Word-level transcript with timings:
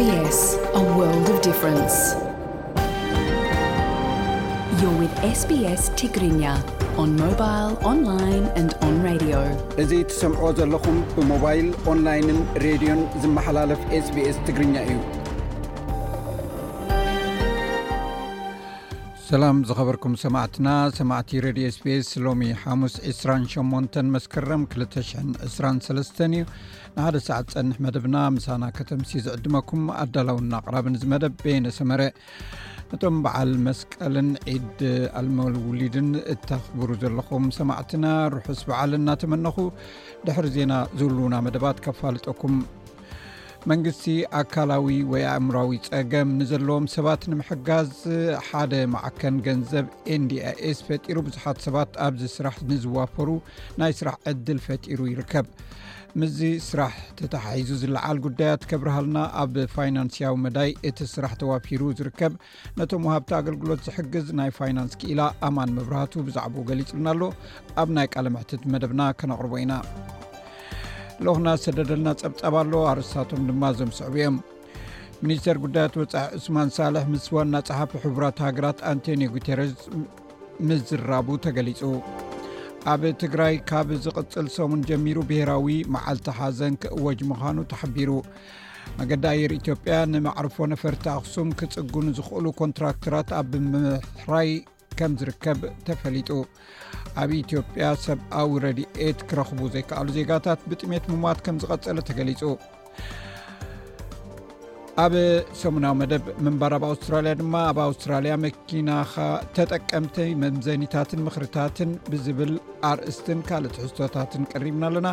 ዮ 0.00 0.12
ው 0.96 1.06
sbስ 5.38 5.82
ትግርኛ 6.00 6.42
ኦን 7.02 7.10
ሞባል 7.22 7.70
ኦንላን 7.90 8.44
ድ 8.70 8.72
ኦንራድ 8.88 9.24
እዚ 9.84 9.92
ትሰምዕዎ 10.12 10.48
ዘለኹም 10.60 10.98
ብሞባይል 11.18 11.68
ኦንላይንን 11.92 12.40
ሬድዮን 12.66 13.02
ዝመሓላለፍ 13.24 13.80
ስbስ 14.08 14.38
ትግርኛ 14.48 14.74
እዩ 14.90 14.96
ሰላም 19.30 19.56
ዝኸበርኩም 19.68 20.14
ሰማዕትና 20.22 20.68
ሰማዕቲ 20.98 21.30
ረድ 21.44 21.58
ስፔስ 21.74 22.08
ሎሚ 22.24 22.46
ሓሙስ 22.62 22.94
28 23.10 23.98
መስከረም 24.14 24.62
223 24.72 25.36
እዩ 26.26 26.44
ን1ሰዓት 26.94 27.46
ፀኒሕ 27.54 27.76
መደብና 27.84 28.16
ምሳና 28.36 28.64
ከተምሲ 28.78 29.12
ዝዕድመኩም 29.26 29.84
ኣዳላውና 30.04 30.52
ኣቅራብን 30.60 30.98
ዝመደብ 31.02 31.34
ቤነሰመረ 31.44 32.02
ነቶም 32.92 33.18
በዓል 33.26 33.52
መስቀልን 33.66 34.30
ዒድ 34.54 34.80
ኣልመልውሊድን 35.20 36.10
እታኽብሩ 36.34 36.90
ዘለኹም 37.04 37.46
ሰማዕትና 37.58 38.04
ርሑስ 38.36 38.62
በዓል 38.70 38.92
እናተመነኹ 39.00 39.56
ድሕሪ 40.26 40.48
ዜና 40.58 40.72
ዘብልውና 40.98 41.36
መደባት 41.48 41.80
ከፋልጠኩም 41.86 42.56
መንግስቲ 43.70 44.06
ኣካላዊ 44.40 44.86
ወይ 45.12 45.22
ኣእምራዊ 45.32 45.70
ፀገም 45.86 46.28
ንዘለዎም 46.38 46.84
ሰባት 46.94 47.22
ንምሕጋዝ 47.32 47.90
ሓደ 48.48 48.72
ማዓከን 48.92 49.34
ገንዘብ 49.46 49.86
nds 50.22 50.78
ፈጢሩ 50.88 51.16
ብዙሓት 51.26 51.58
ሰባት 51.66 51.90
ኣብዚ 52.06 52.22
ስራሕ 52.36 52.56
ንዝዋፈሩ 52.70 53.28
ናይ 53.80 53.92
ስራሕ 54.00 54.16
ዕድል 54.30 54.60
ፈጢሩ 54.66 55.00
ይርከብ 55.12 55.46
ምዚ 56.22 56.38
ስራሕ 56.68 56.94
ተተሓሒዙ 57.18 57.68
ዝለዓል 57.82 58.18
ጉዳያት 58.26 58.62
ከብርሃልና 58.70 59.18
ኣብ 59.42 59.54
ፋይናንስያዊ 59.74 60.34
መዳይ 60.46 60.70
እቲ 60.90 60.98
ስራሕ 61.14 61.34
ተዋፊሩ 61.42 61.82
ዝርከብ 62.00 62.32
ነቶም 62.80 63.04
ሃብቲ 63.14 63.30
ኣገልግሎት 63.40 63.82
ዝሕግዝ 63.88 64.26
ናይ 64.40 64.50
ፋይናንስ 64.60 64.94
ክኢላ 65.02 65.20
ኣማን 65.50 65.74
ምብራህቱ 65.78 66.14
ብዛዕ 66.30 66.48
ገሊፅልና 66.70 67.08
ኣሎ 67.14 67.22
ኣብ 67.82 67.90
ናይ 67.98 68.08
ቃለ 68.14 68.26
ምሕትት 68.38 68.64
መደብና 68.74 69.02
ከነቅርቦ 69.20 69.54
ኢና 69.64 69.72
ልኹና 71.26 71.48
ስደደልና 71.64 72.08
ፀብጻብ 72.20 72.54
ኣሎ 72.60 72.72
ኣርስታቶም 72.90 73.40
ድማ 73.48 73.62
ዘምስዕቡ 73.78 74.12
እዮም 74.20 74.36
ሚኒስተር 75.24 75.56
ጉዳያት 75.64 75.94
ወፃኢ 76.00 76.28
ዑስማን 76.36 76.68
ሳልሕ 76.76 77.02
ምስ 77.12 77.24
ዋናፀሓፊ 77.36 77.90
ሕቡራት 78.04 78.38
ሃገራት 78.46 78.78
ኣንቶኒ 78.90 79.22
ጉተርስ 79.34 79.74
ምዝራቡ 80.68 81.28
ተገሊፁ 81.46 81.82
ኣብ 82.92 83.02
ትግራይ 83.22 83.54
ካብ 83.70 83.88
ዝቕፅል 84.04 84.46
ሶሙን 84.56 84.82
ጀሚሩ 84.90 85.16
ብሄራዊ 85.30 85.68
መዓልቲ 85.96 86.28
ሓዘን 86.38 86.74
ክእወጅ 86.84 87.20
ምዃኑ 87.32 87.58
ተሓቢሩ 87.72 88.10
መገዲ 89.00 89.24
ኣየር 89.34 89.52
ኢትዮጵያ 89.60 89.96
ንማዕርፎ 90.12 90.56
ነፈርቲ 90.72 91.04
ኣክሱም 91.18 91.50
ክፅጉን 91.60 92.08
ዝኽእሉ 92.18 92.46
ኮንትራክተራት 92.62 93.28
ኣብምሕራይ 93.40 94.50
ከም 95.00 95.12
ዝርከብ 95.20 95.60
ተፈሊጡ 95.88 96.30
ኣብ 97.22 97.30
ኢትዮጵያ 97.42 97.84
ሰብኣዊ 98.06 98.50
ረድኤት 98.64 99.20
ክረክቡ 99.30 99.60
ዘይከኣሉ 99.74 100.06
ዜጋታት 100.18 100.60
ብጥሜት 100.70 101.04
ምምዋት 101.12 101.38
ከም 101.46 101.56
ዝቀፀለ 101.62 101.98
ተገሊፁ 102.08 102.42
ኣብ 105.04 105.14
ሰሙናዊ 105.62 105.92
መደብ 106.00 106.24
መንባር 106.46 106.72
ኣብ 106.78 106.84
ኣውስትራልያ 106.90 107.32
ድማ 107.40 107.54
ኣብ 107.70 107.78
ኣውስትራልያ 107.86 108.32
መኪና 108.44 108.88
ተጠቀምቲ 109.56 110.16
መምዘኒታትን 110.42 111.22
ምክርታትን 111.28 111.92
ብዝብል 112.12 112.52
ኣርእስትን 112.90 113.40
ካልእት 113.48 113.76
ሕዝቶታትን 113.84 114.44
ቀሪብና 114.52 114.84
ኣለና 114.90 115.10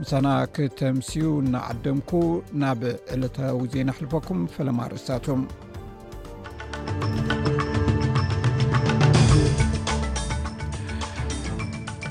ምሳና 0.00 0.26
ክተምስዩ 0.56 1.28
እናዓደምኩ 1.44 2.10
ናብ 2.62 2.82
ዕለታዊ 3.14 3.60
ዜና 3.74 3.88
ሕልፈኩም 3.98 4.42
ፈለማ 4.56 4.80
ኣርእስታትም 4.88 5.42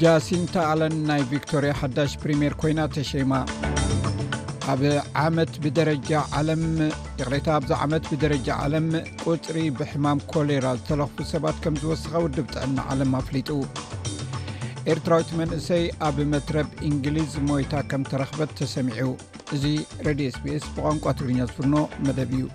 ጃሲንታ 0.02 0.56
ኣለን 0.72 0.96
ናይ 1.10 1.22
ቪክቶርያ 1.32 1.70
ሓዳሽ 1.80 2.12
ፕሪምር 2.24 2.54
ኮይና 2.62 2.82
ተሸማ 2.96 3.32
ኣብ 4.72 4.82
መት 5.38 5.54
ብደጃ 5.64 6.10
ታ 7.46 7.52
ኣብዚ 7.58 7.72
ዓመት 7.86 8.06
ብደረጃ 8.12 8.50
ዓለም 8.66 8.88
ቁፅሪ 9.32 9.58
ብሕማም 9.80 10.20
ኮሌራ 10.34 10.66
ዝተለኽፉ 10.80 11.18
ሰባት 11.34 11.58
ከም 11.64 11.78
ዝወስከ 11.84 12.14
ውድብ 12.26 12.48
ጥዕና 12.56 12.78
ዓለም 12.96 13.14
ኣፍሊጡ 13.22 13.50
ኤርትራዊት 14.96 15.32
መንእሰይ 15.42 15.86
ኣብ 16.10 16.20
መትረብ 16.34 16.70
እንግሊዝ 16.90 17.34
ሞይታ 17.50 17.74
ከም 17.94 18.04
ተረክበት 18.12 18.54
ተሰሚዑ 18.62 19.10
እዚ 19.58 19.64
ሬዲ 20.10 20.22
sps 20.36 20.68
ብቋንቋ 20.78 21.06
ትግርኛ 21.18 21.40
ዝፍኖ 21.50 21.76
መደብ 22.08 22.32
እዩ 22.42 22.46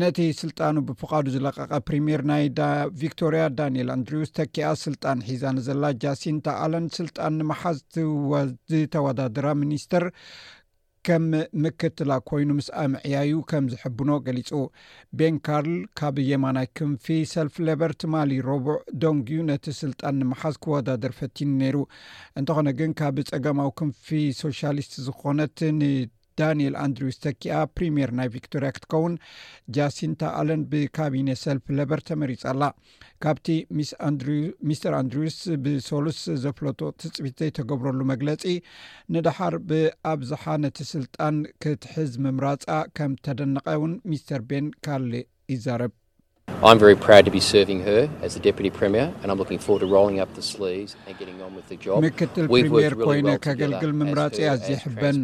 ነቲ 0.00 0.18
ስልጣኑ 0.40 0.74
ብፍቃዱ 0.88 1.26
ዝለቐቐ 1.34 1.70
ፕሪምየር 1.88 2.22
ናይ 2.30 2.44
ቪክቶርያ 3.00 3.42
ዳኒኤል 3.58 3.88
ኣንድሪውስ 3.94 4.30
ተኪኣ 4.38 4.68
ስልጣን 4.84 5.18
ሒዛንዘላ 5.28 5.84
ጃሲንታ 6.02 6.46
ኣለን 6.64 6.86
ስልጣን 6.98 7.32
ንምሓዝ 7.40 7.78
ዝተወዳድራ 8.72 9.46
ሚኒስተር 9.62 10.04
ከም 11.08 11.26
ምክትላ 11.64 12.12
ኮይኑ 12.30 12.48
ምስኣምዕያዩ 12.58 13.30
ከም 13.50 13.66
ዝሕብኖ 13.72 14.10
ገሊፁ 14.26 14.50
ቤን 15.18 15.36
ካርል 15.48 15.72
ካብ 16.00 16.16
የማናይ 16.30 16.68
ክንፊ 16.78 17.06
ሰልፍ 17.34 17.54
ለበር 17.66 17.92
ትማሊ 18.02 18.32
ረብዕ 18.48 18.74
ዶንግዩ 19.04 19.38
ነቲ 19.50 19.64
ስልጣን 19.82 20.18
ንምሓዝ 20.22 20.56
ክወዳደር 20.66 21.14
ፈቲን 21.20 21.52
ነይሩ 21.62 21.78
እንትኾነ 22.40 22.68
ግን 22.80 22.94
ካብ 23.02 23.18
ፀገማዊ 23.32 23.72
ክንፊ 23.80 24.08
ሶሻሊስት 24.44 24.94
ዝኮነት 25.08 25.58
ን 25.80 26.10
ዳንኤል 26.40 26.74
ኣንድሪውስ 26.84 27.16
ተኪያ 27.26 27.54
ፕሪምየር 27.76 28.10
ናይ 28.18 28.28
ቪክቶርያ 28.36 28.68
ክትከውን 28.76 29.14
ጃሲንታ 29.76 30.22
ኣለን 30.40 30.62
ብካቢነ 30.72 31.28
ሰልፍ 31.44 31.64
ለበር 31.78 32.00
ተመሪፃኣላ 32.10 32.64
ካብቲ 33.24 33.48
ሚስተር 34.68 34.94
ኣንድሪውስ 35.00 35.38
ብሰሉስ 35.64 36.20
ዘፍለጦ 36.44 36.80
ትፅት 37.00 37.18
ዘይተገብረሉ 37.44 38.00
መግለፂ 38.12 38.44
ንድሓር 39.16 39.56
ብኣብዝሓ 39.70 40.44
ነቲ 40.64 40.78
ስልጣን 40.94 41.38
ክትሕዝ 41.64 42.12
ምምራፃ 42.26 42.66
ከም 42.98 43.14
ተደንቀ 43.28 43.66
እውን 43.78 43.94
ሚስተር 44.12 44.42
ቤን 44.52 44.68
ካል 44.86 45.06
ይዛረብ 45.54 45.92
ምክትል 46.62 47.74
ሪምየርኮይነ 52.54 53.28
ከገልግል 53.44 53.92
ምምራጺ 54.00 54.36
ኣዘይሕበን 54.54 55.16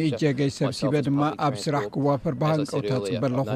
ንእጀገይ 0.00 0.50
ሰብሲበ 0.58 0.94
ድማ 1.06 1.20
ኣብ 1.46 1.54
ስራሕ 1.64 1.82
ክዋፈር 1.94 2.34
ብሃንቀውታጽበ 2.42 3.22
ኣለኹ 3.30 3.48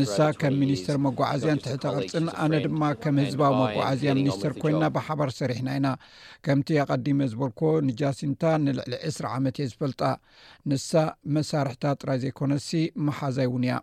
ንሳ 0.00 0.16
ከም 0.40 0.54
ሚኒስተር 0.64 0.96
መጓዓዝያን 1.06 1.62
ትሕተቅፅን 1.66 2.26
ኣነ 2.44 2.52
ድማ 2.66 2.82
ከም 3.04 3.18
ህዝባዊ 3.24 3.54
መጓዓዝያን 3.64 4.18
ሚኒስተር 4.22 4.52
ኮይና 4.64 4.84
ብሓባር 4.98 5.32
ሰሪሕና 5.40 5.68
ኢና 5.80 5.88
ከምቲ 6.46 6.68
ኣቐዲመ 6.86 7.18
ዝበልኮዎ 7.34 7.72
ንጃሲንታን 7.90 8.60
ንልዕሊ 8.68 8.92
20 9.16 9.30
ዓመት 9.36 9.56
እየ 9.60 9.66
ዝፈልጣ 9.74 10.02
ንሳ 10.72 10.90
መሳርሕታ 11.36 11.84
ጥራይ 12.02 12.18
ዘይኮነሲ 12.26 12.70
መሓዛይ 13.08 13.46
እውን 13.50 13.64
እያ 13.68 13.76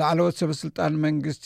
ላዕለወት 0.00 0.34
ሰበ 0.40 0.52
ስልጣን 0.60 0.94
መንግስቲ 1.04 1.44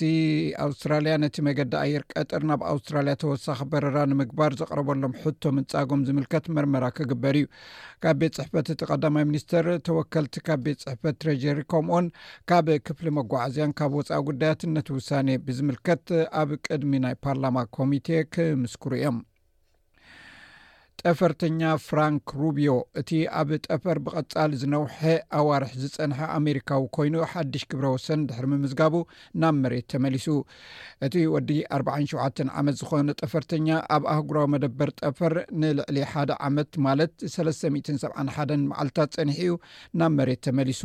ኣውስትራልያ 0.64 1.12
ነቲ 1.24 1.36
መገዲ 1.48 1.74
ኣየር 1.82 2.02
ቀጥር 2.12 2.42
ናብ 2.50 2.62
ኣውስትራልያ 2.70 3.12
ተወሳኺ 3.22 3.60
በረራ 3.72 3.98
ንምግባር 4.12 4.54
ዘቅርበሎም 4.60 5.14
ሕቶ 5.22 5.42
ምንፃጎም 5.56 6.02
ዝምልከት 6.08 6.46
መርመራ 6.56 6.86
ክግበር 6.96 7.36
እዩ 7.40 7.46
ካብ 8.06 8.18
ቤት 8.22 8.34
ፅሕፈት 8.40 8.70
እቲ 8.74 8.82
ቀዳማይ 8.90 9.26
ሚኒስትር 9.30 9.64
ተወከልቲ 9.90 10.36
ካብ 10.48 10.62
ቤት 10.66 10.80
ፅሕፈት 10.86 11.16
ትረጀሪ 11.24 11.60
ከምኡኡን 11.74 12.08
ካብ 12.52 12.68
ክፍሊ 12.88 13.06
መጓዓዝያን 13.20 13.76
ካብ 13.80 13.94
ወፃኢ 14.02 14.20
ጉዳያትነት 14.30 14.90
ውሳኔ 14.98 15.30
ብዝምልከት 15.46 16.06
ኣብ 16.42 16.52
ቅድሚ 16.68 16.92
ናይ 17.06 17.16
ፓርላማ 17.26 17.66
ኮሚቴ 17.78 18.08
ክምስክሩ 18.36 18.90
እዮም 19.00 19.18
ጠፈርተኛ 21.08 21.60
ፍራንክ 21.84 22.30
ሩቢዮ 22.40 22.70
እቲ 23.00 23.10
ኣብ 23.40 23.50
ጠፈር 23.66 23.98
ብቐፃል 24.06 24.50
ዝነውሐ 24.60 24.96
ኣዋርሒ 25.38 25.70
ዝፀንሐ 25.82 26.18
ኣሜሪካዊ 26.38 26.82
ኮይኑ 26.96 27.14
ሓድሽ 27.32 27.62
ክብረ 27.70 27.84
ወሰን 27.94 28.24
ድሕሪ 28.28 28.46
ምምዝጋቡ 28.52 28.94
ናብ 29.42 29.54
መሬት 29.62 29.86
ተመሊሱ 29.92 30.26
እቲ 31.06 31.14
ወዲ 31.34 31.50
47 31.78 32.42
ዓመት 32.62 32.76
ዝኮነ 32.80 33.08
ጠፈርተኛ 33.24 33.68
ኣብ 33.96 34.04
ኣህጉራዊ 34.14 34.46
መደበር 34.54 34.90
ጠፈር 35.02 35.34
ንልዕሊ 35.62 35.98
ሓደ 36.12 36.30
ዓመት 36.48 36.70
ማለት 36.88 37.14
371 37.36 38.56
መዓልትታት 38.70 39.12
ፀኒሕ 39.18 39.40
ኡ 39.54 39.60
ናብ 40.00 40.12
መሬት 40.18 40.42
ተመሊሱ 40.48 40.82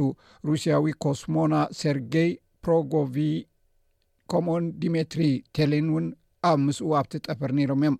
ሩስያዊ 0.49 0.87
ኮስሞና 1.05 1.53
ሰርጌይ 1.81 2.31
ፕሮጎቪ 2.67 3.17
ከምኡን 4.33 4.63
ዲሜትሪ 4.83 5.23
ቴሊን 5.57 5.89
እውን 5.93 6.07
ኣብ 6.51 6.57
ምስኡ 6.67 6.89
ኣብቲ 7.01 7.13
ጠፈር 7.27 7.51
ነይሮም 7.59 7.81
እዮም 7.83 7.95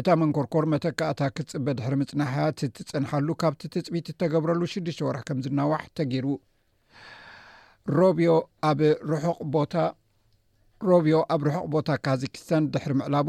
እታ 0.00 0.08
መንኮርኮር 0.20 0.64
መተካኣታ 0.72 1.22
ክትፅበ 1.36 1.66
ድሕሪ 1.78 1.94
ምፅናሕያ 2.02 2.44
ትትፅንሐሉ 2.58 3.26
ካብቲ 3.40 3.60
ትፅት 3.72 4.06
እተገብረሉ 4.12 4.60
ሽዱሽተ 4.72 5.00
ወርሕ 5.06 5.22
ከምዝናዋሕ 5.28 5.82
ተገይሩ 5.98 6.26
ሮብዮ 7.98 8.30
ኣብቕ 8.68 9.36
ቦታ 9.56 9.74
ሮብዮ 10.90 11.14
ኣብ 11.34 11.42
ርሑቅ 11.48 11.66
ቦታ 11.74 11.88
ካዚኪስታን 12.06 12.64
ድሕሪ 12.74 12.92
ምዕላቡ 13.00 13.28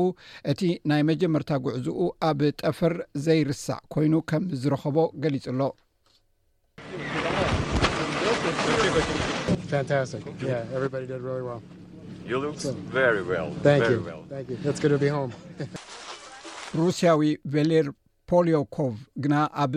እቲ 0.51 0.61
ናይ 0.91 1.01
መጀመርታ 1.09 1.49
ጉዕዝኡ 1.65 1.97
ኣብ 2.29 2.39
ጠፈር 2.61 2.95
ዘይርስዕ 3.25 3.77
ኮይኑ 3.95 4.13
ከም 4.31 4.43
ዝረከቦ 4.63 4.97
ገሊፅ 5.23 5.47
ኣሎ 5.53 5.61
ሩስያዊ 16.79 17.19
ቬሌር 17.53 17.87
ፖሊኮቭ 18.29 18.77
ግና 19.23 19.35
ኣብ 19.63 19.73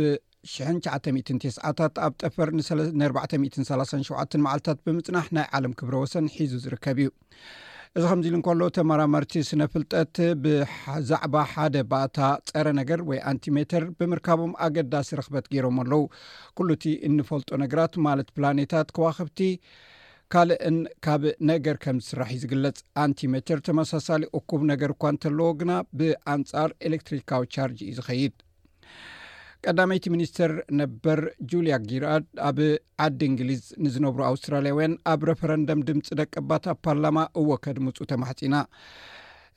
999ስታት 0.53 1.97
ኣብ 2.07 2.13
ጠፈር 2.29 2.49
ን437 2.59 4.37
ማዓልትታት 4.45 4.79
ብምፅናሕ 4.87 5.27
ናይ 5.37 5.47
ዓለም 5.57 5.73
ክብረ 5.79 5.95
ወሰን 6.03 6.29
ሒዙ 6.37 6.53
ዝርከብ 6.65 6.99
እዩ 7.05 7.09
እዚ 7.99 8.05
ከምዚ 8.11 8.27
ኢሉ 8.31 8.35
እንከሎ 8.39 8.63
ተመራማርቲ 8.79 9.35
ስነ 9.51 9.63
ፍልጠት 9.75 10.17
ብዛዕባ 10.45 11.35
ሓደ 11.53 11.77
ባእታ 11.91 12.19
ፀረ 12.53 12.67
ነገር 12.81 13.01
ወይ 13.11 13.21
ኣንቲሜተር 13.33 13.85
ብምርካቦም 13.99 14.53
ኣገዳሲ 14.69 15.11
ረክበት 15.21 15.47
ገይሮም 15.55 15.79
ኣለዉ 15.83 16.03
ኩሉ 16.61 16.69
እቲ 16.79 16.87
እንፈልጦ 17.11 17.51
ነገራት 17.65 17.97
ማለት 18.09 18.31
ፕላኔታት 18.39 18.91
ከዋክብቲ 18.99 19.41
ካልአን 20.35 20.77
ካብ 21.05 21.23
ነገር 21.51 21.77
ከም 21.83 21.97
ዝስራሕ 22.05 22.29
እዩ 22.35 22.39
ዝግለጽ 22.43 22.79
ኣንቲሜትር 23.03 23.59
ተመሳሳሊ 23.67 24.23
እኩብ 24.39 24.63
ነገር 24.71 24.91
እኳ 24.95 25.03
እንተለዎ 25.15 25.49
ግና 25.61 25.73
ብኣንጻር 25.99 26.71
ኤሌክትሪካዊ 26.89 27.43
ቻርጅ 27.55 27.79
እዩ 27.87 27.93
ዝኸይድ 27.99 28.35
ቀዳመይቲ 29.67 30.07
ሚኒስትር 30.15 30.53
ነበር 30.81 31.21
ጁልያ 31.53 31.77
ጊራድ 31.93 32.27
ኣብ 32.49 32.59
ዓዲ 33.07 33.21
እንግሊዝ 33.33 33.63
ንዝነብሩ 33.85 34.21
ኣውስትራልያ 34.31 34.75
ውያን 34.79 34.95
ኣብ 35.13 35.21
ረፈረንደም 35.31 35.81
ድምፂ 35.91 36.09
ደቀባት 36.23 36.67
ብ 36.73 36.77
ፓርላማ 36.87 37.19
እወከድ 37.43 37.79
ምፁ 37.87 37.97
ተማሕፂና 38.15 38.55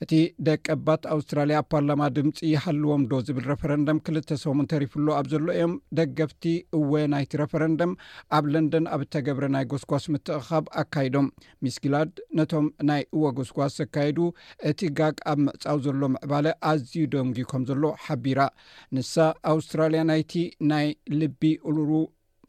እቲ 0.04 0.12
ደቀባት 0.46 1.02
ኣውስትራልያ 1.14 1.56
ኣብ 1.60 1.66
ፓርላማ 1.72 2.02
ድምፂ 2.16 2.36
ሃልዎም 2.64 3.02
ዶ 3.10 3.14
ዝብል 3.26 3.44
ረፈረንደም 3.50 3.98
2ልተ 4.04 4.36
ሰሙን 4.42 4.68
ተሪፍሉ 4.72 5.06
ኣብ 5.16 5.26
ዘሎ 5.32 5.46
እዮም 5.56 5.72
ደገፍቲ 5.98 6.44
እወ 6.78 6.92
ናይቲ 7.14 7.32
ረፈረንደም 7.42 7.92
ኣብ 8.36 8.44
ለንደን 8.54 8.84
ኣብ 8.94 9.02
እተገብረ 9.06 9.44
ናይ 9.56 9.64
ጎስጓስ 9.72 10.04
ምትቕካብ 10.12 10.64
ኣካይዶም 10.82 11.26
ሚስጊላድ 11.64 12.12
ነቶም 12.40 12.68
ናይ 12.90 13.02
እወ 13.16 13.24
ጎስጓስ 13.40 13.74
ዘካይዱ 13.80 14.18
እቲ 14.70 14.80
ጋግ 15.00 15.18
ኣብ 15.32 15.38
ምዕፃው 15.48 15.80
ዘሎ 15.86 16.02
ምዕባለ 16.14 16.48
ኣዝዩ 16.70 17.04
ደንጊ 17.14 17.38
ከም 17.52 17.64
ዘሎ 17.70 17.84
ሓቢራ 18.06 18.40
ንሳ 18.98 19.14
ኣውስትራልያ 19.52 20.02
ናይቲ 20.12 20.34
ናይ 20.72 20.88
ልቢ 21.20 21.42
እሉሩ 21.70 21.92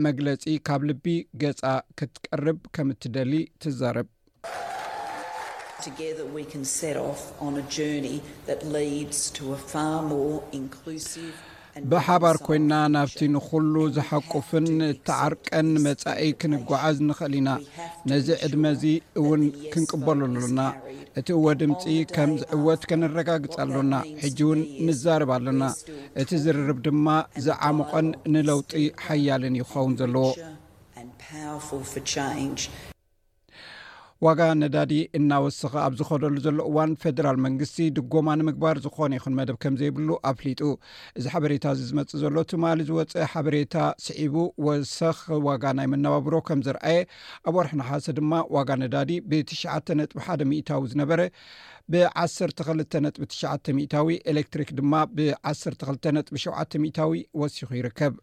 መግለጺ 0.08 0.44
ካብ 0.70 0.82
ልቢ 0.92 1.06
ገጻ 1.44 1.64
ክትቀርብ 1.98 2.60
ከም 2.78 2.90
እትደሊ 2.96 3.34
ትዛረብ 3.64 4.10
ብሓባርኮይንና 11.92 12.74
ናብቲ 12.96 13.20
ንኹሉ 13.36 13.74
ዝሓቁፍን 13.96 14.66
እተዓርቀን 14.90 15.70
መጻኢ 15.86 16.22
ክንጓዓዝ 16.42 16.98
ንኽእል 17.08 17.34
ኢና 17.40 17.50
ነዚ 18.12 18.28
ዕድመእዙ 18.48 18.84
እውን 19.22 19.44
ክንቅበለሉና 19.74 20.60
እቲ 21.20 21.28
እወ 21.38 21.46
ድምፂ 21.62 21.84
ከምዝዕወት 22.16 22.84
ከንረጋግጽ 22.92 23.56
ኣሎና 23.66 23.94
ሕጂ 24.24 24.40
ውን 24.52 24.62
ንዛርብ 24.88 25.32
ኣለና 25.38 25.64
እቲ 26.24 26.30
ዝርርብ 26.46 26.80
ድማ 26.88 27.08
ዝዓምቐን 27.48 28.10
ንለውጢ 28.36 28.72
ሓያልን 29.08 29.58
ይኸውን 29.62 29.96
ዘለዎ 30.02 30.28
ዋጋ 34.26 34.42
ነዳዲ 34.62 34.92
እናወስኺ 35.18 35.74
ኣብ 35.84 35.94
ዝኸደሉ 36.00 36.36
ዘሎ 36.46 36.58
እዋን 36.70 36.92
ፌደራል 37.04 37.38
መንግስቲ 37.46 37.78
ድጎማ 37.98 38.28
ንምግባር 38.40 38.78
ዝኾነ 38.84 39.12
ይኹን 39.18 39.36
መደብ 39.40 39.56
ከም 39.64 39.76
ዘይብሉ 39.80 40.10
ኣፍሊጡ 40.32 40.60
እዚ 41.20 41.26
ሓበሬታ 41.34 41.64
እዚ 41.76 41.82
ዝመፅእ 41.90 42.20
ዘሎ 42.24 42.36
ትማሊ 42.52 42.82
ዝወፀ 42.90 43.16
ሓበሬታ 43.34 43.76
ስዒቡ 44.06 44.36
ወሰኽ 44.68 45.20
ዋጋ 45.50 45.64
ናይ 45.82 45.88
መነባብሮ 45.94 46.34
ከም 46.50 46.62
ዘረአየ 46.70 47.00
ኣብ 47.48 47.56
ወርሒ 47.60 47.74
ንሓሰ 47.82 48.06
ድማ 48.20 48.32
ዋጋ 48.58 48.70
ነዳዲ 48.86 49.12
ብትሽ 49.32 49.64
ነጥ 50.02 50.12
1 50.26 50.48
ሚታዊ 50.54 50.84
ዝነበረ 50.94 51.22
ብ12 51.94 53.02
ነጥትሽዓ 53.08 53.54
ታዊ 53.96 54.12
ኤሌክትሪክ 54.34 54.72
ድማ 54.82 54.94
ብ12ል 55.20 55.98
ነጥ 56.20 56.30
ሸተ 56.44 56.72
0ታዊ 56.84 57.14
ወሲኹ 57.44 57.70
ይርከብ 57.82 58.14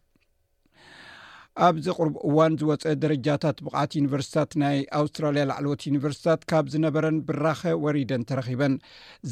ኣብዚ 1.66 1.86
ቅርብ 1.98 2.14
እዋን 2.28 2.52
ዝወፀአ 2.60 2.90
ደረጃታት 3.04 3.56
ብቕዓት 3.66 3.92
ዩኒቨርስታት 3.98 4.50
ናይ 4.62 4.76
ኣውስትራልያ 4.98 5.42
ላዕለዎት 5.50 5.82
ዩኒቨርስታት 5.88 6.40
ካብ 6.50 6.66
ዝነበረን 6.74 7.16
ብራኸ 7.28 7.62
ወሪደን 7.84 8.22
ተረኺበን 8.28 8.74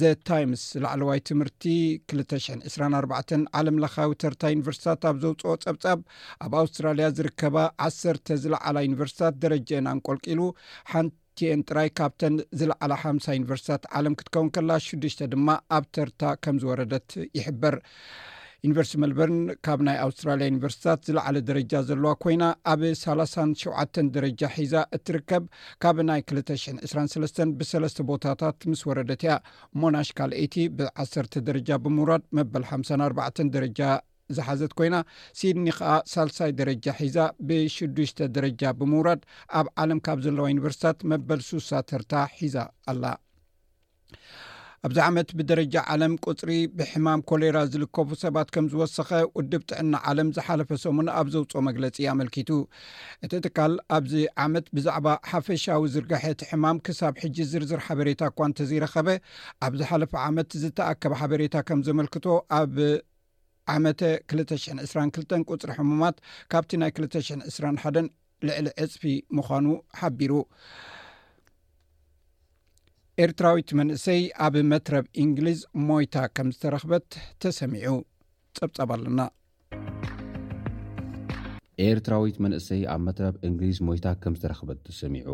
ዘ 0.01 0.11
ታይምስ 0.31 0.65
ላዕለዋይ 0.85 1.21
ትምህርቲ 1.31 1.65
224 2.23 3.39
ዓለም 3.61 3.81
ለኻዊ 3.85 4.11
ተርታ 4.25 4.43
ዩኒቨርስታት 4.55 5.05
ኣብ 5.11 5.19
ዘውፅኦ 5.25 5.55
ፀብጻብ 5.67 6.01
ኣብ 6.47 6.53
ኣውስትራልያ 6.65 7.09
ዝርከባ 7.19 7.57
ዓሰተ 7.89 8.39
ዝለዓላ 8.45 8.77
ዩኒቨርስታት 8.89 9.37
ደረጀአን 9.45 9.91
ኣንቆልቂሉ 9.95 10.43
ሓንቲኤን 10.93 11.63
ጥራይ 11.71 11.91
ካብተን 12.01 12.37
ዝለዓላ 12.63 12.93
ሓምሳ 13.05 13.29
ዩኒቨርስታት 13.41 13.85
ዓለም 14.01 14.17
ክትከውን 14.21 14.53
ከላ 14.57 14.71
ሽዱሽተ 14.89 15.29
ድማ 15.35 15.49
ኣብ 15.79 15.87
ተርታ 15.99 16.23
ከም 16.47 16.59
ዝወረደት 16.65 17.11
ይሕበር 17.41 17.77
ዩኒቨርሲቲ 18.65 18.97
መልበርን 19.03 19.41
ካብ 19.67 19.81
ናይ 19.87 19.97
ኣውስትራልያ 20.05 20.47
ዩኒቨርስታት 20.51 21.01
ዝለዕለ 21.09 21.37
ደረጃ 21.49 21.73
ዘለዋ 21.89 22.11
ኮይና 22.25 22.45
ኣብ 22.73 22.81
37 23.03 24.01
ደረጃ 24.17 24.43
ሒዛ 24.57 24.75
እትርከብ 24.97 25.45
ካብ 25.85 25.99
ናይ 26.11 26.21
223 26.35 27.41
ብሰለስተ 27.61 28.07
ቦታታት 28.11 28.59
ምስ 28.71 28.83
ወረደትያ 28.91 29.35
ሞናሽ 29.83 30.11
ካልአይቲ 30.21 30.57
ብ1ሰተ 30.79 31.35
ደረጃ 31.51 31.69
ብምውራድ 31.87 32.25
መበል 32.39 32.65
54 32.77 33.45
ደረጃ 33.57 33.81
ዝሓዘት 34.37 34.73
ኮይና 34.79 34.97
ሲድኒ 35.39 35.67
ከኣ 35.79 35.91
ሳልሳይ 36.13 36.53
ደረጃ 36.61 36.87
ሒዛ 37.01 37.19
ብሽዱሽተ 37.49 38.19
ደረጃ 38.37 38.63
ብምውራድ 38.79 39.21
ኣብ 39.59 39.67
ዓለም 39.83 40.01
ካብ 40.07 40.19
ዘለዋ 40.25 40.47
ዩኒቨርሲታት 40.53 41.01
መበል 41.11 41.43
ሱሳ 41.51 41.71
ተርታ 41.91 42.15
ሒዛ 42.39 42.57
ኣላ 42.93 43.05
ኣብዚ 44.87 44.99
ዓመት 45.11 45.29
ብደረጃ 45.39 45.75
ዓለም 45.93 46.13
ቁፅሪ 46.31 46.49
ብሕማም 46.79 47.21
ኮሌራ 47.31 47.57
ዝልከፉ 47.73 48.09
ሰባት 48.23 48.49
ከም 48.55 48.67
ዝወሰኸ 48.73 49.11
ቅድብ 49.37 49.63
ጥዕና 49.71 49.95
ዓለም 50.11 50.29
ዝሓለፈ 50.37 50.69
ሰሙን 50.83 51.09
ኣብ 51.19 51.29
ዘውፅ 51.35 51.53
መግለጺ 51.69 51.97
ኣመልኪቱ 52.13 52.51
እቲ 53.27 53.33
ትካል 53.45 53.73
ኣብዚ 53.97 54.13
ዓመት 54.45 54.67
ብዛዕባ 54.79 55.07
ሓፈሻዊ 55.31 55.83
ዝርግሕ 55.95 56.25
ቲ 56.41 56.49
ሕማም 56.51 56.81
ክሳብ 56.89 57.15
ሕጂ 57.23 57.37
ዝርዝር 57.53 57.81
ሓበሬታ 57.87 58.21
እኳ 58.33 58.39
እንተ 58.51 58.61
ዘይረኸበ 58.73 59.09
ኣብ 59.67 59.73
ዝሓለፈ 59.81 60.13
ዓመት 60.29 60.51
ዝተኣከብ 60.65 61.15
ሓበሬታ 61.23 61.57
ከም 61.71 61.83
ዘመልክቶ 61.89 62.27
ኣብ 62.59 62.77
ዓመ 63.75 63.85
222 64.03 65.71
ፅሪ 65.71 65.77
ሕሙማት 65.79 66.17
ካብቲ 66.55 66.73
ናይ 66.85 66.93
221 67.01 68.13
ልዕሊ 68.49 68.67
ዕፅፊ 68.85 69.03
ምዃኑ 69.39 69.67
ሓቢሩ 70.03 70.33
ኤርትራዊት 73.25 73.71
መንእሰይ 73.79 74.23
ኣብ 74.47 74.55
መትረብ 74.71 75.05
እንግሊዝ 75.23 75.61
ሞይታ 75.89 76.17
ከም 76.37 76.49
ዝተረኽበት 76.55 77.07
ተሰሚዑ 77.43 77.91
ጸብጸብ 78.57 78.91
ኣለና 78.97 79.21
ኤርትራዊት 81.87 82.37
መንእሰይ 82.47 82.83
ኣብ 82.95 83.01
መትረብ 83.07 83.37
እንግሊዝ 83.49 83.79
ሞይታ 83.89 84.07
ከምዝተረኽበት 84.25 84.81
ተሰሚዑ 84.89 85.31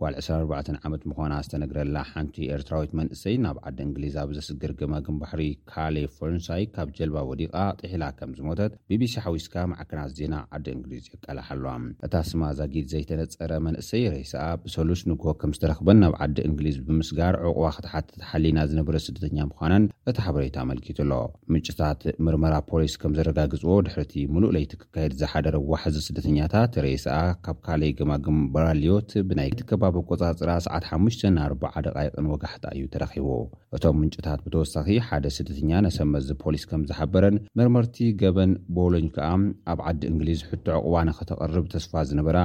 ጓል 0.00 0.14
24 0.18 0.70
ዓመት 0.86 1.02
ምዃና 1.08 1.32
ዝተነግረላ 1.46 1.96
ሓንቲ 2.10 2.36
ኤርትራዊት 2.54 2.92
መንእሰይ 2.98 3.34
ናብ 3.44 3.56
ዓዲ 3.68 3.78
እንግሊዝ 3.86 4.14
ኣብ 4.22 4.30
ዘስግር 4.36 4.72
ገማግም 4.80 5.16
ባሕሪ 5.22 5.42
ካሌ 5.70 5.96
ፈረንሳይ 6.16 6.62
ካብ 6.74 6.88
ጀልባ 6.98 7.18
ወዲቓ 7.30 7.54
ጥሒላ 7.80 8.04
ከም 8.18 8.30
ዝሞተት 8.38 8.72
ቢቢሲ 8.90 9.14
ሓዊስካ 9.24 9.54
መዕክናት 9.72 10.12
ዜና 10.18 10.36
ዓዲ 10.58 10.66
እንግሊዝ 10.76 11.04
የቀላሕ 11.14 11.48
ኣለ 11.54 11.66
እታ 12.08 12.14
ስማ 12.30 12.42
ዛጊድ 12.60 12.86
ዘይተነፀረ 12.92 13.52
መንእሰይ 13.66 14.06
ሬስኣ 14.14 14.40
ብሰሉስ 14.64 15.02
ንግ 15.10 15.26
ከም 15.42 15.52
ዝተረኽበን 15.58 16.00
ናብ 16.04 16.16
ዓዲ 16.26 16.38
እንግሊዝ 16.48 16.78
ብምስጋር 16.88 17.36
ዕቑባ 17.50 17.68
ክተ 17.78 17.88
ሓትት 17.96 18.16
ሓሊና 18.30 18.58
ዝነብረ 18.72 18.96
ስደተኛ 19.08 19.38
ምዃናን 19.50 19.84
እቲ 20.12 20.16
ሓበሬታ 20.28 20.56
መልኪቱ 20.72 20.98
ኣሎ 21.06 21.12
ምንጭታት 21.52 22.02
ምርመራ 22.26 22.54
ፖሊስ 22.72 22.96
ከም 23.04 23.12
ዘረጋግፅዎ 23.20 23.76
ድሕርቲ 23.88 24.16
ሙሉእ 24.34 24.54
ለይቲ 24.58 24.72
ክካየድ 24.82 25.12
ዝሓደር 25.22 25.54
ዋሕዚ 25.74 25.96
ስደተኛታት 26.08 26.72
ሬስኣ 26.86 27.16
ካብ 27.46 27.60
ካሌ 27.68 27.82
ግማግም 28.00 28.40
በራልዮት 28.56 29.10
ብናይትከብ 29.28 29.80
ኣቆፃፅራ 29.88 30.50
ሰዓት5 30.66 31.20
ናዓ 31.36 31.46
ደቃይቅን 31.86 32.26
ወጋሕታ 32.32 32.64
እዩ 32.76 32.84
ተረኺቡ 32.94 33.28
እቶም 33.76 33.96
ምንጭታት 34.00 34.40
ብተወሳኺ 34.46 34.86
ሓደ 35.08 35.26
ስደተኛ 35.36 35.72
ነሰብ 35.86 36.08
መዝ 36.14 36.28
ፖሊስ 36.42 36.64
ከም 36.70 36.82
ዝሓበረን 36.90 37.36
መርመርቲ 37.60 37.98
ገበን 38.22 38.52
ቦሎኝ 38.78 39.06
ከዓ 39.16 39.30
ኣብ 39.72 39.80
ዓዲ 39.90 40.00
እንግሊዝ 40.12 40.40
ሕትዕቕባ 40.50 40.94
ንክተቐርብ 41.08 41.66
ተስፋ 41.74 41.92
ዝነበራ 42.10 42.38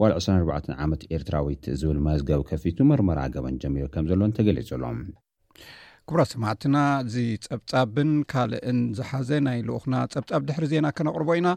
ጓል 0.00 0.12
24 0.18 0.72
ዓመት 0.84 1.00
ኤርትራዊት 1.16 1.64
ዝብል 1.82 2.00
መዝገብ 2.08 2.42
ከፊቱ 2.50 2.78
መርመራ 2.92 3.20
ገበን 3.36 3.56
ጀሚሩ 3.62 3.86
ከም 3.94 4.06
ዘሎን 4.12 4.34
ተገሊጹሎም 4.38 4.98
ክቡራ 6.10 6.22
ሰማዕትና 6.32 6.76
እዚ 7.06 7.14
ፀብፃብን 7.46 8.10
ካልእን 8.32 8.78
ዝሓዘ 8.98 9.30
ናይ 9.48 9.58
ልኡኽና 9.68 9.96
ፀብፃብ 10.14 10.42
ድሕሪ 10.48 10.64
ዜና 10.74 10.86
ከነቕርቦ 10.98 11.28
ኢና 11.40 11.48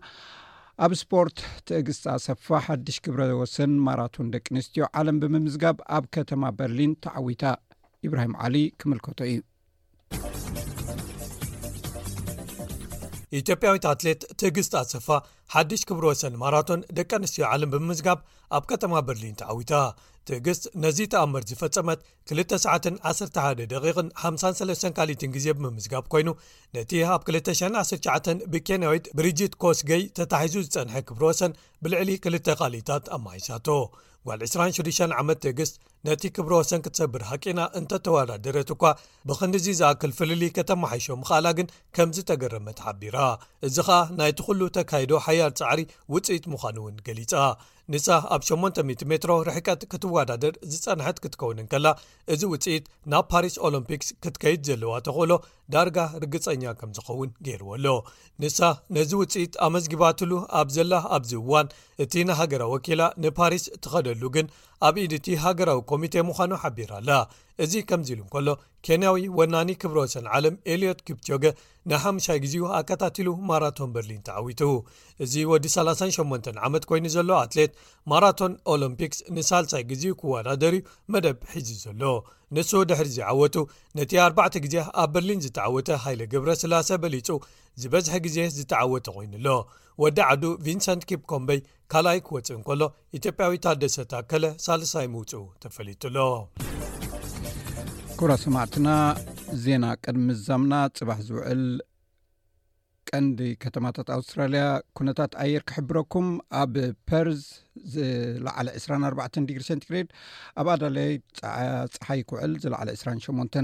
ኣብ 0.86 0.94
ስፖርት 1.00 1.38
ትእግስተኣሰፋ 1.70 2.46
ሓድሽ 2.66 2.96
ክብረ 3.06 3.22
ወሰን 3.40 3.72
ማራቶን 3.86 4.32
ደቂ 4.34 4.46
ኣንስትዮ 4.54 4.84
ዓለም 5.00 5.18
ብምምዝጋብ 5.22 5.78
ኣብ 5.98 6.06
ከተማ 6.16 6.44
በርሊን 6.60 6.94
ተዓዊታ 7.06 7.44
ኢብራሂም 8.08 8.34
ዓሊ 8.44 8.56
ክምልከቶ 8.82 9.20
እዩ 9.32 9.38
ኢትዮጵያዊት 13.40 13.84
ኣትሌት 13.92 14.22
ትዕግስት 14.42 14.74
ኣሰፋ 14.80 15.08
ሓድሽ 15.54 15.82
ክብሮ 15.90 16.04
ወሰን 16.12 16.34
ማራቶን 16.42 16.82
ደቂ 16.98 17.12
ኣንስትዮ 17.18 17.44
ዓለም 17.52 17.70
ብምምዝጋብ 17.74 18.20
ኣብ 18.58 18.64
ከተማ 18.72 18.94
በርሊን 19.08 19.38
ተዓዊታ 19.42 19.74
ትዕግስት 20.30 20.64
ነዚ 20.84 20.98
ተኣምር 21.14 21.44
ዝፈጸመት 21.50 22.00
2911 22.34 23.64
ደን 24.00 24.10
53 24.26 24.90
ካሊት 25.00 25.24
ግዜ 25.38 25.48
ብምምዝጋብ 25.62 26.04
ኮይኑ 26.14 26.30
ነቲ 26.78 26.92
ኣብ 27.16 27.24
219 27.32 28.46
ብኬንያዊት 28.56 29.08
ብሪጅት 29.20 29.56
ኮስገይ 29.66 30.04
ተታሒዙ 30.20 30.58
ዝፀንሐ 30.74 30.96
ክብሮ 31.10 31.24
ወሰን 31.32 31.58
ብልዕሊ 31.86 32.12
2ል 32.28 32.38
ካሊእታት 32.62 33.08
ኣመዓይሳቶ 33.18 33.68
ጓል 34.28 34.40
26ዓመት 34.50 35.40
ደግስት 35.46 35.76
ነቲ 36.08 36.22
ክብሮ 36.36 36.54
ሰን 36.70 36.82
ክትሰብር 36.86 37.22
ሃቂና 37.30 37.60
እንተተወዳደረት 37.80 38.70
እኳ 38.76 38.84
ብኽንዙ 39.30 39.66
ዝኣክል 39.80 40.12
ፍልሊ 40.18 40.44
ከተመሓይሾ 40.58 41.08
ምኽኣላ 41.22 41.48
ግን 41.58 41.68
ከምዝ 41.96 42.18
ተገረመ 42.30 42.68
ተሓቢራ 42.80 43.18
እዚ 43.68 43.76
ኸኣ 43.88 44.00
ናይቲ 44.20 44.40
ኩሉ 44.48 44.62
ተካይዶ 44.78 45.12
ሓያር 45.26 45.52
ጻዕሪ 45.62 45.82
ውፅኢት 46.16 46.46
ምዃኑ 46.54 46.78
እውን 46.84 46.98
ገሊጻ 47.08 47.34
ንሳ 47.94 48.08
ኣብ 48.34 48.42
800 48.48 48.84
ሜትሮ 49.12 49.32
ርሕቀት 49.48 49.82
ክትወዳደር 49.92 50.54
ዝጸንሐት 50.72 51.18
ክትከውንን 51.24 51.68
ከላ 51.72 51.88
እዚ 52.34 52.42
ውፅኢት 52.52 52.86
ናብ 53.12 53.26
ፓሪስ 53.34 53.56
ኦሎምፒክስ 53.68 54.10
ክትከይድ 54.24 54.62
ዘለዋ 54.68 54.92
ተኽእሎ 55.08 55.36
ዳርጋ 55.76 55.98
ርግጸኛ 56.24 56.64
ከም 56.80 56.92
ዝኸውን 56.98 57.32
ገይርዎኣሎ 57.48 57.88
ንሳ 58.44 58.60
ነዚ 58.98 59.12
ውፅኢት 59.22 59.54
ኣመዝጊባትሉ 59.68 60.32
ኣብ 60.60 60.70
ዘላ 60.78 60.94
ኣብዚ 61.18 61.32
እዋን 61.42 61.70
እቲ 62.06 62.14
ንሃገራዊ 62.30 62.72
ወኪላ 62.76 63.02
ንፓሪስ 63.26 63.66
እትኸደሉ 63.76 64.22
ግን 64.38 64.48
ኣብ 64.90 64.96
ኢድ 65.04 65.14
እቲ 65.20 65.28
ሃገራዊ 65.46 65.82
ኮሚቴ 65.92 66.14
ምዃኑ 66.30 66.52
ሓቢራ 66.64 66.92
ኣላ 67.02 67.10
እዚ 67.64 67.74
ከምዚ 67.90 68.08
ኢሉ 68.16 68.22
እንከሎ 68.26 68.48
ኬንያዊ 68.86 69.18
ወናኒ 69.40 69.70
ክብሮወሰን 69.82 70.26
ዓለም 70.36 70.56
ኤልዮት 70.74 71.00
ክብትገ 71.08 71.44
ንሓሙሳይ 71.90 72.38
ግዜኡ 72.44 72.64
ኣከታትሉ 72.78 73.28
ማራቶን 73.50 73.90
በርሊን 73.96 74.22
ተዓዊቱ 74.28 74.62
እዚ 75.24 75.34
ወዲ 75.52 75.66
38 75.76 76.50
ዓመት 76.68 76.84
ኮይኑ 76.90 77.06
ዘሎ 77.16 77.30
ኣትሌት 77.46 77.72
ማራቶን 78.12 78.54
ኦሎምፒክስ 78.74 79.20
ንሳልሳይ 79.38 79.84
ግዜኡ 79.92 80.14
ክዋዳደርዩ 80.22 80.82
መደብ 81.16 81.38
ሒዚ 81.54 81.70
ዘሎ 81.86 82.02
ንሱ 82.58 82.72
ድሕርዚዓወቱ 82.92 83.56
ነቲ 84.00 84.12
4 84.28 84.60
ግዜ 84.66 84.76
ኣብ 85.04 85.12
በርሊን 85.16 85.44
ዝተዓወተ 85.46 85.90
ሃይለ 86.06 86.22
ግብረ 86.34 86.50
ስላሰ 86.64 86.90
በሊፁ 87.06 87.30
ዝበዝሒ 87.84 88.16
ግዜ 88.28 88.38
ዝተዓወተ 88.58 89.08
ኮይኑሎ 89.18 89.48
ወዲ 90.04 90.18
ዓዱ 90.30 90.44
ቪንሰንት 90.66 91.04
ኪፕ 91.10 91.24
ኮምበይ 91.34 91.60
ካልኣይ 91.94 92.20
ክወፅ 92.28 92.50
እንከሎ 92.60 92.82
ኢትዮጵያዊ 93.20 93.54
ታደሰት 93.66 94.14
ከለ 94.32 94.46
ሳልሳይ 94.66 95.08
ምውፅኡ 95.16 95.44
ተፈሊጡሎ 95.66 96.18
ኩራ 98.24 98.34
ሰማዕትና 98.42 98.90
ዜና 99.62 99.86
ቅድሚ 100.04 100.24
ምዛምና 100.30 100.74
ፅባሕ 100.98 101.20
ዝውዕል 101.28 101.62
ቀንዲ 103.10 103.40
ከተማታት 103.64 104.10
ኣውስትራልያ 104.16 104.64
ኩነታት 104.98 105.32
ኣየር 105.44 105.64
ክሕብረኩም 105.70 106.28
ኣብ 106.60 106.76
ፐርዝ 107.10 107.42
ዝላዕለ 107.94 108.68
24 108.76 109.40
ዲግሪ 109.52 109.64
ሴንቲግሬድ 109.70 110.10
ኣብ 110.64 110.68
ኣዳለይ 110.76 111.12
ፀሓይ 111.98 112.22
ክውዕል 112.32 112.54
ዝለዕለ 112.66 112.92
28 113.00 113.58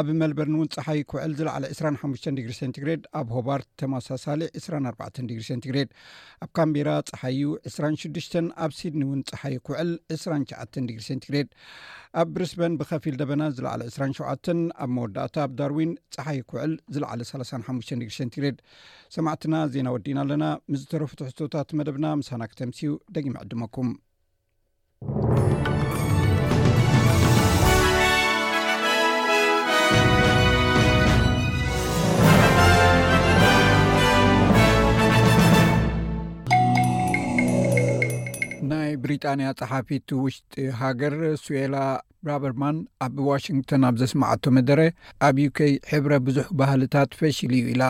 ኣብ 0.00 0.08
መልበርን 0.20 0.54
እውን 0.56 0.68
ፀሓይ 0.74 1.00
ኩውዕል 1.10 1.32
ዝለዕለ 1.38 1.64
25 1.72 2.24
ግሪ 2.44 2.52
ሴትግሬድ 2.58 3.02
ኣብ 3.18 3.28
ሆባርት 3.36 3.66
ተማሳሳሊ 3.80 4.40
24 4.60 5.30
ግ 5.36 5.40
ሴንግሬ 5.48 5.76
ኣብ 6.44 6.50
ካምቤራ 6.58 6.90
ፀሓዩ 7.10 7.40
26 7.68 8.36
ኣብ 8.64 8.72
ሲድኒ 8.78 9.02
እውን 9.08 9.20
ፀሓይ 9.30 9.56
ኩውዕል 9.66 9.90
2ሸ 10.16 10.82
ግ 10.94 10.98
ሴትግሬ 11.08 11.38
ኣብ 12.22 12.28
ብሪስበን 12.34 12.74
ብከፊል 12.82 13.16
ደበና 13.22 13.42
ዝለዕሊ 13.58 13.84
27 13.92 14.52
ኣብ 14.84 14.90
መወዳእታ 14.98 15.36
ኣብ 15.46 15.54
ዳርዊን 15.60 15.92
ፀሓይ 16.16 16.40
ኩውዕል 16.52 16.74
ዝለዕለ 16.96 17.22
35ግ 17.32 18.10
ሴግሬ 18.18 18.46
ሰማዕትና 19.16 19.54
ዜና 19.76 19.86
ወዲእና 19.96 20.18
ኣለና 20.26 20.46
ምስዝተረፍትሕቶታት 20.72 21.74
መደብና 21.80 22.08
ምሳና 22.22 22.42
ክተምስኡ 22.52 22.94
ደቂም 23.16 23.36
ዕድመኩም 23.44 23.90
ብሪጣንያ 39.02 39.48
ጸሓፊት 39.60 40.06
ውሽጢ 40.24 40.54
ሃገር 40.82 41.14
ስዌላ 41.44 41.76
ብራበርማን 42.26 42.76
ኣብዋሽንግቶን 43.06 43.82
ኣብ 43.88 43.96
ዘስማዓቶ 44.02 44.44
መደረ 44.58 44.80
ኣብ 45.26 45.36
ዩkይ 45.46 45.74
ሕብረ 45.92 46.12
ብዙሕ 46.28 46.46
ባህልታት 46.60 47.10
ፈሽሊ 47.20 47.52
እዩ 47.62 47.66
ኢላ 47.74 47.82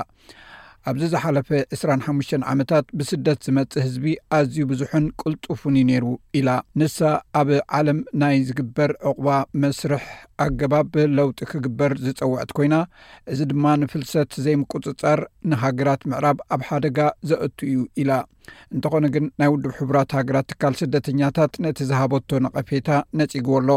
ኣብዚ 0.90 1.04
ዝሓለፈ 1.12 1.48
25 1.76 2.32
ዓመታት 2.52 2.86
ብስደት 2.98 3.38
ዝመጽእ 3.46 3.80
ህዝቢ 3.86 4.04
ኣዝዩ 4.38 4.58
ብዙሕን 4.70 5.04
ቅልጡፉን 5.20 5.76
ዩ 5.80 5.82
ነይሩ 5.90 6.04
ኢላ 6.38 6.48
ንሳ 6.80 6.98
ኣብ 7.40 7.48
ዓለም 7.78 7.98
ናይ 8.22 8.36
ዝግበር 8.48 8.90
ዕቕባ 9.10 9.26
መስርሕ 9.62 10.04
ኣገባብ 10.46 10.86
ብለውጢ 10.96 11.40
ክግበር 11.52 11.92
ዝፀውዐት 12.04 12.50
ኮይና 12.58 12.74
እዚ 13.34 13.40
ድማ 13.52 13.64
ንፍልሰት 13.82 14.30
ዘይምቁፅጻር 14.46 15.20
ንሃገራት 15.52 16.02
ምዕራብ 16.12 16.38
ኣብ 16.58 16.62
ሓደጋ 16.68 16.98
ዘአት 17.32 17.56
እዩ 17.68 17.78
ኢላ 18.04 18.12
እንተኾነ 18.76 19.04
ግን 19.16 19.24
ናይ 19.40 19.48
ውድብ 19.56 19.72
ሕቡራት 19.80 20.10
ሃገራት 20.20 20.48
ትካል 20.52 20.74
ስደተኛታት 20.84 21.52
ነቲ 21.66 21.78
ዝሃበቶ 21.92 22.30
ነቐፌታ 22.46 22.88
ነጺግዎ 23.18 23.54
ኣሎ 23.64 23.70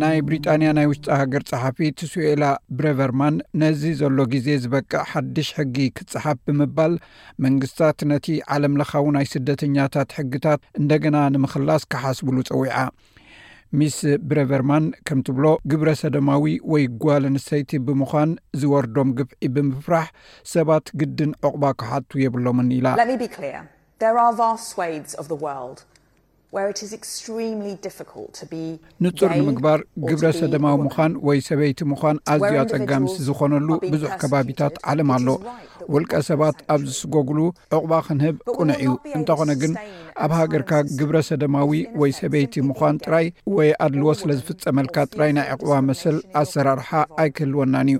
ናይ 0.00 0.18
ብሪጣንያ 0.26 0.68
ናይ 0.76 0.86
ውሽጢ 0.90 1.06
ሃገር 1.20 1.42
ፀሓፊ 1.50 1.78
ቲስኤላ 1.98 2.44
ብረቨርማን 2.76 3.34
ነዚ 3.60 3.82
ዘሎ 4.00 4.16
ግዜ 4.32 4.46
ዝበቅዕ 4.62 5.02
ሓድሽ 5.10 5.48
ሕጊ 5.56 5.76
ክትጸሓፍ 5.96 6.38
ብምባል 6.46 6.94
መንግስታት 7.44 7.98
ነቲ 8.12 8.26
ዓለም 8.56 8.76
ለኻዊ 8.80 9.06
ናይ 9.16 9.26
ስደተኛታት 9.32 10.12
ሕግታት 10.18 10.60
እንደገና 10.80 11.16
ንምኽላስ 11.34 11.84
ካሓስብሉ 11.94 12.36
ፀዊዓ 12.50 12.76
ሚስ 13.80 13.98
ብረቨርማን 14.30 14.86
ከምትብሎ 15.10 15.44
ግብረ 15.72 15.90
ሰደማዊ 16.04 16.46
ወይ 16.72 16.84
ጓል 17.04 17.26
ኣንሰተይቲ 17.32 17.70
ብምዃን 17.88 18.32
ዝወርዶም 18.62 19.12
ግብዒ 19.20 19.44
ብምፍራሕ 19.56 20.08
ሰባት 20.56 20.88
ግድን 21.02 21.32
ዕቑባ 21.50 21.64
ካሓቱ 21.82 22.10
የብሎምኒ 22.24 22.70
ኢላ 22.80 22.88
ንጹር 29.04 29.30
ንምግባር 29.36 29.80
ግብረ 30.08 30.26
ሰደማዊ 30.38 30.74
ምዃን 30.86 31.12
ወይ 31.26 31.38
ሰበይቲ 31.46 31.78
ምዃን 31.92 32.16
ኣዝዩ 32.32 32.54
ኣጸጋ 32.62 32.92
ምሲቲ 33.04 33.20
ዝኾነሉ 33.28 33.68
ብዙሕ 33.92 34.12
ከባቢታት 34.22 34.74
ዓለም 34.92 35.10
ኣሎ 35.16 35.28
ውልቀ 35.94 36.12
ሰባት 36.28 36.58
ኣብ 36.74 36.82
ዝስገግሉ 36.90 37.38
ዕቑባ 37.76 37.92
ክንህብ 38.08 38.36
ቁኑዕ 38.56 38.78
እዩ 38.86 38.90
እንተኾነ 39.18 39.50
ግን 39.62 39.72
ኣብ 40.24 40.32
ሃገርካ 40.40 40.72
ግብረ 40.98 41.16
ሰደማዊ 41.30 41.70
ወይ 42.02 42.12
ሰበይቲ 42.20 42.54
ምዃን 42.70 42.98
ጥራይ 43.04 43.28
ወይ 43.56 43.70
ኣድልዎ 43.86 44.10
ስለ 44.22 44.30
ዝፍጸመልካ 44.40 44.96
ጥራይ 45.14 45.32
ናይ 45.38 45.48
ዕቕባ 45.54 45.72
መስል 45.90 46.18
ኣሰራርሓ 46.42 46.90
ኣይክህልወናን 47.22 47.88
እዩ 47.94 47.98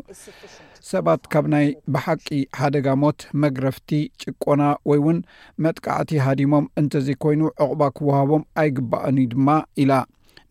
ሰባት 0.91 1.23
ካብ 1.33 1.47
ናይ 1.53 1.67
ብሓቂ 1.95 2.27
ሓደጋሞት 2.61 3.21
መግረፍቲ 3.43 3.91
ጭቆና 4.23 4.63
ወይ 4.91 4.99
እውን 5.03 5.19
መጥቃዕቲ 5.65 6.11
ሃዲሞም 6.27 6.65
እንተዘይኮይኑ 6.81 7.43
ዕቑባ 7.65 7.83
ክወሃቦም 7.97 8.43
ኣይግባአን 8.63 9.17
ዩ 9.23 9.27
ድማ 9.35 9.49
ኢላ 9.83 9.93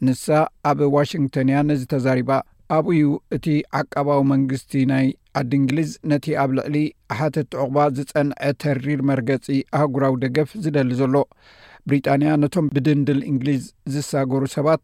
ንሳ 0.07 0.25
ኣብ 0.69 0.79
ዋሽንግቶን 0.95 1.49
እያ 1.51 1.59
ነዚ 1.69 1.81
ተዛሪባ 1.93 2.31
ኣብዩ 2.77 3.07
እቲ 3.37 3.45
ዓቀባዊ 3.79 4.19
መንግስቲ 4.33 4.71
ናይ 4.91 5.07
ዓዲ 5.39 5.51
እንግሊዝ 5.61 5.91
ነቲ 6.11 6.25
ኣብ 6.43 6.49
ልዕሊ 6.57 6.77
ሓተቲ 7.17 7.51
ዕቑባ 7.63 7.77
ዝፀንዐ 7.97 8.51
ተሪር 8.63 9.01
መርገፂ 9.09 9.45
ኣህጉራዊ 9.79 10.13
ደገፍ 10.23 10.49
ዝደሊ 10.63 10.91
ዘሎ 11.01 11.15
ብሪጣንያ 11.89 12.29
ነቶም 12.43 12.65
ብድንድል 12.75 13.19
እንግሊዝ 13.29 13.63
ዝሳገሩ 13.93 14.41
ሰባት 14.55 14.83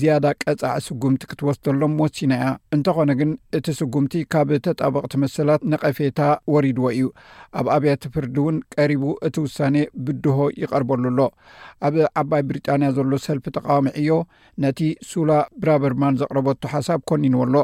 ዝያዳ 0.00 0.26
ቀጻዕ 0.42 0.74
ስጉምቲ 0.86 1.22
ክትወስደሎም 1.30 1.92
ሞሲና 2.00 2.32
እያ 2.38 2.46
እንተኾነ 2.76 3.10
ግን 3.20 3.30
እቲ 3.58 3.66
ስጉምቲ 3.80 4.14
ካብ 4.34 4.50
ተጣበቕቲ 4.66 5.14
መስላት 5.24 5.62
ነቀፌታ 5.72 6.20
ወሪድዎ 6.54 6.86
እዩ 6.96 7.08
ኣብ 7.60 7.66
ኣብያት 7.76 8.04
ፍርዲ 8.14 8.36
እውን 8.44 8.58
ቀሪቡ 8.76 9.04
እቲ 9.28 9.36
ውሳኔ 9.46 9.76
ብድሆ 10.06 10.38
ይቐርበሉ 10.62 11.04
ኣሎ 11.12 11.20
ኣብ 11.88 11.94
ዓባይ 12.22 12.44
ብሪጣንያ 12.50 12.90
ዘሎ 12.98 13.12
ሰልፊ 13.26 13.44
ተቃወሚ 13.58 13.88
ዕዮ 14.02 14.10
ነቲ 14.64 14.80
ሱላ 15.12 15.30
ብራበርማን 15.62 16.18
ዘቕረበቱ 16.22 16.62
ሓሳብ 16.74 17.00
ኮኒንዎ 17.10 17.42
ኣሎ 17.46 17.56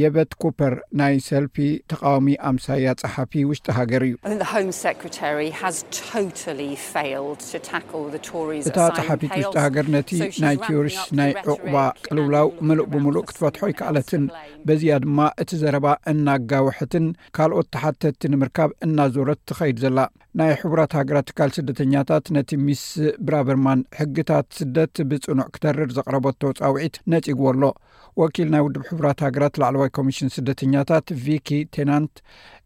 የበት 0.00 0.32
ኩፐር 0.42 0.74
ናይ 0.98 1.14
ሰልፊ 1.28 1.56
ተቃዋሚ 1.92 2.26
ኣምሳያ 2.48 2.90
ጸሓፊ 3.00 3.32
ውሽጢ 3.50 3.66
ሃገር 3.78 4.02
እዩእታ 4.06 4.60
ጸሓፊት 8.98 9.32
ውሽጢ 9.36 9.56
ሃገር 9.64 9.86
ነቲ 9.96 10.10
ናይ 10.44 10.54
ቴዎርሽ 10.66 10.98
ናይዑቑባ 11.20 11.74
ቅልውላው 12.06 12.48
ምሉእ 12.70 12.86
ብምሉእ 12.92 13.24
ክትፈትሖ 13.30 13.62
ይከኣለትን 13.72 14.24
በዚያ 14.68 14.92
ድማ 15.06 15.18
እቲ 15.44 15.50
ዘረባ 15.64 15.86
እናጋውሕትን 16.12 17.06
ካልኦት 17.38 17.68
ተሓተቲ 17.76 18.22
ንምርካብ 18.34 18.70
እናዞረት 18.86 19.40
ትኸይዱ 19.50 19.76
ዘላ 19.86 19.98
ናይ 20.38 20.50
ሕቡራት 20.62 20.92
ሃገራት 21.00 21.26
ትካል 21.30 21.50
ስደተኛታት 21.56 22.24
ነቲ 22.36 22.50
ሚስ 22.66 22.84
ብራበርማን 23.28 23.80
ሕግታት 24.00 24.46
ስደት 24.58 24.94
ብጽኑዕ 25.10 25.46
ክተርር 25.54 25.88
ዘቕረበቶ 25.98 26.40
ጻውዒት 26.60 26.94
ነጪግዎ 27.14 27.44
ኣሎ 27.52 27.62
ወኪል 28.22 28.48
ናይ 28.52 28.62
ውድብ 28.66 28.82
ሕቡራት 28.90 29.18
ሃገራት 29.26 29.54
ላዕለዋይ 29.62 29.90
ኮሚሽን 29.98 30.32
ስደተኛታት 30.36 31.06
ቪኪ 31.24 31.50
ቴናንት 31.74 32.14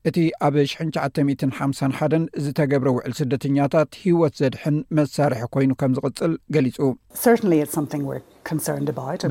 እቲ 0.09 0.17
ኣብ 0.47 0.55
ሽ951 0.71 2.27
ዝተገብረ 2.45 2.89
ውዕል 2.97 3.13
ስደተኛታት 3.21 3.91
ሂወት 4.03 4.35
ዘድሕን 4.41 4.77
መሳርሒ 4.97 5.39
ኮይኑ 5.55 5.71
ከም 5.83 5.93
ዝቕጽል 5.99 6.33
ገሊጹ 6.57 6.79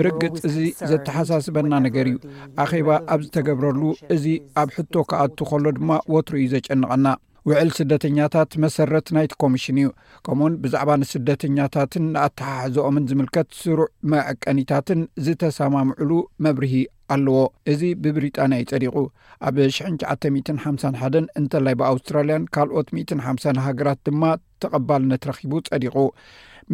ብርግጽ 0.01 0.39
እዚ 0.49 0.57
ዘተሓሳስበና 0.91 1.73
ነገር 1.87 2.07
እዩ 2.11 2.17
ኣኼባ 2.65 2.89
ኣብ 3.15 3.21
ዝተገብረሉ 3.27 3.81
እዚ 4.17 4.25
ኣብ 4.63 4.71
ሕቶ 4.77 4.93
ከኣቱ 5.11 5.39
ከሎ 5.51 5.65
ድማ 5.79 5.91
ወትሪ 6.15 6.37
እዩ 6.43 6.49
ዘጨንቐና 6.55 7.05
ውዕል 7.49 7.69
ስደተኛታት 7.77 8.51
መሰረት 8.63 9.07
ናይቲ 9.15 9.33
ኮሚሽን 9.43 9.77
እዩ 9.79 9.87
ከምኡውን 10.25 10.53
ብዛዕባ 10.63 10.91
ንስደተኛታትን 11.01 12.05
ንኣተሓሕዘኦምን 12.13 13.07
ዝምልከት 13.09 13.47
ስሩዕ 13.61 13.87
መዕቀኒታትን 14.11 14.99
ዝተሰማምዑሉ 15.25 16.11
መብርሂ 16.45 16.73
ኣለዎ 17.15 17.39
እዚ 17.71 17.81
ብብሪጣንያ 18.03 18.59
እዩ 18.61 18.67
ጸዲቁ 18.71 18.95
ኣብ 19.47 19.57
951 19.79 21.37
እንተላይ 21.41 21.75
ብኣውስትራልያን 21.81 22.47
ካልኦት 22.57 22.89
150 22.99 23.61
ሃገራት 23.67 24.01
ድማ 24.09 24.23
ተቐባልነትረኪቡ 24.63 25.53
ጸዲቁ 25.69 25.95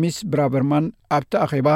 ሚስ 0.02 0.18
ብራበርማን 0.32 0.88
ኣብቲ 1.18 1.34
ኣኼባ 1.48 1.70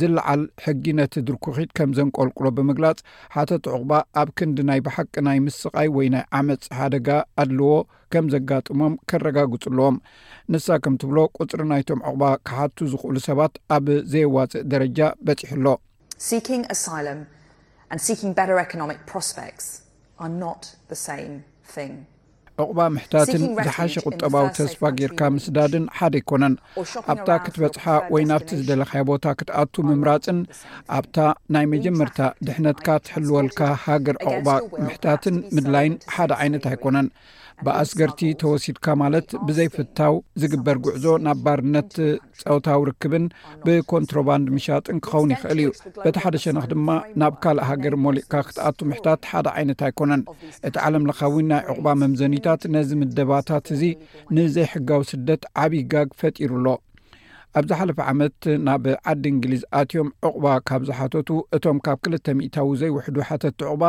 ዝለዓል 0.00 0.42
ሕጊ 0.64 0.84
ነቲ 0.98 1.14
ድርኩኺት 1.28 1.70
ከም 1.78 1.90
ዘንቆልቁሎ 1.96 2.46
ብምግላጽ 2.56 2.98
ሓተት 3.34 3.64
ዕቑባ 3.74 3.92
ኣብ 4.22 4.28
ክንዲ 4.38 4.58
ናይ 4.68 4.80
ብሓቂ 4.86 5.14
ናይ 5.28 5.38
ምስቓይ 5.46 5.88
ወይ 5.96 6.08
ናይ 6.14 6.24
ዓመፅ 6.40 6.62
ሓደጋ 6.78 7.08
ኣድለዎ 7.42 7.70
ከም 8.14 8.26
ዘጋጥሞም 8.34 8.94
ከረጋግጹ 9.10 9.64
ኣለዎም 9.72 9.96
ንሳ 10.54 10.66
ከምትብሎ 10.86 11.18
ቁፅሪ 11.40 11.60
ናይቶም 11.72 12.02
ዕቑባ 12.08 12.24
ክሓቱ 12.48 12.76
ዝኽእሉ 12.94 13.16
ሰባት 13.28 13.54
ኣብ 13.76 13.86
ዘየዋፅእ 14.12 14.64
ደረጃ 14.72 15.00
በፂሕ 15.28 15.52
ኣሎ 15.58 15.76
ዕቕባ 22.62 22.80
ምሕታትን 22.94 23.42
ዝሓሸ 23.66 23.94
ቁጠባዊ 24.08 24.44
ተስፋ 24.58 24.80
ጌይርካ 24.98 25.20
ምስዳድን 25.36 25.84
ሓደ 25.96 26.14
ኣይኮነን 26.20 26.54
ኣብታ 27.12 27.28
ክትበጽሓ 27.44 27.84
ወይ 28.14 28.24
ናብቲ 28.30 28.48
ዝደለኻ 28.60 28.92
ቦታ 29.10 29.24
ክትኣቱ 29.38 29.74
ምምራፅን 29.88 30.38
ኣብታ 30.98 31.16
ናይ 31.56 31.66
መጀመርታ 31.74 32.18
ድሕነትካ 32.48 32.88
ትሕልወልካ 33.06 33.60
ሃገር 33.86 34.16
ዕቕባ 34.26 34.48
ምሕታትን 34.84 35.36
ምድላይን 35.56 35.94
ሓደ 36.16 36.30
ዓይነት 36.42 36.64
ኣይኮነን 36.72 37.08
ብኣስገርቲ 37.64 38.20
ተወሲድካ 38.40 38.86
ማለት 39.02 39.28
ብዘይፍታው 39.46 40.14
ዝግበር 40.42 40.76
ጉዕዞ 40.84 41.04
ናብ 41.26 41.38
ባርነት 41.44 41.90
ፀውታዊ 42.40 42.80
ርክብን 42.88 43.24
ብኮንትሮባንድ 43.66 44.48
ምሻጥን 44.56 44.98
ክኸውን 45.06 45.32
ይኽእል 45.34 45.60
እዩ 45.64 45.70
በቲ 46.04 46.16
ሓደ 46.24 46.34
ሸነክ 46.44 46.66
ድማ 46.72 46.88
ናብ 47.22 47.34
ካልእ 47.44 47.66
ሃገር 47.70 47.96
ሞሊእካ 48.06 48.32
ክትኣቱ 48.48 48.78
ምሕታት 48.90 49.28
ሓደ 49.32 49.46
ዓይነት 49.58 49.80
ኣይኮነን 49.88 50.22
እቲ 50.68 50.74
ዓለም 50.86 51.06
ለካ 51.10 51.20
እው 51.30 51.38
ናይ 51.52 51.62
ዕቁባ 51.74 51.86
መምዘኒታት 52.02 52.64
ነዚ 52.76 52.90
ምደባታት 53.02 53.66
እዚ 53.76 53.84
ንዘይሕጋው 54.38 55.04
ስደት 55.12 55.42
ዓብይ 55.64 55.84
ጋግ 55.94 56.10
ፈጢሩ 56.22 56.52
ኣሎ 56.60 56.66
ኣብዛ 57.58 57.70
ሓለፈ 57.80 57.98
ዓመት 58.12 58.44
ናብ 58.66 58.84
ዓዲ 59.10 59.24
እንግሊዝ 59.34 59.60
ኣትዮም 59.80 60.08
ዕቑባ 60.28 60.46
ካብ 60.68 60.80
ዝሓተቱ 60.88 61.28
እቶም 61.56 61.78
ካብ 61.86 61.98
ክልተ 62.04 62.26
ሚታዊ 62.38 62.70
ዘይውሕዱ 62.80 63.16
ሓተትዕቁባ 63.28 63.82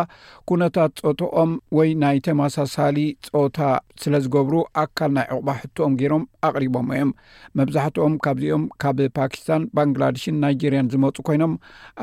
ኩነታት 0.49 0.99
ፆትኦም 1.05 1.53
ወይ 1.77 1.89
ናይ 2.03 2.17
ተመሳሳሊ 2.27 2.97
ፆታ 3.37 3.59
ስለ 4.03 4.13
ዝገብሩ 4.25 4.55
ኣካል 4.83 5.11
ናይ 5.17 5.25
ዕቁባ 5.35 5.49
ሕትኦም 5.61 5.95
ገይሮም 6.01 6.25
ኣቅሪቦዎ 6.47 6.83
እዮም 6.95 7.11
መብዛሕትኦም 7.59 8.13
ካብዚኦም 8.25 8.63
ካብ 8.83 8.97
ፓኪስታን 9.17 9.63
ባንግላድሽን 9.77 10.39
ናይጀርያን 10.43 10.89
ዝመፁ 10.93 11.15
ኮይኖም 11.27 11.53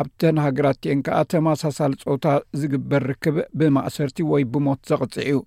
ኣብተን 0.03 0.39
ሃገራት 0.47 0.81
አን 0.95 1.01
ከዓ 1.07 1.19
ተማሳሳሊ 1.35 1.95
ፆውታ 2.05 2.27
ዝግበር 2.61 3.05
ርክብ 3.11 3.37
ብማእሰርቲ 3.61 4.19
ወይ 4.33 4.45
ብሞት 4.55 4.81
ዘቕፅዕ 4.93 5.27
ዩ 5.33 5.39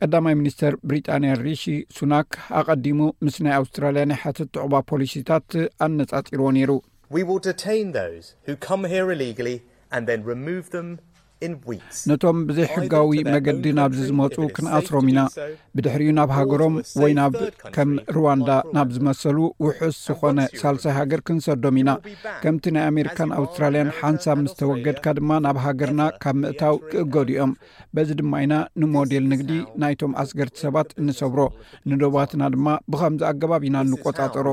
ቀዳማይ 0.00 0.36
ሚኒስተር 0.42 0.74
ብሪጣንያ 0.88 1.32
ሪሺ 1.46 1.64
ሱናክ 1.98 2.32
ኣቀዲሙ 2.60 3.00
ምስ 3.26 3.38
ናይ 3.46 3.56
ኣውስትራልያ 3.60 4.04
ናይ 4.12 4.20
ሓትት 4.24 4.50
ተዕባ 4.56 4.74
ፖሊሲታት 4.92 5.48
ኣነፃፂርዎ 5.86 6.48
ነይሩ 6.58 6.72
ነቶም 12.10 12.38
ብዘይ 12.46 12.66
ሕጋዊ 12.74 13.10
መገዲ 13.32 13.64
ናብዚ 13.78 13.98
ዝመፁ 14.08 14.34
ክንኣስሮም 14.56 15.06
ኢና 15.10 15.20
ብድሕሪዩ 15.76 16.08
ናብ 16.18 16.30
ሃገሮም 16.36 16.74
ወይ 17.02 17.12
ናብ 17.18 17.34
ከም 17.74 17.90
ሩዋንዳ 18.16 18.48
ናብ 18.76 18.88
ዝመሰሉ 18.96 19.38
ውሑስ 19.64 19.96
ዝኾነ 20.06 20.38
ሳልሳይ 20.60 20.94
ሃገር 20.98 21.20
ክንሰዶም 21.28 21.78
ኢና 21.82 21.90
ከምቲ 22.42 22.64
ናይ 22.76 22.84
ኣሜሪካን 22.92 23.30
ኣውስትራልያን 23.38 23.94
ሓንሳብ 23.98 24.38
ምስ 24.44 24.54
ተወገድካ 24.62 25.06
ድማ 25.18 25.30
ናብ 25.46 25.58
ሃገርና 25.66 26.02
ካብ 26.24 26.36
ምእታው 26.42 26.76
ክእገዱ 26.90 27.28
ዮም 27.38 27.52
በዚ 27.96 28.10
ድማ 28.20 28.32
ኢና 28.44 28.54
ንሞዴል 28.82 29.26
ንግዲ 29.32 29.50
ናይቶም 29.82 30.14
ኣስገርቲ 30.24 30.56
ሰባት 30.66 30.88
እንሰብሮ 31.02 31.40
ንደባትና 31.92 32.42
ድማ 32.56 32.66
ብከምዚ 32.94 33.22
ኣገባብ 33.32 33.62
ኢና 33.70 33.76
ንቈጻጸሮ 33.92 34.48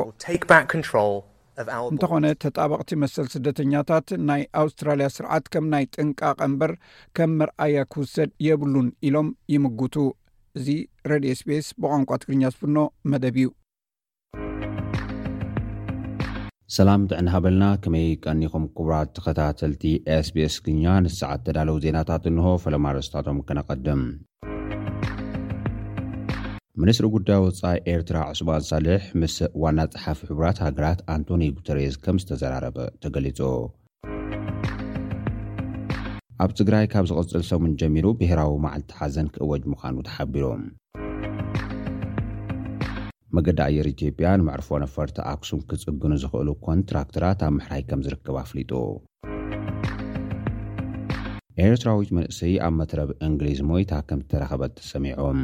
እንተኾነ 1.89 2.25
ተጣበቕቲ 2.43 2.91
መሰል 3.03 3.27
ስደተኛታት 3.33 4.07
ናይ 4.29 4.41
ኣውስትራልያ 4.61 5.07
ስርዓት 5.17 5.45
ከም 5.53 5.65
ናይ 5.73 5.83
ጥንቃቀ 5.95 6.37
እምበር 6.47 6.71
ከም 7.17 7.29
መርኣያ 7.41 7.83
ክውሰድ 7.93 8.31
የብሉን 8.47 8.87
ኢሎም 9.09 9.27
ይምግቱ 9.53 9.97
እዚ 10.59 10.67
ሬድ 11.11 11.25
ስቤስ 11.41 11.67
ብቋንቋ 11.81 12.09
ትግርኛ 12.23 12.43
ዝፍኖ 12.55 12.77
መደብ 13.13 13.37
እዩ 13.41 13.47
ሰላም 16.75 17.01
ጥዕና 17.09 17.27
ሃበልና 17.33 17.63
ከመይ 17.85 18.07
ቀኒኹም 18.25 18.63
ክቡራት 18.75 19.09
ተከታተልቲ 19.17 19.83
ስቤስ 20.29 20.55
ትግርኛ 20.59 20.85
ንሰዓት 21.05 21.43
ተዳለው 21.47 21.77
ዜናታት 21.85 22.23
እንሆ 22.31 22.53
ፈለማርስታቶም 22.63 23.39
ከነቀድም 23.49 24.01
ምንስትሪ 26.83 27.07
ጉዳይ 27.13 27.37
ወፃኢ 27.43 27.75
ኤርትራ 27.91 28.17
ዑስባንሳልሕ 28.29 29.03
ምስ 29.19 29.33
ዋና 29.63 29.79
ጸሓፊ 29.91 30.19
ሕቡራት 30.29 30.57
ሃገራት 30.63 30.99
ኣንቶኒ 31.13 31.43
ጉተርስ 31.57 31.95
ከም 32.05 32.17
ዝተዘራረበ 32.21 32.77
ተገሊጹ 33.03 33.39
ኣብ 36.43 36.51
ትግራይ 36.59 36.85
ካብ 36.93 37.05
ዝቕጽል 37.09 37.43
ሰሙን 37.51 37.71
ጀሚሩ 37.81 38.05
ብሄራዊ 38.21 38.57
መዓልቲ 38.65 38.89
ሓዘን 38.97 39.27
ክእወጅ 39.35 39.63
ምዃኑ 39.73 39.95
ተሓቢሮም 40.07 40.63
መገዲ 43.37 43.59
ኣየር 43.67 43.87
ኢትዮጵያ 43.95 44.27
ንምዕርፎ 44.41 44.67
ነፈርቲ 44.85 45.17
ኣክሱም 45.33 45.61
ክጽግኑ 45.69 46.11
ዝኽእሉ 46.23 46.49
ኮን 46.65 46.81
ትራክተራት 46.89 47.39
ኣብ 47.47 47.53
ምሕራይ 47.59 47.83
ከም 47.91 48.03
ዝርከብ 48.07 48.35
ኣፍሊጡ 48.45 48.73
ኤርትራዊት 51.67 52.11
መንእሰይ 52.17 52.55
ኣብ 52.67 52.75
መትረብ 52.81 53.11
እንግሊዝ 53.29 53.61
ሞይታ 53.71 53.93
ከም 54.09 54.19
ዝተረኸበ 54.25 54.61
ተሰሚዖም 54.79 55.41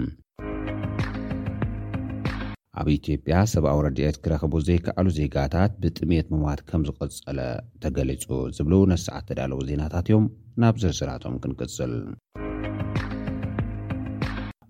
ኣብ 2.82 2.88
ኢትዮጵያ 2.98 3.36
ሰብኣዊ 3.52 3.78
ረድኤት 3.86 4.16
ክረኽቡ 4.24 4.54
ዘይከኣሉ 4.68 5.08
ዜጋታት 5.18 5.72
ብጥምት 5.82 6.28
ምዋት 6.38 6.62
ከም 6.70 6.82
ዝቆጸለ 6.90 7.40
ተገሊጹ 7.84 8.26
ዝብሉ 8.60 8.74
ነስዓት 8.92 9.26
ተዳለዉ 9.32 9.60
ዜናታት 9.72 10.08
እዮም 10.12 10.26
ናብ 10.64 10.78
ዝርስራቶም 10.84 11.36
ክንቅጽል 11.44 11.94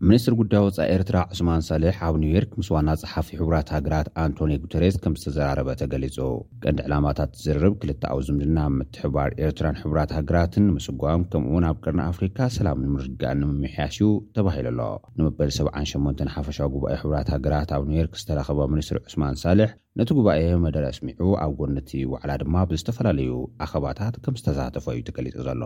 ሚኒስትሪ 0.10 0.34
ጉዳይ 0.40 0.62
ወፃኢ 0.66 0.86
ኤርትራ 0.94 1.18
ዑስማን 1.32 1.64
ሳሌሕ 1.68 1.92
ኣብ 2.06 2.14
ኒውዮርክ 2.22 2.54
ምስ 2.60 2.68
ዋና 2.74 2.90
ፀሓፊ 3.02 3.28
ሕቡራት 3.40 3.68
ሃገራት 3.74 4.08
ኣንቶኒ 4.22 4.52
ጉተርስ 4.64 4.96
ከም 5.04 5.16
ዝተዘራረበ 5.22 5.70
ተገሊጹ 5.82 6.18
ቀንዲ 6.64 6.80
ዕላማታት 6.88 7.34
ዝርርብ 7.44 7.74
ክልተ 7.82 8.04
ኣብዝምድና 8.14 8.60
ምትሕባር 8.78 9.30
ኤርትራን 9.44 9.78
ሕራት 9.82 10.12
ሃገራትን 10.18 10.66
ንምስጓም 10.70 11.26
ከምኡውን 11.34 11.66
ኣብ 11.70 11.78
ቅርና 11.84 12.02
ኣፍሪካ 12.14 12.40
ሰላምን 12.58 12.90
ምርጋአን 12.96 13.40
ንምምሕያሽ 13.44 13.98
ዩ 14.04 14.08
ተባሂሉ 14.38 14.68
ኣሎ 14.72 14.82
ንመበል 15.20 15.52
78 15.60 16.24
ሓፈሻዊ 16.38 16.68
ጉባኤ 16.76 16.96
ሕራት 17.04 17.30
ሃገራት 17.36 17.74
ኣብ 17.78 17.86
ኒውዮርክ 17.92 18.16
ዝተረኸበ 18.22 18.60
ሚኒስትሪ 18.74 19.00
ዑስማን 19.08 19.38
ሳሌሕ 19.44 19.70
ነቲ 20.02 20.10
ጉባኤ 20.22 20.42
መደረ 20.66 20.84
ኣስሚዑ 20.96 21.30
ኣብ 21.44 21.54
ጎነቲ 21.62 21.92
ወዕላ 22.14 22.32
ድማ 22.44 22.56
ብዝተፈላለዩ 22.72 23.36
ኣኸባታት 23.66 24.18
ከም 24.26 24.38
ዝተሳተፈ 24.42 24.88
እዩ 24.98 25.04
ተገሊጹ 25.12 25.38
ዘሎ 25.50 25.62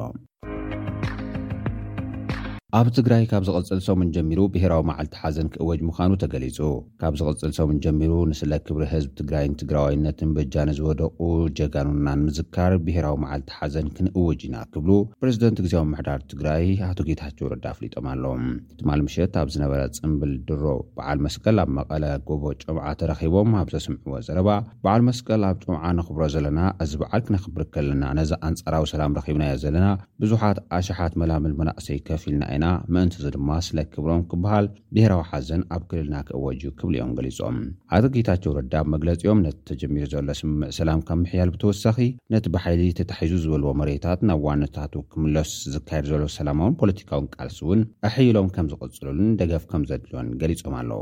ኣብ 2.78 2.88
ትግራይ 2.96 3.24
ካብ 3.32 3.44
ዝቕፅል 3.48 3.80
ሰምን 3.86 4.08
ጀሚሩ 4.16 4.40
ብሄራዊ 4.54 4.82
መዓልቲ 4.88 5.14
ሓዘን 5.20 5.48
ክእወጅ 5.54 5.80
ምዃኑ 5.90 6.12
ተገሊጹ 6.24 6.58
ካብ 7.02 7.14
ዝቕፅል 7.20 7.52
ሰምን 7.58 7.76
ጀሚሩ 7.84 8.14
ንስለ 8.32 8.54
ክብሪ 8.68 8.84
ህዝብ 8.94 9.12
ትግራይን 9.20 9.54
ትግራዋይነትን 9.62 10.30
ብእጃ 10.36 10.56
ንዝወደቑ 10.70 11.20
ጀጋኑናንምዝካር 11.58 12.74
ብሄራዊ 12.86 13.16
መዓልቲ 13.24 13.52
ሓዘን 13.60 13.88
ክንእወጅ 14.00 14.40
ኢና 14.48 14.58
ክብሉ 14.74 14.90
ፕሬዚደንት 15.22 15.60
ግዜዊ 15.68 15.84
ምሕዳር 15.92 16.20
ትግራይ 16.32 16.66
ኣቶጌታቸው 16.90 17.50
ረዳ 17.54 17.66
ኣፍሊጦም 17.74 18.10
ኣለዎም 18.14 18.44
እትማል 18.74 19.04
ምሸት 19.06 19.38
ኣብ 19.44 19.48
ዝነበረ 19.56 19.80
ፅምብል 20.00 20.34
ድሮ 20.50 20.66
በዓል 20.98 21.22
መስቀል 21.28 21.60
ኣብ 21.66 21.72
መቐለ 21.80 22.04
ጎቦ 22.32 22.44
ጭምዓ 22.66 22.86
ተረኺቦም 23.04 23.56
ኣብ 23.62 23.72
ዘስምዕዎ 23.76 24.20
ዘረባ 24.30 24.50
በዓል 24.84 25.02
መስቀል 25.12 25.46
ኣብ 25.52 25.58
ጥምዓ 25.66 25.84
ንኽብሮ 26.02 26.22
ዘለና 26.36 26.60
እዚ 26.86 26.94
በዓል 27.04 27.24
ክነኽብር 27.30 27.66
ከለና 27.78 28.04
ነዚ 28.20 28.34
ኣንጻራዊ 28.50 28.86
ሰላም 28.96 29.18
ረኪብናዮ 29.22 29.56
ዘለና 29.66 29.88
ብዙሓት 30.26 30.60
ኣሽሓት 30.80 31.16
መላምል 31.24 31.56
መናእሰይ 31.62 32.02
ከፍ 32.12 32.22
ኢልና 32.30 32.44
ኢና 32.54 32.62
ምእንትእዚ 32.96 33.26
ድማ 33.36 33.50
ስለ 33.68 33.78
ክብሎም 33.94 34.22
ክበሃል 34.32 34.66
ብሄራዊ 34.96 35.22
ሓዘን 35.32 35.62
ኣብ 35.76 35.84
ክልልና 35.90 36.16
ክእወጅ 36.28 36.62
ክብል 36.80 36.94
እዮም 36.98 37.12
ገሊፆም 37.18 37.58
ኣደጌታቸው 37.98 38.54
ረዳብ 38.60 38.86
መግለፂኦም 38.96 39.42
ነቲ 39.46 39.58
ተጀሚሩ 39.72 40.06
ዘሎ 40.14 40.28
ስምምዕ 40.42 40.70
ሰላም 40.80 41.02
ከምምሕያል 41.10 41.52
ብተወሳኺ 41.56 41.98
ነቲ 42.36 42.46
ብሓይሊ 42.56 42.84
ተታሒዙ 43.02 43.34
ዝበልዎ 43.44 43.72
መሬታት 43.82 44.22
ናብ 44.30 44.42
ዋነታት 44.48 44.96
ክምለሱ 45.14 45.54
ዝካየድ 45.76 46.08
ዘሎ 46.14 46.24
ሰላማውን 46.38 46.78
ፖለቲካውን 46.84 47.30
ቃልሲ 47.38 47.60
እውን 47.68 47.82
ኣሕይሎም 48.10 48.50
ከም 48.58 48.70
ዝቕፅሉሉን 48.74 49.38
ደገፍ 49.42 49.66
ከም 49.74 49.86
ዘድልዮን 49.92 50.30
ገሊፆም 50.44 50.76
ኣለዉ 50.82 51.02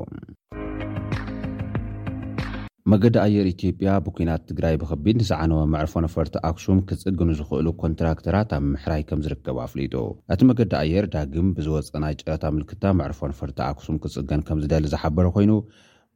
መገዲ 2.91 3.15
ኣየር 3.23 3.45
ኢትዮጵያ 3.51 3.89
ብኩናት 4.05 4.41
ትግራይ 4.47 4.73
ብክቢድ 4.79 5.17
ንዝዓነወ 5.19 5.59
ማዕርፎ 5.73 5.91
ነፈርቲ 6.05 6.33
ኣክሱም 6.49 6.79
ክጽግኑ 6.87 7.29
ዝኽእሉ 7.39 7.67
ኮንትራክተራት 7.83 8.49
ኣብ 8.57 8.63
ምሕራይ 8.71 9.03
ከም 9.09 9.19
ዝርከቡ 9.25 9.55
ኣፍሊጡ 9.65 9.93
እቲ 10.33 10.41
መገዲ 10.49 10.73
ኣየር 10.81 11.05
ዳግም 11.13 11.47
ብዝወፀ 11.57 11.93
ናይ 12.03 12.15
ጨረታ 12.21 12.43
ምልክታ 12.55 12.83
መዕርፎ 12.99 13.21
ነፈርቲ 13.31 13.59
ኣክሱም 13.69 13.99
ክፅገን 14.05 14.41
ከም 14.49 14.59
ዝደሊ 14.63 14.85
ዝሓበረ 14.93 15.27
ኮይኑ 15.37 15.53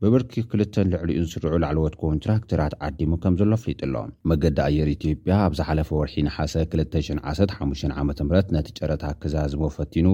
ብበርኪ 0.02 0.34
ክልተን 0.50 0.90
ልዕሊኡ 0.96 1.22
ዝስርዑ 1.28 1.54
ላዕለወት 1.66 1.96
ኮንትራክተራት 2.04 2.76
ዓዲሙ 2.88 3.14
ከም 3.26 3.38
ዘሎ 3.42 3.52
ኣፍሊጡ 3.60 3.80
ኣሎ 3.88 3.96
መገዲ 4.32 4.60
ኣየር 4.68 4.90
ኢትዮጵያ 4.98 5.32
ኣብ 5.46 5.56
ዝሓለፈ 5.62 5.90
ወርሒ 6.02 6.18
ንሓሰ 6.28 6.54
2015ዓ 6.76 8.00
ም 8.10 8.12
ነቲ 8.58 8.68
ጨረታ 8.82 9.04
ክዛዝሞ 9.22 9.64
ፈቲኑ 9.78 10.10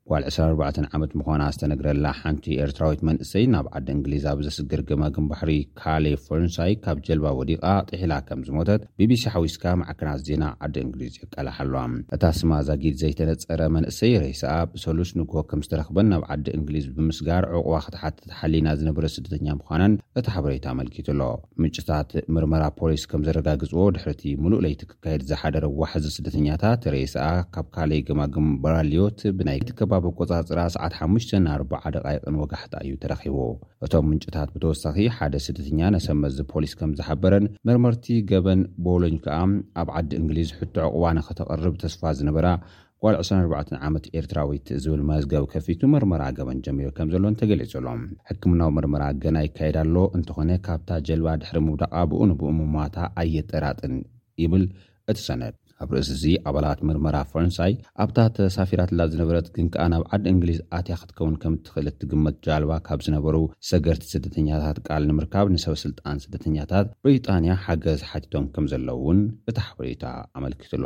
ጓል 0.10 0.24
24 0.32 0.78
ዓመት 0.98 1.12
ምዃና 1.20 1.44
ዝተነግረላ 1.54 2.06
ሓንቲ 2.20 2.46
ኤርትራዊት 2.66 3.02
መንእሰይ 3.08 3.46
ናብ 3.54 3.66
ዓዲ 3.78 3.88
እንግሊዝ 3.96 4.26
ኣብ 4.32 4.40
ዘስግር 4.46 4.82
ግማግም 4.90 5.26
ባሕሪ 5.32 5.52
ካሌ 5.80 6.06
ፈረንሳይ 6.26 6.72
ካብ 6.84 6.98
ጀልባ 7.08 7.28
ወዲቓ 7.40 7.64
ጥሒላ 7.90 8.14
ከም 8.28 8.42
ዝሞተት 8.48 8.84
ቢቢሲ 9.00 9.24
ሓዊስካ 9.34 9.66
መዕክናት 9.82 10.22
ዜና 10.28 10.44
ዓዲ 10.68 10.76
እንግሊዝ 10.86 11.16
ይቀላሕ 11.24 11.58
ኣለ 11.64 11.74
እታ 12.18 12.24
ስማ 12.40 12.52
ዛጊድ 12.70 12.96
ዘይተነፀረ 13.02 13.62
መንእሰይ 13.78 14.14
ሬስኣ 14.24 14.54
ብሰሉስ 14.76 15.12
ንግ 15.20 15.34
ከም 15.50 15.64
ዝተረኽበን 15.66 16.10
ናብ 16.14 16.24
ዓዲ 16.36 16.48
እንግሊዝ 16.60 16.88
ብምስጋር 17.00 17.44
ዕቑባ 17.60 17.82
ክተሓትት 17.88 18.30
ሓሊና 18.40 18.68
ዝነበረ 18.82 19.06
ስደተኛ 19.18 19.48
ምዃናን 19.60 20.00
እቲ 20.22 20.26
ሓበሬታ 20.38 20.66
ኣመልኪቱ 20.76 21.08
ኣሎ 21.16 21.22
ምጭታት 21.66 22.10
ምርመራ 22.38 22.64
ፖሊስ 22.80 23.06
ከም 23.12 23.24
ዘረጋግፅዎ 23.28 23.86
ድሕርቲ 23.98 24.24
ሙሉእ 24.46 24.64
ለይቲ 24.68 24.82
ክካየድ 24.94 25.26
ዝሓደርዋሕዚ 25.34 26.06
ስደተኛታት 26.18 26.82
ሬስኣ 26.96 27.28
ካብ 27.54 27.70
ካሌ 27.78 27.92
ግማግም 28.10 28.50
በራልዮት 28.64 29.22
ብናይ 29.38 29.62
ትከ 29.68 29.80
ብኣቆጻፅራ 30.04 30.60
ሰዓ5 30.76 31.28
ናዓ 31.46 31.56
ደቓይቕን 31.96 32.36
ወጋሕታ 32.42 32.74
እዩ 32.86 32.94
ተረኺቡ 33.04 33.38
እቶም 33.86 34.06
ምንጭታት 34.10 34.50
ብተወሳኺ 34.56 34.98
ሓደ 35.18 35.36
ስደተኛ 35.46 35.80
ነሰብ 35.96 36.18
መዝብ 36.24 36.46
ፖሊስ 36.54 36.74
ከም 36.80 36.92
ዝሓበረን 37.00 37.46
መርመርቲ 37.70 38.06
ገበን 38.32 38.62
ቦሎኝ 38.88 39.16
ከዓ 39.26 39.38
ኣብ 39.82 39.90
ዓዲ 40.00 40.12
እንግሊዝ 40.22 40.52
ሕቱ 40.60 40.76
ዕቕባ 40.88 41.06
ንኽተቐርብ 41.20 41.76
ተስፋ 41.84 42.02
ዝነበራ 42.20 42.48
ጓል 43.04 43.16
24 43.22 43.74
ዓመት 43.88 44.06
ኤርትራዊት 44.20 44.68
ዝብል 44.84 45.02
መዝገብ 45.10 45.44
ከፊቱ 45.54 45.82
መርመራ 45.94 46.24
ገበን 46.38 46.62
ጀሚሩ 46.66 46.88
ከም 46.98 47.10
ዘሎን 47.14 47.38
ተገሊጹሎም 47.42 48.02
ሕክምናዊ 48.30 48.72
መርመራ 48.78 49.04
ገና 49.26 49.38
ይካየዳሎ 49.48 49.96
እንተኾነ 50.20 50.50
ካብታ 50.68 50.90
ጀልባ 51.10 51.28
ድሕሪ 51.44 51.60
ምውዳቓ 51.68 51.96
ብኡንብኡ 52.14 52.50
ምማታ 52.60 52.98
ኣየጠራጥን 53.24 53.96
ይብል 54.44 54.66
እቲ 55.12 55.18
ሰነድ 55.28 55.56
ኣብ 55.84 55.92
ርእስ 55.96 56.08
እዚ 56.14 56.24
ኣባላት 56.50 56.80
ምርመራ 56.88 57.18
ፈረንሳይ 57.32 57.74
ኣብታተ 58.04 58.38
ሳፊራት 58.56 58.92
ላ 58.98 59.02
ዝነበረት 59.12 59.48
ግን 59.56 59.66
ከኣ 59.74 59.84
ናብ 59.94 60.04
ዓዲ 60.16 60.24
እንግሊዝ 60.36 60.60
ኣትያ 60.78 60.96
ክትከውን 61.02 61.36
ከም 61.42 61.56
እትኽእል 61.58 61.88
ትግመት 62.04 62.38
ጃልባ 62.48 62.72
ካብ 62.88 63.02
ዝነበሩ 63.08 63.36
ሰገርቲ 63.72 64.06
ስደተኛታት 64.14 64.80
ቃል 64.88 65.06
ንምርካብ 65.12 65.50
ንሰበ 65.56 65.76
ስልጣን 65.86 66.24
ስደተኛታት 66.26 66.90
ብሪጣንያ 67.06 67.60
ሓገዝ 67.66 68.02
ሓቲቶም 68.12 68.48
ከም 68.56 68.68
ዘለዉውን 68.74 69.22
እታ 69.52 69.58
ሕበሬታ 69.70 70.06
ኣመልክትሎ 70.42 70.84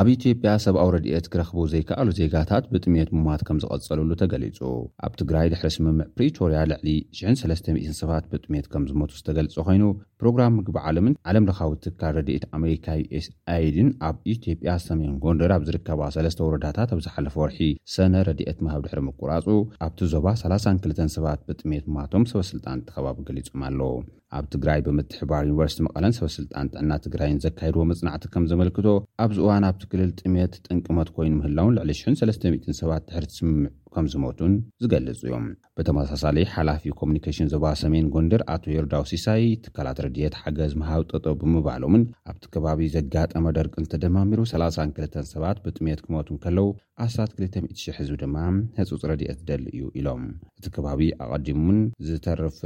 ኣብ 0.00 0.06
ኢትዮጵያ 0.14 0.50
ሰብኣዊ 0.64 0.88
ረድኤት 0.94 1.26
ክረኽቡ 1.32 1.60
ዘይከኣሉ 1.72 2.08
ዜጋታት 2.18 2.64
ብጥሜት 2.72 3.10
ምሟት 3.26 3.42
ከም 3.48 3.60
ዝቐጸሉሉ 3.62 4.10
ተገሊጹ 4.22 4.58
ኣብ 5.06 5.12
ትግራይ 5.20 5.46
ድሕሪ 5.52 5.70
ስምምዕ 5.76 6.06
ፕሪቶርያ 6.16 6.58
ልዕሊ 6.72 6.88
ሽ30 7.18 7.76
ሰባት 8.00 8.24
ብጥሜት 8.32 8.66
ከም 8.72 8.84
ዝሞቱ 8.90 9.12
ዝተገልጹ 9.20 9.54
ኮይኑ 9.68 9.84
ፕሮግራም 10.20 10.54
ምግቢ 10.58 10.76
ዓለምን 10.88 11.14
ዓለም 11.30 11.46
ለካዊ 11.48 11.72
ትካል 11.84 12.12
ረድኤት 12.18 12.44
ኣሜሪካ 12.58 12.86
ዩኤስ 13.00 13.26
ኣይድን 13.54 13.88
ኣብ 14.08 14.16
ኢትዮጵያ 14.34 14.72
ሰሜን 14.86 15.12
ጎንደር 15.24 15.52
ኣብ 15.56 15.62
ዝርከባ 15.68 16.00
ሰለስተ 16.16 16.40
ወረዳታት 16.46 16.92
ኣብ 16.94 17.00
ዝሓለፈ 17.06 17.34
ወርሒ 17.42 17.58
ሰነ 17.94 18.14
ረድኤት 18.28 18.60
ማሃብ 18.66 18.82
ድሕሪ 18.86 19.00
ምቁራፁ 19.08 19.46
ኣብቲ 19.86 20.00
ዞባ 20.14 20.26
32 20.44 21.14
ሰባት 21.16 21.40
ብጥሜት 21.48 21.84
ማቶም 21.96 22.24
ሰበ 22.30 22.42
ስልጣን 22.52 22.84
ተኸባቢ 22.88 23.18
ገሊፆም 23.30 23.64
ኣለዉ 23.68 23.90
ኣብ 24.36 24.44
ትግራይ 24.52 24.80
ብምትሕባር 24.86 25.42
ዩኒቨርስቲ 25.48 25.78
መቐለን 25.86 26.14
ሰበ 26.18 26.28
ስልጣን 26.38 26.70
ጥዕና 26.74 26.92
ትግራይን 27.04 27.40
ዘካይድዎ 27.46 27.82
መፅናዕቲ 27.90 28.24
ከም 28.34 28.46
ዘመልክቶ 28.52 28.86
ኣብዝእዋን 29.24 29.66
ኣብቲክልል 29.72 30.10
ጥሜት 30.22 30.54
ጥንቅመት 30.68 31.10
ኮይኑ 31.16 31.32
ምህላውን 31.40 31.76
ልዕሊ 31.78 31.92
ሽ030 32.00 32.74
ሰባት 32.82 33.04
ትሕሪ 33.10 33.24
ትስምምዕ 33.32 33.70
ከም 33.94 34.06
ዝሞቱን 34.12 34.52
ዝገልፁ 34.82 35.20
እዮም 35.28 35.44
ብተመሳሳሊ 35.76 36.38
ሓላፊ 36.54 36.82
ኮሙኒኬሽን 37.00 37.50
ዞባ 37.54 37.64
ሰሜን 37.82 38.06
ጎንደር 38.14 38.42
ኣቶ 38.54 38.64
የርዳው 38.76 39.04
ሲሳይ 39.10 39.42
ትካላት 39.64 39.98
ረድት 40.06 40.34
ሓገዝ 40.42 40.72
ምሃብ 40.80 41.02
ጠጦ 41.10 41.26
ብምባሎምን 41.40 42.04
ኣብቲ 42.30 42.44
ከባቢ 42.54 42.80
ዘጋጠመ 42.96 43.44
ደርቂ 43.58 43.74
ንተደማሚሩ 43.84 44.40
32 44.52 45.18
ሰባት 45.32 45.58
ብጥሜት 45.66 46.00
ክመቱ 46.06 46.28
ከለዉ 46.44 46.66
ኣስታት 47.04 47.30
2000 47.44 47.94
ህዝቢ 47.98 48.14
ድማ 48.22 48.36
ህፁፅ 48.78 49.02
ረድኤት 49.10 49.40
ደሊ 49.50 49.64
እዩ 49.74 49.82
ኢሎም 50.00 50.22
እቲ 50.58 50.66
ከባቢ 50.76 51.00
ኣቐዲሙን 51.24 51.78
ዝተርፍ 52.08 52.58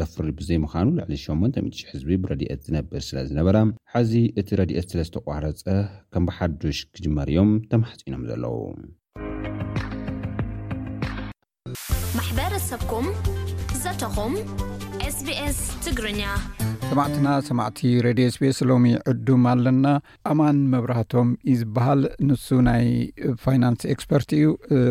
ዘፍሪ 0.00 0.28
ብዘይምኻኑ 0.40 0.88
ልዕሊ 1.00 1.14
800 1.24 1.90
ህዝቢ 1.92 2.10
ብረድት 2.24 2.62
ዝነብር 2.68 3.02
ስለ 3.08 3.18
ዝነበረ 3.30 3.56
ሐዚ 3.94 4.12
እቲ 4.42 4.48
ረድኤት 4.62 4.88
ስለ 4.94 5.00
ዝተቋረፀ 5.10 5.56
ከም 6.14 6.24
ብሓዱሽ 6.30 6.80
ክጅመርዮም 6.94 7.52
ተማሕፂኖም 7.72 8.24
ዘለዉ 8.30 8.56
ማሕበረሰብኩም 12.16 13.06
ዘተኹም 13.82 14.32
ስቢስ 15.16 15.58
ትግርኛ 15.84 16.22
ሰማዕትና 16.90 17.28
ሰማዕቲ 17.48 17.78
ሬድዮ 18.06 18.26
ስቤስ 18.36 18.58
ሎሚ 18.68 18.84
ዕዱም 19.10 19.42
ኣለና 19.52 19.86
ኣማን 20.30 20.58
መብራህቶም 20.72 21.28
እዩ 21.52 21.56
ዝበሃል 21.62 22.00
ንሱ 22.28 22.46
ናይ 22.68 22.86
ፋይናንስ 23.44 23.82
ኤክስፐርት 23.94 24.28
እዩ 24.38 24.44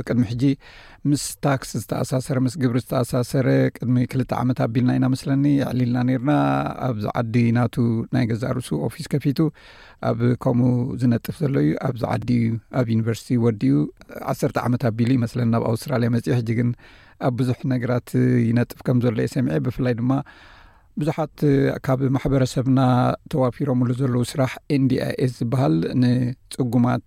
ቅድሚ 0.08 0.24
ሕጂ 0.32 0.44
ምስ 1.10 1.24
ታክስ 1.46 1.70
ዝተኣሳሰረ 1.82 2.38
ምስ 2.46 2.54
ግብሪ 2.62 2.78
ዝተኣሳሰረ 2.84 3.48
ቅድሚ 3.78 3.96
ክልተ 4.12 4.32
ዓመት 4.43 4.58
ኣቢልና 4.65 4.89
ኢና 4.98 5.06
መስለኒ 5.13 5.43
ዕሊልና 5.70 6.00
ነርና 6.10 6.32
ኣብዚ 6.88 7.06
ዓዲ 7.22 7.36
ናቱ 7.58 7.76
ናይ 8.15 8.26
ገዛእ 8.32 8.52
ርእሱ 8.58 8.70
ኦፊስ 8.88 9.08
ከፊቱ 9.13 9.39
ኣብ 10.10 10.20
ከምኡ 10.46 10.67
ዝነጥፍ 11.04 11.38
ዘሎ 11.43 11.56
እዩ 11.65 11.72
ኣብዚ 11.89 12.04
ዓዲዩ 12.15 12.46
ኣብ 12.82 12.88
ዩኒቨርሲቲ 12.96 13.30
ወዲኡ 13.46 13.76
ዓሰርተ 14.34 14.58
ዓመት 14.70 14.84
ኣቢሉ 14.91 15.12
መስለኒ 15.26 15.48
ናብ 15.56 15.65
ኣውስትራልያ 15.72 16.12
መፅኡ 16.17 16.32
ሕጂ 16.39 16.50
ግን 16.60 16.72
ኣብ 17.30 17.34
ብዙሕ 17.41 17.60
ነገራት 17.76 18.10
ይነጥፍ 18.50 18.82
ከም 18.89 19.00
ዘሎ 19.06 19.17
የ 19.28 19.32
ሰሚዐ 19.38 19.60
ብፍላይ 19.67 19.96
ድማ 20.02 20.12
ብዙሓት 21.02 21.34
ካብ 21.86 22.00
ማሕበረሰብና 22.16 22.80
ተዋፊሮምሉ 23.32 23.90
ዘለዉ 24.00 24.22
ስራሕ 24.32 24.52
ኤንdኣኤስ 24.76 25.32
ዝበሃል 25.40 25.76
ንፅጉማት 26.04 27.06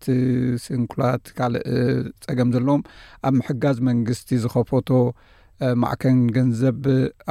ስንኩላት 0.64 1.24
ካልእ 1.38 1.64
ፀገም 2.26 2.50
ዘለዎም 2.56 2.82
ኣብ 3.28 3.34
ምሕጋዝ 3.38 3.78
መንግስቲ 3.88 4.30
ዝኸፈቶ 4.44 4.88
ማዕከን 5.84 6.18
ገንዘብ 6.36 6.84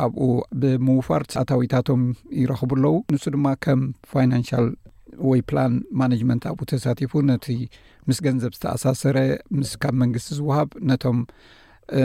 ኣብኡ 0.06 0.28
ብምውፋር 0.64 1.22
ተሳታዊታቶም 1.30 2.04
ይረኽቡ 2.42 2.72
ኣለዉ 2.80 2.94
ንሱ 3.16 3.24
ድማ 3.36 3.48
ከም 3.68 3.80
ፋይናንሽል 4.12 4.68
ወይ 5.30 5.40
ፕላን 5.52 5.74
ማነጅመንት 6.02 6.44
ኣብኡ 6.52 6.64
ተሳቲፉ 6.74 7.14
ነቲ 7.30 7.48
ምስ 8.10 8.20
ገንዘብ 8.28 8.54
ዝተኣሳሰረ 8.60 9.18
ምስካብ 9.62 9.96
መንግስቲ 10.04 10.30
ዝውሃብ 10.42 10.70
ነቶም 10.92 11.20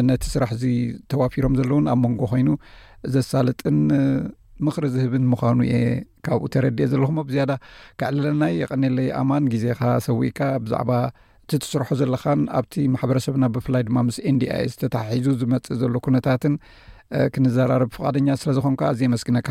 ነቲ 0.08 0.22
ስራሕ 0.36 0.50
እዚ 0.58 0.64
ተዋፊሮም 1.12 1.56
ዘለዉን 1.60 1.86
ኣብ 1.94 1.98
መንጎ 2.06 2.20
ኮይኑ 2.32 2.48
ዘሳልጥን 3.14 3.78
ምኽሪ 4.66 4.86
ዝህብን 4.94 5.24
ምዃኑ 5.30 5.58
እየ 5.66 5.76
ካብኡ 6.26 6.46
ተረድኤ 6.54 6.86
ዘለኹሞ 6.92 7.16
ኣብዝያዳ 7.24 7.50
ክዕልለናይ 8.00 8.52
የቀነለይ 8.62 9.08
ኣማን 9.20 9.44
ግዜካ 9.54 9.80
ሰዊእካ 10.06 10.40
ብዛዕባ 10.64 10.90
እቲ 11.44 11.50
ትስርሑ 11.62 11.88
ዘለኻን 12.00 12.40
ኣብቲ 12.58 12.74
ማሕበረሰብና 12.92 13.44
ብፍላይ 13.54 13.82
ድማ 13.88 13.98
ምስ 14.08 14.18
ኤንዲኣስ 14.30 14.74
ተተሓሒዙ 14.82 15.26
ዝመፅእ 15.40 15.78
ዘሎ 15.80 15.94
ኩነታትን 16.06 16.54
ክንዘራርብ 17.34 17.90
ፍቃደኛ 17.96 18.28
ስለ 18.42 18.50
ዝኮንካ 18.58 18.82
ኣዘ 18.92 19.00
መስግነካ 19.14 19.48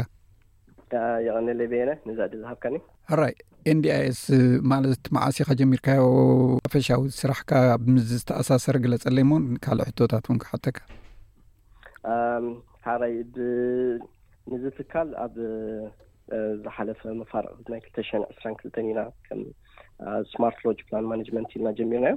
የቀኒለይ 1.26 1.68
ቤኤነ 1.72 1.92
ንዘዕዲ 2.08 2.34
ዝሃብካኒ 2.42 2.76
ራይ 3.20 3.34
ኤንዲኣይኤስ 3.72 4.20
ማለት 4.72 5.04
ማዓሲካጀሚርካዮ 5.16 6.04
ካፈሻዊ 6.66 7.02
ስራሕካ 7.20 7.52
ምዝ 7.94 8.06
ዝተኣሳሰረ 8.20 8.76
ግለፀለይ 8.84 9.26
ሞ 9.30 9.40
ካልእ 9.66 9.88
ሕቶታት 9.90 10.26
እውን 10.30 10.40
ክሓተካ 10.44 10.76
ንዚ 14.52 14.64
ትካል 14.78 15.10
ኣብ 15.24 15.36
ዝሓለፈ 16.64 17.00
መፋርቂ 17.20 17.52
ናይ 17.74 17.80
2ልተሽ 17.86 18.10
2ስራ 18.16 18.46
2ልተን 18.58 18.88
ኢና 18.92 19.02
ከም 19.28 19.40
ስማርት 20.32 20.60
ሎጅ 20.66 20.80
ፕላን 20.88 21.08
ማናመንት 21.12 21.52
ኢልና 21.56 21.70
ጀሚርናዮ 21.80 22.16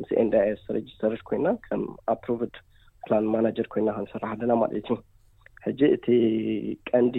ምስ 0.00 0.10
ኤንኤስ 0.22 0.62
ረጅተርድ 0.76 1.22
ኮይና 1.28 1.48
ከም 1.66 1.82
ኣፕሮቨድ 2.14 2.54
ፕላን 3.06 3.26
ማናጀር 3.34 3.68
ኮይንና 3.74 3.94
ክንሰራሕ 3.96 4.32
ለና 4.40 4.52
ማለት 4.62 4.76
እዩ 4.80 4.88
ሕጂ 5.66 5.80
እቲ 5.96 6.06
ቀንዲ 6.90 7.16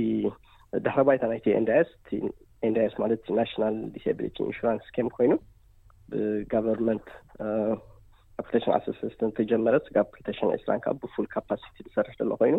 ድሕረባይታ 0.86 1.24
ናይቲ 1.32 1.48
ኤንስ 1.60 1.92
ቲ 2.08 2.22
ኤንስ 2.68 2.94
ማለት 3.04 3.24
ናሽናል 3.40 3.78
ዲስሊቲ 3.96 4.38
ኢንሽራንስ 4.50 4.86
ኬም 4.98 5.10
ኮይኑ 5.18 5.34
ብጋቨርንመንት 6.14 7.08
ኣፕሊካሽን 8.44 8.74
ዓሰለስተ 8.78 9.30
ተጀመረ 9.40 9.76
ጋ 9.96 10.04
2ተሽ 10.18 10.40
2ስራ 10.52 10.74
ከዓ 10.86 10.94
ብፉል 11.04 11.26
ካፓስቲ 11.36 11.76
ዝሰርሕ 11.88 12.14
ዘማ 12.22 12.36
ኮይኑ 12.44 12.58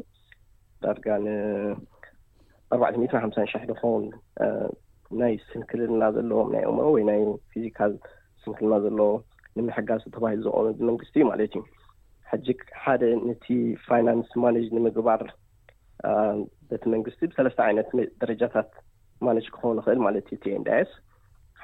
ዳርጋ 0.84 1.06
ንኣርባዕተት 1.24 3.14
ሓምሳን 3.24 3.48
ሽሕ 3.52 3.62
ዝኸውን 3.70 4.04
ናይ 5.20 5.34
ስንክልና 5.50 6.02
ዘለዎም 6.16 6.48
ናይ 6.54 6.64
እምሮ 6.70 6.84
ወይ 6.94 7.04
ናይ 7.10 7.20
ፊዚካል 7.52 7.92
ስንክልና 8.42 8.74
ዘለዎ 8.84 9.08
ንምሕጋዝ 9.58 10.02
ተባሂሉ 10.16 10.40
ዝቀበ 10.44 10.86
መንግስቲ 10.90 11.14
እዩ 11.20 11.24
ማለት 11.30 11.50
እዩ 11.58 11.62
ሕጅግ 12.30 12.60
ሓደ 12.82 13.02
ነቲ 13.28 13.46
ፋይናንስ 13.88 14.30
ማነጅ 14.44 14.66
ንምግባር 14.76 15.22
በቲ 16.70 16.82
መንግስቲ 16.94 17.20
ብሰለስተ 17.30 17.58
ዓይነት 17.68 17.88
ደረጃታት 18.22 18.70
ማነጅ 19.26 19.46
ክኸውን 19.54 19.78
ይኽእል 19.82 20.00
ማለት 20.06 20.26
እዩ 20.28 20.36
እቲንዳስ 20.38 20.90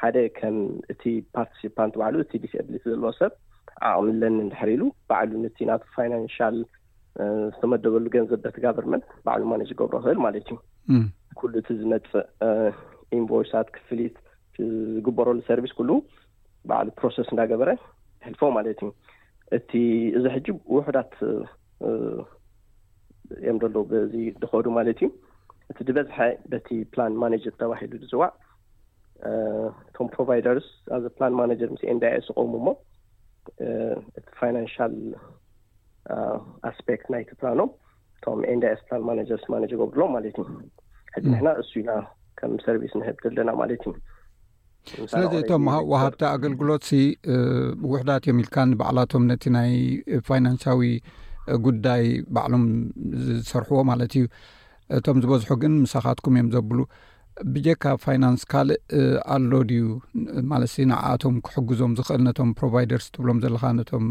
ሓደ 0.01 0.17
ከም 0.39 0.57
እቲ 0.93 1.03
ፓርቲሲፓንት 1.37 1.95
ባዕሉ 2.01 2.17
እቲ 2.25 2.33
ዲሲ 2.43 2.55
ብሊ 2.69 2.77
ዘለዎ 2.87 3.11
ሰብ 3.21 3.33
ኣቅሚለኒ 3.91 4.37
ድሕሪ 4.53 4.71
ኢሉ 4.79 4.83
በዕሉ 5.11 5.31
ነቲ 5.45 5.57
ና 5.71 5.79
ፋይናንሽል 5.97 6.57
ዝተመደበሉ 7.53 8.07
ገንዘ 8.15 8.31
በት 8.45 8.57
ጋቨርመንት 8.65 9.05
ባዕሉ 9.27 9.45
ማነጅ 9.53 9.71
ገብሮ 9.81 9.97
ክእል 10.05 10.19
ማለት 10.25 10.49
እዩ 10.53 10.57
ኩሉ 11.41 11.53
እቲ 11.61 11.69
ዝመፅእ 11.81 12.17
ኢንቨይሳት 13.19 13.69
ክፍሊት 13.77 14.17
ዝግበረሉ 14.97 15.39
ሰርቪስ 15.51 15.73
ኩል 15.81 15.91
ባዕሉ 16.71 16.89
ፕሮሰስ 17.01 17.29
እንዳገበረ 17.33 17.71
ዝሕልፎ 18.21 18.43
ማለት 18.59 18.73
እዩ 18.87 18.91
እቲ 19.59 19.71
እዚ 20.19 20.25
ሕጂ 20.35 20.47
ውሕዳት 20.77 21.13
እዮም 23.39 23.57
ደሎ 23.65 23.77
ዚ 24.15 24.25
ዝከዱ 24.41 24.67
ማለት 24.79 24.99
እዩ 25.03 25.09
እቲ 25.73 25.79
ብበዝሐ 25.89 26.19
በቲ 26.51 26.69
ፕላን 26.95 27.15
ማነጀር 27.23 27.55
ተባሂሉ 27.63 27.93
ድፅዋዕ 28.05 28.33
እቶም 29.91 30.09
ፕሮቫይደርስ 30.15 30.67
ኣብዚ 30.95 31.07
ላን 31.23 31.35
ማነጀር 31.41 31.69
ምስኤ 31.75 31.91
እንዳየዝቆሙ 31.97 32.53
እሞ 32.61 32.69
ቲ 34.37 34.41
ይናንሽል 34.49 34.95
ኣስፔት 36.71 37.03
uh, 37.05 37.09
ናይ 37.13 37.23
ክፍራኖም 37.31 37.71
ቶም 38.25 38.41
ኤዳይ 38.53 38.75
ስልማጀርስማር 38.91 39.63
ገብሎም 39.81 40.11
ማለት 40.17 40.37
እዩ 40.43 40.45
ዚ 41.23 41.31
ንሕና 41.33 41.49
እሱ 41.63 41.71
ኢና 41.83 41.93
ከም 42.39 42.53
ሰርቪስ 42.67 42.93
ን 43.01 43.15
ዘለና 43.25 43.51
ማለት 43.61 43.85
እስለዚ 45.05 45.33
እቶም 45.43 45.65
ወሃብቲ 45.93 46.23
ኣገልግሎት 46.37 46.83
ሲ 46.89 46.93
ብውሕዳት 47.83 48.27
ዮም 48.29 48.41
ኢልካ 48.43 48.57
ንበዕላቶም 48.73 49.25
ነቲ 49.31 49.45
ናይ 49.57 49.73
ፋይናንሳዊ 50.29 50.81
ጉዳይ 51.67 52.05
ባዕሎም 52.37 52.65
ዝሰርሕዎ 53.27 53.81
ማለት 53.91 54.13
እዩ 54.21 54.25
እቶም 54.99 55.21
ዝበዝሖ 55.25 55.51
ግን 55.65 55.73
ምሳኻትኩም 55.85 56.35
እዮም 56.37 56.49
ዘብሉ 56.57 56.79
ብጀካ 57.55 57.85
ፋይናንስ 58.03 58.43
ካልእ 58.53 58.79
ኣሎ 59.35 59.53
ድዩ 59.71 59.81
ማለት 60.53 60.71
ሰ 60.75 60.85
ንኣቶም 60.91 61.35
ክሕግዞም 61.47 61.97
ዝኽእል 61.99 62.23
ነቶም 62.27 62.51
ፕሮቫይደርስ 62.59 63.07
ትብሎም 63.15 63.41
ዘለካ 63.45 63.65
ነቶም 63.81 64.05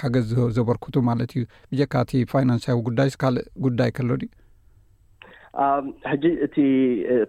ሓገዝ 0.00 0.32
ዘበርክቱ 0.56 0.94
ማለት 1.10 1.32
እዩ 1.36 1.44
ብጀካ 1.72 1.94
እቲ 2.06 2.12
ፋይናንስዊ 2.32 2.76
ጉዳይስ 2.88 3.14
ካልእ 3.22 3.46
ጉዳይ 3.68 3.90
ከሎ 3.98 4.10
ድዩ 4.22 4.30
ሕጂ 6.10 6.24
እቲ 6.46 6.56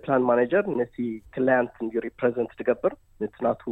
ፕላን 0.04 0.24
ማነጀር 0.30 0.65
ነቲ 0.80 0.96
ክያንት 1.36 1.74
እንሪፕንት 1.86 2.52
ትገብር 2.62 2.93
ነቲናቱ 3.24 3.63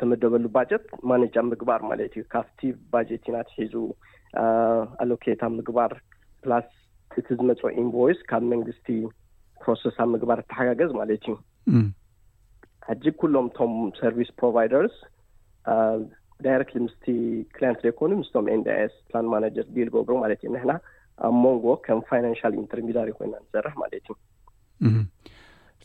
ተመደበሉ 0.00 0.44
ባጀት 0.54 0.86
ማነጃ 1.10 1.34
ምግባር 1.52 1.80
ማለት 1.90 2.12
እዩ 2.20 2.24
ካብቲ 2.34 2.60
ባጀትናትሒዙ 2.94 3.74
ኣሎኬታ 5.04 5.42
ምግባር 5.58 5.92
ፕላስ 6.44 6.68
እቲ 7.20 7.26
ዝመፅኦ 7.38 7.68
ኤንቨይስ 7.82 8.20
ካብ 8.30 8.42
መንግስቲ 8.52 8.88
ሮስ 9.70 9.82
ኣብ 10.04 10.08
ምግባር 10.14 10.38
ተሓጋገዝ 10.50 10.90
ማለት 11.00 11.14
እዩ 11.30 11.34
ሕጂግ 12.88 13.14
ኩሎም 13.22 13.46
ቶም 13.58 13.72
ሰርቪስ 14.00 14.30
ፕሮደርስ 14.40 14.94
ት 16.70 16.82
ምስ 16.84 16.94
ክት 17.56 17.76
ዘይኮኑ 17.84 18.10
ምስቶም 18.22 18.46
ንስ 18.60 18.94
ማጀር 19.34 19.66
ቢል 19.74 19.88
ገብሩ 19.96 20.14
ማለት 20.24 20.40
እዩ 20.42 20.50
ንሕና 20.54 20.72
ኣብ 21.26 21.34
ሞንጎ 21.44 21.64
ከም 21.86 21.98
ፋንል 22.08 22.34
ኢንተርሚርእ 22.62 23.14
ኮይና 23.18 23.34
ንሰርሕ 23.44 23.74
ማለት 23.82 23.94
እዩ 23.98 24.08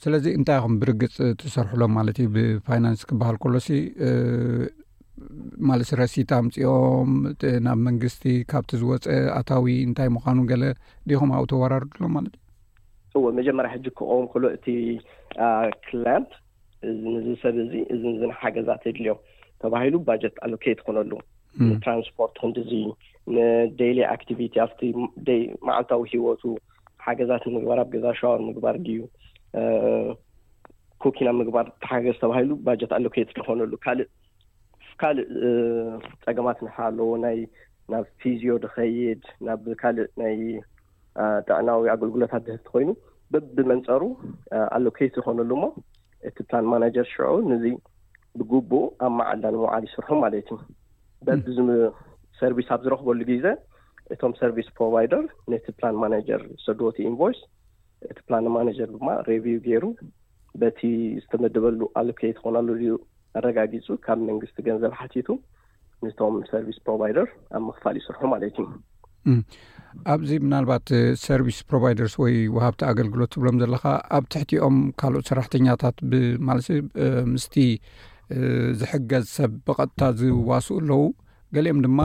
ስለዚ 0.04 0.26
እንታይ 0.40 0.58
ኹም 0.64 0.74
ብርግፅ 0.82 1.16
ተሰርሕሎም 1.42 1.94
ማለት 2.00 2.18
እዩ 2.24 2.28
ብፋይናንስ 2.36 3.02
ክበሃል 3.10 3.38
ከሎሲ 3.44 3.70
ማለሲረሲት 5.70 6.32
ምፂኦም 6.48 7.12
ናብ 7.68 7.80
መንግስቲ 7.88 8.26
ካብቲ 8.52 8.72
ዝወፀ 8.82 9.08
ኣታዊ 9.40 9.70
እንታይ 9.86 10.10
ምኳኑ 10.16 10.38
ገለ 10.52 10.64
ዲኹም 11.12 11.30
ኣብኡ 11.38 11.46
ተወራርድሎም 11.52 12.12
ማለት 12.18 12.34
እዩ 12.38 12.47
ወመጀመርያ 13.26 13.72
ሕጂ 13.76 13.88
ከቆም 13.98 14.26
ኮል 14.34 14.44
እቲ 14.56 14.66
ክላምፕ 15.86 16.32
ንዚ 17.16 17.28
ሰብ 17.42 17.56
እዚ 17.64 17.74
እዚ 17.96 18.04
ሓገዛት 18.42 18.84
የድልዮም 18.88 19.20
ተባሂሉ 19.62 19.96
ባጀት 20.08 20.36
ኣሎኬት 20.46 20.80
ክኮነሉ 20.84 21.12
ንትራንስፖርት 21.70 22.34
ክንዲዙ 22.42 22.72
ንደይሊ 23.36 24.00
ኣክቲቪቲ 24.16 24.54
ኣብቲ 24.66 24.80
ማዓልታዊ 25.68 26.04
ሂወቱ 26.14 26.44
ሓገዛት 27.06 27.44
ንምግባር 27.50 27.80
ኣብ 27.84 27.90
ገዛ 27.96 28.06
ሸዋር 28.20 28.40
ምግባር 28.50 28.76
ድዩ 28.86 29.00
ኮኪናብ 31.04 31.36
ምግባር 31.42 31.66
ተሓገዝ 31.84 32.18
ተባሂሉ 32.24 32.52
ባጀት 32.68 32.92
ኣሎኬት 33.00 33.30
ዝኮነሉ 33.38 33.74
ካእካልእ 33.86 35.28
ፀገማት 36.26 36.60
ንሓለዎ 36.68 37.10
ናብ 37.92 38.06
ፊዝዮ 38.22 38.50
ንኸይድ 38.64 39.22
ናካልእ 39.48 40.08
ናይ 40.22 40.38
ጥዕናዊ 41.50 41.84
ኣገልግሎታት 41.94 42.44
ዝህፍቲ 42.50 42.66
ኮይኑ 42.74 42.90
በቢ 43.34 43.58
መንፀሩ 43.72 44.02
ኣሎኬት 44.78 45.14
ይኮነሉ 45.20 45.52
ሞ 45.64 45.66
እቲ 46.28 46.38
ፕላን 46.50 46.66
ማነጀር 46.74 47.06
ሽዑ 47.14 47.32
ንዚ 47.52 47.64
ብጉቡኡ 48.40 48.82
ኣብ 49.06 49.12
መዓላ 49.20 49.44
ንምውዓል 49.56 49.84
ይስርሑ 49.88 50.10
ማለት 50.24 50.50
እዩ 50.56 50.58
በቢ 51.28 51.56
ሰርቪስ 52.42 52.68
ኣብ 52.76 52.82
ዝረክበሉ 52.86 53.20
ግዜ 53.32 53.46
እቶም 54.14 54.34
ሰርቪስ 54.42 54.68
ፕሮቫይደር 54.78 55.24
ነቲ 55.54 55.66
ፕላን 55.80 55.96
ማነጀር 56.04 56.42
ሰዶወቲ 56.66 56.98
ኢንቨይስ 57.12 57.40
እቲ 58.12 58.18
ፕላን 58.28 58.48
ማነጀር 58.56 58.90
ድማ 58.96 59.10
ሬቪው 59.30 59.60
ገይሩ 59.68 59.86
በቲ 60.62 60.80
ዝተመደበሉ 61.24 61.80
ኣሎኬት 62.02 62.38
ይኮናሉ 62.40 62.68
ዩ 62.88 62.94
ኣረጋጊፁ 63.40 63.88
ካብ 64.06 64.20
መንግስቲ 64.30 64.58
ገንዘብ 64.68 64.94
ሓቲቱ 65.02 65.30
ንቶም 66.06 66.36
ሰርቪስ 66.52 66.80
ፕሮቫይደር 66.88 67.28
ኣብ 67.58 67.64
ምክፋል 67.70 67.96
ይስርሑ 68.02 68.24
ማለት 68.36 68.50
እዩ 68.64 68.68
ኣብዚ 70.14 70.30
ምናልባት 70.46 70.88
ሰርቪስ 71.28 71.58
ፕሮቫይደርስ 71.70 72.14
ወይ 72.24 72.36
ውሃብቲ 72.56 72.82
ኣገልግሎት 72.92 73.30
ትብሎም 73.36 73.60
ዘለካ 73.64 73.84
ኣብ 74.18 74.24
ትሕቲኦም 74.34 74.76
ካልኦት 75.02 75.30
ሰራሕተኛታት 75.32 75.98
ብማለ 76.12 76.60
ምስቲ 77.34 77.56
ዝሕገዝ 78.82 79.26
ሰብ 79.38 79.52
ብቐጥታ 79.68 80.00
ዝዋስኡ 80.20 80.76
ኣለዉ 80.82 81.02
ገሊኦም 81.56 81.80
ድማ 81.86 82.00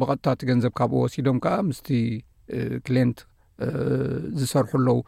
ብቐጥታ 0.00 0.26
ቲ 0.40 0.48
ገንዘብ 0.50 0.72
ካብኡ 0.80 0.98
ወሲዶም 1.04 1.38
ከዓ 1.46 1.54
ምስቲ 1.70 1.88
ክሊንት 2.86 3.18
ዝሰርሑ 4.40 4.72
ኣለዉ 4.82 5.00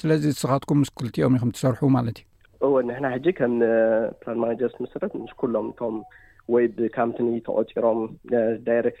ስለዚ 0.00 0.22
ዝስኻትኩም 0.34 0.78
ምስክልቲኦም 0.84 1.36
ዩከም 1.36 1.52
ትሰርሑ 1.56 1.80
ማለት 1.98 2.18
እዩ 2.20 2.24
እዎ 2.66 2.74
ንሕና 2.88 3.06
ሕጂ 3.14 3.26
ከም 3.38 3.54
ፕላ 4.22 4.34
ማጀርመሰረት 4.42 5.12
ምስ 5.24 5.32
ኩሎም 5.42 5.68
እቶም 5.72 5.94
ወይ 6.54 6.64
ብካምኒ 6.76 7.28
ተቆፂሮም 7.46 8.00
ረት 8.86 8.98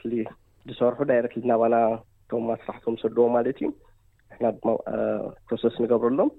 ዝሰርሑ 0.68 0.98
ዳይረክት 1.10 1.44
ናባና 1.50 1.76
ቶም 2.30 2.42
ማስራሕቶም 2.50 2.96
ሰድዎ 3.02 3.24
ማለት 3.36 3.56
እዩ 3.60 3.68
ንሕና 4.32 4.46
ድማ 4.58 4.70
ፕሮሰስ 5.46 5.76
ንገብረሎም 5.84 6.30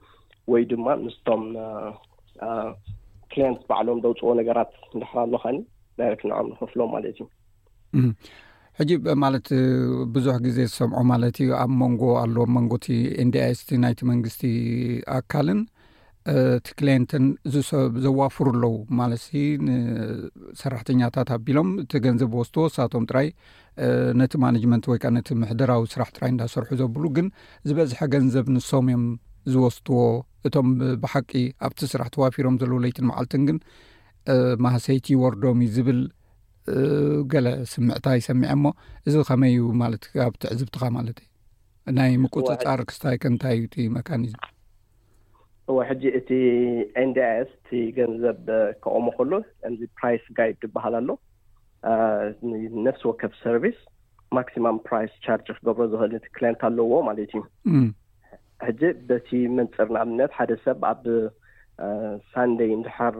ወይ 0.51 0.63
ድማ 0.71 0.86
ምስቶም 1.05 1.43
ክሊንት 3.34 3.60
በዕሎም 3.69 3.99
ደውፅዎ 4.05 4.31
ነገራት 4.41 4.71
ዳኽራሉከኒ 5.01 5.57
ዳይረክት 5.99 6.25
ናዖም 6.31 6.47
ንክፍሎም 6.53 6.89
ማለት 6.95 7.12
እዩ 7.17 7.23
ሕጂ 8.79 8.91
ማለት 9.23 9.47
ብዙሕ 10.15 10.36
ግዜ 10.45 10.57
ዝሰምዖ 10.71 10.99
ማለት 11.13 11.38
እዩ 11.43 11.49
ኣብ 11.63 11.71
መንጎ 11.81 12.03
ኣለዎም 12.23 12.53
መንጎቲ 12.57 12.88
እንድኣስቲ 13.23 13.69
ናይቲ 13.84 14.01
መንግስቲ 14.12 14.43
ኣካልን 15.17 15.60
እቲ 16.31 16.67
ክሌንተን 16.79 17.23
ዘዋፍሩ 18.03 18.45
ኣለዉ 18.55 18.65
ማለት 18.99 19.23
ንሰራሕተኛታት 19.67 21.29
ኣቢሎም 21.36 21.69
እቲ 21.84 21.91
ገንዘብ 22.05 22.34
ወስትዎ 22.39 22.63
ሳቶም 22.75 23.05
ጥራይ 23.12 23.27
ነቲ 24.21 24.34
ማነጅመንት 24.43 24.86
ወይ 24.91 24.99
ከ 25.05 25.13
ነቲ 25.15 25.29
ምሕደራዊ 25.43 25.86
ስራሕ 25.93 26.10
ጥራይ 26.17 26.31
እዳሰርሑ 26.36 26.69
ዘብሉ 26.81 27.03
ግን 27.17 27.27
ዝበዝሐ 27.69 27.99
ገንዘብ 28.15 28.45
ንሶም 28.55 28.86
እዮም 28.91 29.05
ዝወስትዎ 29.53 29.99
እቶም 30.49 30.69
ብሓቂ 31.05 31.31
ኣብቲ 31.67 31.79
ስራሕ 31.95 32.07
ተዋፊሮም 32.17 32.57
ዘለዉ 32.63 32.79
ለይትን 32.86 33.07
መዓልትን 33.12 33.41
ግን 33.49 33.57
ማህሰይቲ 34.65 35.07
ወርዶም 35.23 35.62
ዩ 35.67 35.69
ዝብል 35.79 36.01
ገለ 37.34 37.47
ስምዕታ 37.75 38.05
ይሰሚዐ 38.19 38.51
እሞ 38.57 38.65
እዚ 39.07 39.15
ከመይ 39.31 39.53
እዩ 39.60 39.63
ማለትብቲዕዝብትኻ 39.84 40.84
ማለት 40.99 41.19
እዩ 41.25 41.29
ናይ 41.99 42.13
ምቁፅፃር 42.25 42.81
ክስታይ 42.91 43.17
ከንታይ 43.23 43.55
እዩ 43.60 43.63
እቲ 43.69 43.75
መካኒዝም 43.99 44.41
ወሕጂ 45.77 46.03
እቲ 46.19 46.29
ኤንድኤስ 47.01 47.49
እቲ 47.57 47.69
ገንዘብ 47.97 48.39
ከቆሞ 48.84 49.05
ከሎ 49.17 49.31
እዚ 49.69 49.79
ፕራይስ 49.99 50.23
ጋይድ 50.38 50.55
ዝበሃል 50.63 50.95
ኣሎ 50.99 51.10
ነፍሲ 52.88 53.01
ወከፍ 53.10 53.34
ሰርቪስ 53.45 53.77
ማክሲማም 54.38 54.77
ፕራይስ 54.88 55.13
ቻርጅ 55.25 55.47
ክገብሮ 55.57 55.81
ዝክእል 55.93 56.27
ክሊንት 56.38 56.62
ኣለዎ 56.67 56.91
ማለት 57.10 57.23
እዩ 57.38 57.41
ሕጂ 58.65 58.81
በቲ 59.10 59.29
መንፅርንኣብነት 59.60 60.31
ሓደ 60.39 60.51
ሰብ 60.65 60.81
ኣብ 60.91 61.03
ሳንደይ 62.34 62.71
እንድሕር 62.77 63.15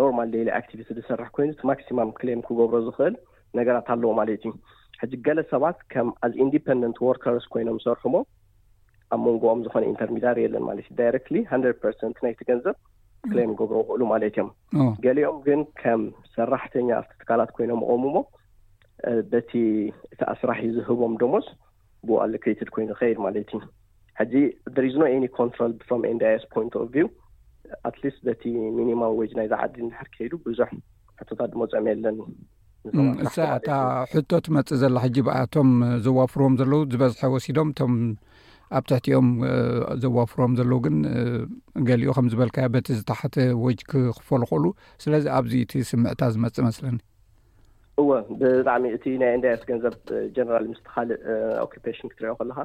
ኖርማል 0.00 0.28
ሌለ 0.34 0.48
ኣክቲቪቲ 0.60 0.90
ዝሰርሕ 0.96 1.28
ኮይኑ 1.36 1.50
ቲ 1.60 1.64
ማክሲማም 1.70 2.10
ክሌም 2.18 2.40
ክገብሮ 2.48 2.80
ዝክእል 2.88 3.14
ነገራት 3.58 3.86
ኣለዎ 3.94 4.10
ማለት 4.20 4.36
እዩ 4.48 4.54
ሕጂ 5.02 5.12
ገለ 5.26 5.40
ሰባት 5.54 5.78
ከም 5.92 6.08
ኣዝ 6.26 6.34
ኢንዲፐንደንት 6.44 6.98
ወርከርስ 7.06 7.46
ኮይኖም 7.54 7.78
ዝሰርሑሞ 7.84 8.16
ኣብ 9.14 9.20
መንጎኦም 9.26 9.60
ዝኮነ 9.66 9.84
ኢንተርሚድርየለን 9.92 10.64
ማለት 10.68 10.86
እዩ 10.90 11.44
ት 12.14 12.18
ናይቲ 12.26 12.40
ገንዘብ 12.50 12.76
ክለም 13.30 13.52
ገብሮ 13.60 13.76
ይክእሉ 13.82 14.02
ማለት 14.12 14.32
እዮም 14.36 14.50
ገሊኦም 15.04 15.38
ግን 15.46 15.60
ከም 15.80 16.02
ሰራሕተኛ 16.34 16.88
ኣብቲትካላት 17.02 17.50
ኮይኖም 17.56 17.80
ቆም 17.88 18.04
ሞ 18.16 18.20
በቲ 19.32 19.52
እቲ 20.12 20.20
ኣስራሕ 20.32 20.58
ዝህቦም 20.76 21.14
ድሞዝ 21.22 21.46
ብ 22.08 22.18
ኣሎኬድ 22.24 22.68
ኮይኑ 22.74 22.90
ኸይል 23.00 23.18
ማለት 23.26 23.50
እዩ 23.56 23.60
ሕዚ 24.20 24.34
ር 24.84 24.86
ኖ 25.00 25.06
ኒ 25.24 25.30
ኮ 25.38 25.48
ስፖ 25.58 25.90
ኣትስ 27.88 28.14
በቲ 28.26 28.42
ሚኒማም 28.76 29.14
ወጅ 29.20 29.32
ናይ 29.38 29.46
ዝዓዲ 29.52 29.74
ሕርከይሉ 29.96 30.32
ብዙሕ 30.44 30.68
ሕቶታት 31.20 31.48
ድሞ 31.52 31.62
ፀሚ 31.72 31.86
የለንእታ 31.92 33.68
ሕቶት 34.12 34.46
መፅእ 34.56 34.78
ዘላ 34.82 34.96
ሕጂ 35.04 35.16
ብኣቶም 35.26 35.70
ዘዋፍርዎም 36.04 36.54
ዘለው 36.60 36.80
ዝበዝሐ 36.92 37.28
ወሲዶም 37.34 37.68
ኣብ 38.76 38.84
ትሕቲኦም 38.90 39.28
ዘዋፍሮም 40.02 40.52
ዘለዉ 40.58 40.78
ግን 40.86 40.96
ገሊኡ 41.88 42.10
ከም 42.16 42.26
ዝበልካዮ 42.32 42.66
በቲ 42.74 42.88
ዝተሓተ 42.98 43.36
ወጅ 43.64 43.80
ክክፈልክእሉ 43.90 44.64
ስለዚ 45.04 45.24
ኣብዚ 45.36 45.52
እቲ 45.66 45.72
ስምዕታ 45.90 46.20
ዝመፅእ 46.34 46.64
መስለኒ 46.68 46.98
እዎ 48.00 48.08
ብጣዕሚ 48.40 48.84
እቲ 48.96 49.04
ናይ 49.22 49.32
እንዳስ 49.36 49.60
ገንዘብ 49.70 49.94
ጀነራል 50.34 50.66
ምስቲ 50.72 50.84
ካሊእ 50.94 51.20
ኦኪፔሽን 51.66 52.10
ክትሪኦ 52.12 52.34
ከለካ 52.40 52.58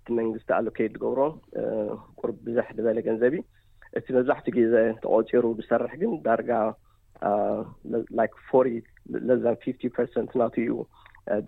እቲ 0.00 0.08
መንግስቲ 0.20 0.48
ኣሎኬት 0.58 0.92
ዝገብሮ 0.96 1.20
ቁር 2.20 2.30
ብዙሕ 2.46 2.66
ዝበለ 2.78 2.98
ገንዘብ 3.08 3.34
ዩ 3.38 3.42
እቲ 4.00 4.06
መብዛሕትኡ 4.16 4.54
ግዜ 4.58 4.74
ተቆፂሩ 5.04 5.44
ዝሰርሕ 5.60 5.92
ግን 6.02 6.12
ዳርጋ 6.26 6.50
ፈ 8.50 8.60
ለስ 9.28 9.42
ፊፍ 9.62 9.94
ር 10.00 10.24
ናት 10.42 10.54
እዩ 10.64 10.72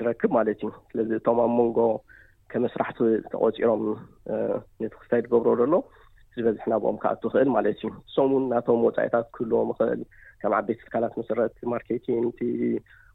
ድረክብ 0.01 0.31
ማለት 0.39 0.59
እዩ 0.63 0.69
ስለዚ 0.91 1.11
እቶም 1.21 1.39
ኣብ 1.45 1.51
መንጎ 1.59 1.79
ከመስራሕቲ 2.53 2.99
ተቆፂሮም 3.33 3.83
ነቲ 4.83 4.91
ክስታይ 5.01 5.21
ዝገብሮ 5.25 5.51
ዘሎ 5.61 5.75
ዝበዝሕ 6.37 6.65
ናብኦም 6.73 6.97
ከኣት 7.03 7.23
ኽእል 7.33 7.49
ማለት 7.55 7.75
እዩ 7.79 7.85
ንሶም 7.95 8.31
ውን 8.35 8.45
ናቶም 8.53 8.83
ወፃኢታት 8.89 9.27
ክህልዎም 9.37 9.71
ይክእል 9.73 10.03
ከም 10.41 10.53
ዓበይቲ 10.59 10.79
ስካላት 10.89 11.15
መስረትማርኬቲን 11.21 12.25
ቲ 12.39 12.51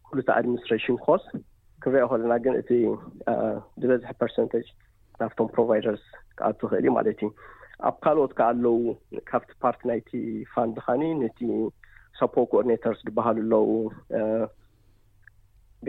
ኩሉቲ 0.07 0.27
ኣድሚኒስትሬሽን 0.37 0.97
ኮስ 1.05 1.23
ክረኦ 1.83 2.05
ከለና 2.11 2.33
ግን 2.45 2.55
እቲ 2.61 2.69
ዝበዝሒ 3.81 4.05
ፐርሰንተጅ 4.21 4.67
ናብቶም 5.21 5.47
ፕሮቫይደርስ 5.55 6.03
ክኣት 6.39 6.59
ይክእል 6.65 6.81
እዩ 6.85 6.89
ማለት 6.97 7.15
እዩ 7.23 7.31
ኣብ 7.89 7.95
ካልኦት 8.03 8.31
ከኣ 8.39 8.45
ኣለዉ 8.53 8.73
ካብቲ 9.31 9.49
ፓርት 9.63 9.81
ናይቲ 9.89 10.09
ፋንድ 10.53 10.75
ካኒ 10.85 11.01
ነቲ 11.23 11.39
ሰፖርት 12.19 12.49
ኮኦርድነተርስ 12.51 13.01
ዝበሃሉ 13.07 13.37
ኣለዉ 13.45 13.73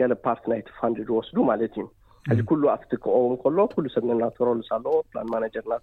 ገለ 0.01 0.13
ፓርት 0.25 0.43
ናይቲ 0.51 0.67
ፋንድ 0.81 0.97
ዝወስዱ 1.07 1.35
ማለት 1.51 1.73
እዩ 1.79 1.85
ሕዚ 2.27 2.39
ኩሉ 2.49 2.63
ኣብ 2.73 2.81
ትክቆቦም 2.91 3.33
ከሎ 3.41 3.57
ኩሉ 3.73 3.85
ሰብ 3.95 4.03
ነናተረልስ 4.09 4.69
ኣለዎ 4.77 4.95
ፕላን 5.11 5.27
ማናጀር 5.33 5.63
እና 5.67 5.75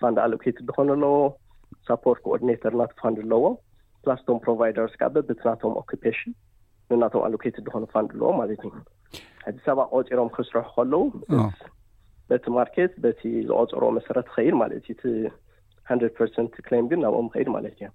ፋንድ 0.00 0.16
ኣሎኬት 0.24 0.58
ድኮኑ 0.68 0.88
ኣለዎ 0.96 1.12
ሳፖርት 1.88 2.18
ኮኦርዲነተር 2.26 2.72
እና 2.76 2.84
ፋንድ 3.00 3.18
ኣለዎ 3.24 3.40
ፕላስቶም 4.04 4.38
ፕሮቫይደርስ 4.44 4.94
ካዓ 5.00 5.08
በብትናቶም 5.14 5.72
ኦክፔሽን 5.82 6.32
ንናቶም 6.92 7.22
ኣሎኬትድ 7.26 7.66
ኮኑ 7.74 7.84
ፋንድ 7.94 8.10
ኣለዎ 8.14 8.30
ማለት 8.40 8.62
እዩ 8.68 8.72
ሕዚ 9.46 9.56
ሰባ 9.66 9.78
ቆፂሮም 9.96 10.30
ክስርሑ 10.36 10.64
ከለዉ 10.76 11.02
በቲ 12.30 12.44
ማርኬት 12.58 12.92
በቲ 13.04 13.20
ዝቆፅሮ 13.48 13.84
መሰረት 13.98 14.26
ከይድ 14.36 14.54
ማለት 14.62 14.86
እዩ 14.90 14.96
ቲ 15.02 15.06
ንድረ 15.96 16.08
ርሰንት 16.28 16.54
ክሌም 16.68 16.86
ግን 16.92 16.98
ናብኦም 17.04 17.28
ከይድ 17.34 17.48
ማለት 17.56 17.76
እዩ 17.82 17.86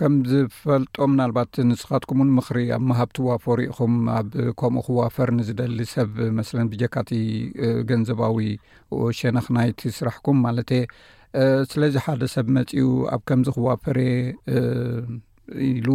ከም 0.00 0.14
ዝፈልጦ 0.30 0.96
ምናልባት 1.12 1.52
ንስኻትኩም 1.70 2.18
እውን 2.20 2.30
ምኽሪ 2.36 2.58
ኣብ 2.76 2.82
ምሃብ 2.90 3.08
ቲዋፈሪኢኹም 3.16 3.94
ኣብ 4.18 4.28
ከምኡ 4.60 4.84
ክዋፈር 4.86 5.28
ንዝደሊ 5.38 5.78
ሰብ 5.94 6.12
መስለን 6.38 6.68
ብጀካቲ 6.72 7.10
ገንዘባዊ 7.90 8.38
ወሸነክ 9.02 9.48
ናይቲ 9.56 9.80
ስራሕኩም 9.98 10.38
ማለት 10.46 10.70
የ 10.76 10.80
ስለዚ 11.72 11.94
ሓደ 12.04 12.22
ሰብ 12.34 12.48
መፂኡ 12.58 12.86
ኣብ 13.16 13.22
ከምዚ 13.30 13.48
ክዋፈሬ 13.58 13.98
ኢሉ 15.70 15.88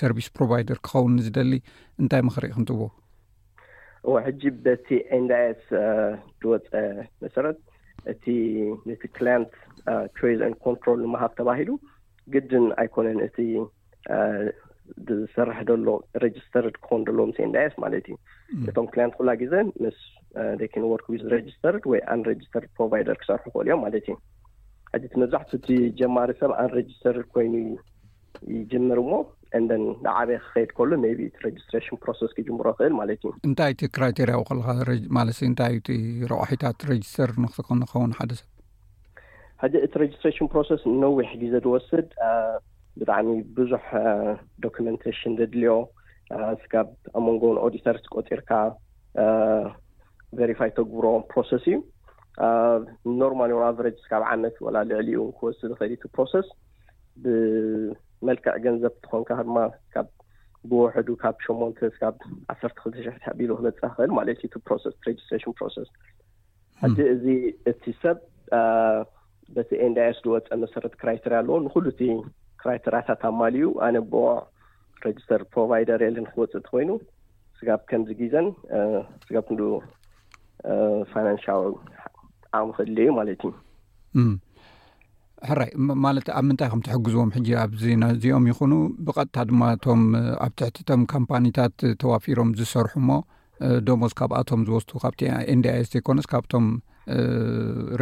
ሰርቪስ 0.00 0.28
ፕሮቫይደር 0.38 0.80
ክኸውን 0.86 1.14
ንዝደሊ 1.18 1.52
እንታይ 2.02 2.22
ምኽሪኢ 2.30 2.52
ክንጥዎ 2.56 2.80
ወሕጂ 4.14 4.42
በቲ 4.66 4.86
ኤንዳኤስ 5.18 5.62
ዝወፀ 6.42 6.70
መሰረት 7.24 7.60
እቲ 8.12 8.24
ነቲ 8.90 9.02
ት 9.14 10.56
ኮትሮል 10.64 11.00
ንምሃብ 11.06 11.32
ተባሂሉ 11.38 11.68
ግድን 12.34 12.66
ኣይኮነን 12.82 13.18
እቲ 13.28 13.36
ዝዝሰርሕ 15.08 15.58
ዘሎ 15.68 15.88
ረጂስተርድ 16.24 16.74
ክኮውኑ 16.82 17.06
ሎ 17.18 17.20
ምስ 17.30 17.36
እንዳየስ 17.46 17.74
ማለት 17.84 18.06
እዩ 18.12 18.16
እቶም 18.70 18.86
ክሊንት 18.94 19.14
ክእላ 19.18 19.32
ግዜን 19.42 19.68
ምስ 19.84 19.98
ር 21.32 21.40
ጅስተ 21.46 21.72
ወይ 21.92 22.00
ንጅስተር 22.22 22.64
ፕሮደር 22.76 23.16
ክሰርሑ 23.20 23.44
ይክእል 23.50 23.64
እዮም 23.68 23.80
ማለት 23.86 23.98
እዩ 24.10 24.16
ዚ 25.02 25.08
ቲ 25.12 25.22
መብዛሕት 25.22 25.52
ቲ 25.68 25.76
ጀማሪ 26.00 26.30
ሰብ 26.42 26.52
ኣንሬጅስተርድ 26.64 27.26
ኮይኑ 27.36 27.54
ይጀምር 28.56 29.00
ሞ 29.10 29.14
ንዓበይ 30.04 30.36
ክከይድ 30.42 30.70
ከሉ 30.76 30.90
ቢ 31.18 31.24
ጅስትራሽን 31.56 31.98
ፕሮስ 32.02 32.20
ክጅምሮ 32.36 32.66
ይክእል 32.74 32.94
ማለት 33.00 33.18
እዩ 33.26 33.30
እንታይ 33.48 33.72
ቲ 33.80 33.88
ክራይቴሪያ 33.96 34.36
ከለካማለ 34.50 35.28
እንታይቲ 35.50 35.88
ረቁሒታት 36.32 36.80
ረጅስተር 36.90 37.32
ንክኸውን 37.44 38.14
ሓደ 38.20 38.30
ሰብ 38.40 38.48
ሓደ 39.62 39.76
እቲ 39.86 39.92
ሬጅስትራሽን 40.02 40.46
ፕሮሰስ 40.52 40.80
ነዊሕ 41.02 41.28
ግዘድ 41.40 41.66
ወስድ 41.72 42.08
ብጣዕሚ 43.00 43.28
ብዙሕ 43.56 43.84
ዶክመንቴሽን 44.64 45.34
ዘድልዮ 45.40 45.72
እካብ 46.64 46.88
ኣመንጎውን 47.18 47.58
ኦዲተርቆፂርካ 47.66 48.50
ቨሪፋይ 50.40 50.70
ተግብሮ 50.78 51.04
ፕሮሴስ 51.32 51.64
እዩ 51.70 51.76
ኖርማ 53.20 53.40
ኣቨሬጅ 53.68 54.00
ካብ 54.10 54.24
ዓነት 54.32 54.56
ወላ 54.66 54.76
ልዕሊኡ 54.90 55.20
ክወስድ 55.38 55.72
ከእል 55.78 55.94
ቲ 56.02 56.12
ፕሮሰስ 56.16 56.48
ብመልክዕ 57.24 58.54
ገንዘብ 58.66 58.92
እትኮንካ 58.98 59.30
ድማ 59.46 59.56
ብውሕዱ 60.70 61.08
ካብ 61.22 61.36
ሸሞንተ 61.46 61.78
ካብ 62.00 62.16
ዓሰርተ 62.54 62.76
ክልተ 62.82 62.96
ሸሕ 63.06 63.24
ቢሉ 63.38 63.50
ክበፅክእል 63.62 64.10
ማለት 64.20 64.42
እዩ 64.46 64.50
ጅስትሽን 65.16 65.54
ሮስ 65.64 65.76
ሓደ 66.82 66.98
እዚ 67.16 67.26
እቲ 67.72 67.84
ሰብ 68.02 68.18
በቲ 69.56 69.70
ኤንዴስ 69.86 70.16
ዝወፀ 70.24 70.48
መሰረት 70.64 70.92
ክራይቴርያ 71.00 71.38
ኣለዎ 71.42 71.56
ንኩሉ 71.64 71.84
እቲ 71.92 72.02
ክራይቴርያታት 72.62 73.22
ኣብማል 73.30 73.54
እዩ 73.60 73.66
ኣነ 73.86 73.96
ቦ 74.12 74.22
ሬጅስተር 75.06 75.40
ፕሮቫይደር 75.54 76.00
የለን 76.06 76.26
ክወፅቲ 76.32 76.64
ኮይኑ 76.74 76.90
ስጋብ 77.58 77.80
ከምዚ 77.90 78.10
ግዘን 78.20 78.46
ስጋብ 79.26 79.44
ክ 79.50 79.58
ፋይናንሽዊ 81.12 81.48
ኣቅሚ 82.58 82.70
ክድል 82.78 82.98
ዩ 83.06 83.10
ማለት 83.20 83.42
እዩ 83.48 84.24
ሕራይ 85.48 85.70
ማለት 86.04 86.26
ኣብ 86.38 86.44
ምንታይ 86.48 86.68
ከም 86.72 86.82
ትሕግዝዎም 86.88 87.30
ሕጂ 87.36 87.48
ኣብዚናዚኦም 87.62 88.44
ይኹኑ 88.50 88.72
ብቀጥታ 89.06 89.36
ድማ 89.50 89.62
እቶም 89.76 90.02
ኣብ 90.44 90.52
ትሕቲቶም 90.60 91.00
ካምፓኒታት 91.14 91.76
ተዋፊሮም 92.02 92.50
ዝሰርሑ 92.58 92.92
ሞ 93.08 93.16
ዶሞስ 93.88 94.12
ካብኣቶም 94.20 94.60
ዝወስቱ 94.68 94.90
ካብቲ 95.04 95.20
ኤንዴስ 95.54 95.88
ዘይኮነስ 95.94 96.26
ካብቶም 96.32 96.66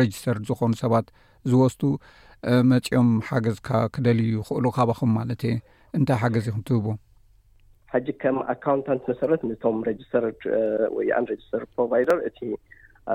ረጅስተር 0.01 0.36
ዝኾኑ 0.48 0.72
ሰባት 0.84 1.07
ዝወስጡ 1.51 1.80
መፂኦም 2.70 3.09
ሓገዝካ 3.28 3.68
ክደልዩ 3.94 4.28
ይኽእሉ 4.40 4.64
ካባኹም 4.76 5.11
ማለት 5.18 5.40
የ 5.48 5.53
እንታይ 5.98 6.18
ሓገዝ 6.22 6.44
ይኹምትህቦዎም 6.51 6.98
ሓጂ 7.92 8.09
ከም 8.22 8.36
ኣካውንታንት 8.53 9.05
መሰረት 9.11 9.40
ንቶም 9.51 9.78
ሬጅስተር 9.88 10.24
ወይኣን 10.96 11.24
ሬጅስተር 11.30 11.62
ፕሮቫይደር 11.74 12.18
እቲ 12.28 12.38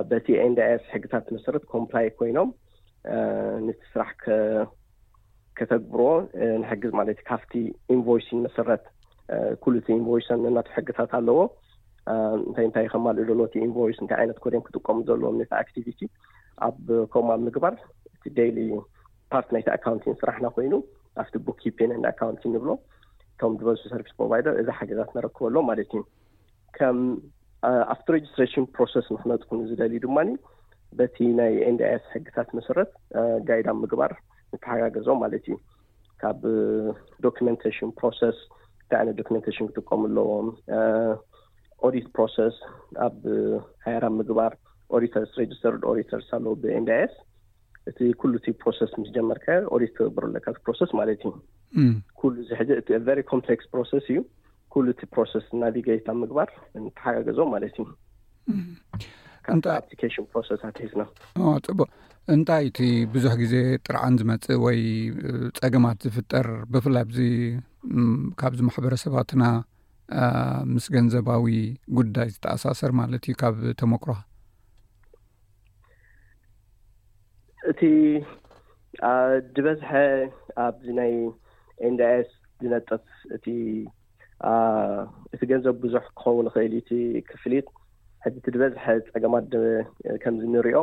በቲ 0.09 0.27
ኢንዳስ 0.47 0.83
ሕግታት 0.95 1.25
መሰረት 1.35 1.63
ኮምፕላይ 1.73 2.07
ኮይኖም 2.19 2.49
ንቲ 3.67 3.79
ስራሕ 3.93 4.11
ከተግብርዎ 5.57 6.09
ንሕግዝ 6.63 6.91
ማለት 6.99 7.17
እዩ 7.19 7.25
ካብቲ 7.29 7.53
ኢንቨይሲን 7.95 8.41
መሰረት 8.47 8.83
ኩሉ 9.63 9.73
እቲ 9.81 9.87
ኢንቨይስን 9.99 10.43
ነናተ 10.45 10.69
ሕግታት 10.77 11.11
ኣለዎ 11.19 11.37
እንታይ 12.13 12.65
እንታይእ 12.67 12.89
ከምማልኦ 12.93 13.23
ደሎቲ 13.29 13.53
ኢንቨይስ 13.67 13.97
እንታይ 14.03 14.17
ዓይነት 14.23 14.39
ኮደም 14.43 14.63
ክጥቀሙ 14.65 14.97
ዘለዎም 15.07 15.37
ቲ 15.49 15.53
ኣክቲቪቲ 15.61 16.01
ኣብ 16.67 16.81
ከምኣብ 17.13 17.39
ምግባር 17.45 17.75
እቲ 18.17 18.25
ደይሊ 18.39 18.57
ፓርት 19.31 19.47
ናይቲ 19.55 19.67
ኣካውንቲን 19.77 20.17
ስራሕና 20.21 20.47
ኮይኑ 20.57 20.73
ኣብቲ 21.23 21.33
ቡክ 21.47 21.61
ፔና 21.77 21.91
ናኣካውንቲ 22.03 22.43
ንብሎ 22.55 22.69
እቶም 23.33 23.53
ዝበዝሱ 23.61 23.83
ሰርቪስ 23.93 24.13
ፕሮቫይደር 24.19 24.53
እዛ 24.61 24.69
ሓገዛት 24.79 25.09
ነረክበሎ 25.17 25.55
ማለት 25.69 25.89
እዩ 25.97 26.01
ከም 26.77 26.99
ኣብቲ 27.93 28.07
ሬጅስትራሽን 28.15 28.65
ፕሮስ 28.77 28.93
ንክነጥኩን 29.15 29.61
ዝደልዩ 29.69 29.99
ድማ 30.05 30.17
በቲ 30.99 31.15
ናይ 31.39 31.53
ኤንድኣያስ 31.69 32.03
ሕግታት 32.15 32.49
መሰረት 32.57 32.91
ጋይዳ 33.47 33.67
ምግባር 33.83 34.11
ንተሓጋገዞም 34.55 35.17
ማለት 35.23 35.45
እዩ 35.49 35.55
ካብ 36.21 36.41
ዶኪመንቴሽን 37.27 37.89
ፕሮስ 37.99 38.19
እንታይ 38.37 38.97
ዓይነት 39.01 39.15
ዶመንሽን 39.21 39.67
ክጥቀሙ 39.71 40.01
ኣለዎም 40.11 40.47
ኦዲት 41.87 42.07
ፕሮስ 42.17 42.35
ኣብ 43.07 43.17
ሃየራ 43.85 44.05
ምግባር 44.19 44.53
ኦዲተርስ 44.97 45.33
ጅስተር 45.51 45.75
ኦዲተርስ 45.91 46.27
ኣለዉ 46.37 46.53
ብኤንስ 46.63 47.13
እቲ 47.89 47.97
ኩሉ 48.21 48.33
ሮስ 48.65 48.93
ምስ 49.01 49.09
ጀመርካዮ 49.17 49.63
ኦዲት 49.75 49.91
ገብርለካ 49.97 50.47
ስ 50.79 50.91
ማለት 50.99 51.21
እዩ 51.27 51.33
ሉ 51.33 51.35
እ 51.81 51.83
ምክ 51.89 52.21
ሮስ 53.81 53.91
እዩ 53.99 54.15
ሉ 54.85 54.93
ቲ 55.01 55.05
ፕሮስ 55.15 55.33
ናቪጋ 55.63 55.97
ምግባር 56.21 56.49
ተሓጋገዞም 56.97 57.51
ማለት 57.55 57.75
እዩካኣ 57.83 59.77
ትናቡቅ 61.67 61.91
እንታይ 62.33 62.63
እቲ 62.69 62.79
ብዙሕ 63.13 63.33
ግዜ 63.41 63.55
ጥርዓን 63.85 64.13
ዝመፅእ 64.19 64.57
ወይ 64.65 64.79
ፀገማት 65.59 65.97
ዝፍጠር 66.05 66.47
ብፍላይ 66.73 67.03
ኣ 67.05 68.05
ካብዚ 68.39 68.59
ማሕበረሰባትና 68.67 69.43
ምስ 70.73 70.85
ገንዘባዊ 70.95 71.45
ጉዳይ 71.97 72.27
ዝተኣሳሰር 72.33 72.91
ማለት 73.01 73.23
እዩ 73.27 73.35
ካብ 73.41 73.55
ተመክሮ 73.81 74.11
እቲ 77.71 77.81
ዝበዝሐ 79.55 79.89
ኣብዚ 80.65 80.87
ናይ 80.99 81.13
ኤንዳስ 81.89 82.27
ዝነጥፍ 82.63 83.05
እቲ 83.37 83.45
እቲ 85.33 85.41
ገንዘብ 85.51 85.75
ብዙሕ 85.85 86.03
ክኸውን 86.19 86.47
ክእል 86.53 86.73
ቲ 86.89 86.99
ክፍሊት 87.29 87.67
ሕዚ 88.25 88.35
እቲ 88.41 88.47
ዝበዝሐ 88.55 88.83
ፀገማ 89.13 89.35
ደበ 89.53 90.15
ከምዝ 90.23 90.45
ንሪኦ 90.53 90.79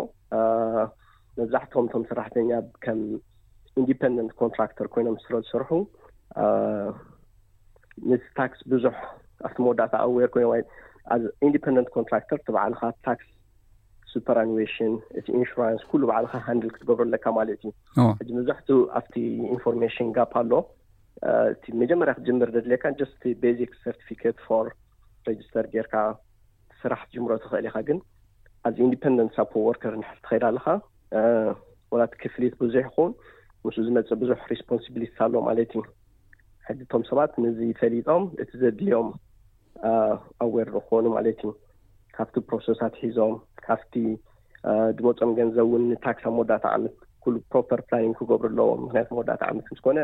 መብዛሕትኩም 1.38 1.86
እቶም 1.88 2.02
ስራሕተኛ 2.10 2.50
ከም 2.84 2.98
ኢንዲፐንደንት 3.80 4.32
ኮንትራክተር 4.40 4.86
ኮይኖም 4.94 5.16
ዝስሮ 5.20 5.34
ዝስርሑ 5.44 5.70
ነቲ 8.10 8.22
ታክስ 8.38 8.60
ብዙሕ 8.72 8.96
ኣብቲ 9.46 9.56
መወዳእታ 9.64 9.94
ኣዌር 10.08 10.30
ኮይኖኣ 10.34 10.60
ኢንንደንት 11.46 11.88
ኮንትራክተር 11.96 12.38
ቲ 12.46 12.52
በዕልካ 12.56 12.82
ታክስ 13.06 13.26
ሱፐርሽን 14.12 14.94
እቲ 15.18 15.26
ኢንሹራን 15.38 15.76
ኩሉ 15.90 16.02
በዕልካ 16.10 16.34
ሃንድል 16.46 16.70
ክትገብሩ 16.74 17.02
ኣለካ 17.06 17.24
ማለት 17.38 17.60
እዩሕዚ 17.68 18.28
መብዛሕትኡ 18.38 18.78
ኣብቲ 18.98 19.14
ኢንፎርሜሽን 19.54 20.08
ጋ 20.16 20.26
ኣሎ 20.40 20.52
እቲ 21.54 21.64
መጀመርያ 21.82 22.12
ክትጀምር 22.16 22.50
ደድልካ 22.56 22.84
ቲ 23.22 23.34
ቤዚክ 23.42 23.72
ር 23.86 24.62
ር 24.64 24.68
ረጅስተር 25.28 25.66
ጌይርካ 25.74 25.96
ስራሕ 26.80 27.00
ትጅምሮ 27.08 27.32
ትክእል 27.42 27.66
ኢካ 27.70 27.76
ግን 27.88 27.98
ኣዚ 28.68 28.76
ኢንዲፐንደንት 28.86 29.34
ሳፖር 29.38 29.60
ወርከር 29.68 29.94
ንትከይድ 30.00 30.44
ኣለካ 30.50 30.66
ወላቲ 31.92 32.12
ክፍሊት 32.22 32.54
ብዙሕ 32.62 32.84
ክኹውን 32.90 33.12
ምስ 33.66 33.76
ዝመፅእ 33.88 34.18
ብዙሕ 34.22 34.38
ሪስፖንስብሊቲ 34.54 35.14
ኣሎ 35.24 35.34
ማለት 35.48 35.70
እዩ 35.78 35.82
ሕዚቶም 36.68 37.02
ሰባት 37.10 37.32
ንዚ 37.44 37.58
ፈሊጦም 37.78 38.22
እቲ 38.42 38.50
ዘድልዮም 38.62 39.08
ኣብወርክኮኑ 40.44 41.04
ማለት 41.16 41.38
እዩ 41.42 41.50
ካብቲ 42.16 42.34
ፕሮሴሳት 42.48 42.94
ሒዞም 43.02 43.32
ካብቲ 43.66 43.94
ድመፆኦም 44.98 45.30
ገንዘብእውን 45.38 45.84
ንታክስ 45.92 46.24
ብ 46.30 46.34
መወዳእታ 46.36 46.64
ዓመት 46.76 46.94
ሉ 47.34 47.42
ፕሮፐር 47.52 47.80
ፕላኒግ 47.88 48.12
ክገብሩ 48.20 48.48
ኣለዎም 48.50 48.80
ምክንያት 48.84 49.10
ወዳእታ 49.18 49.42
ዓመት 49.52 49.66
ንስኮነ 49.74 49.98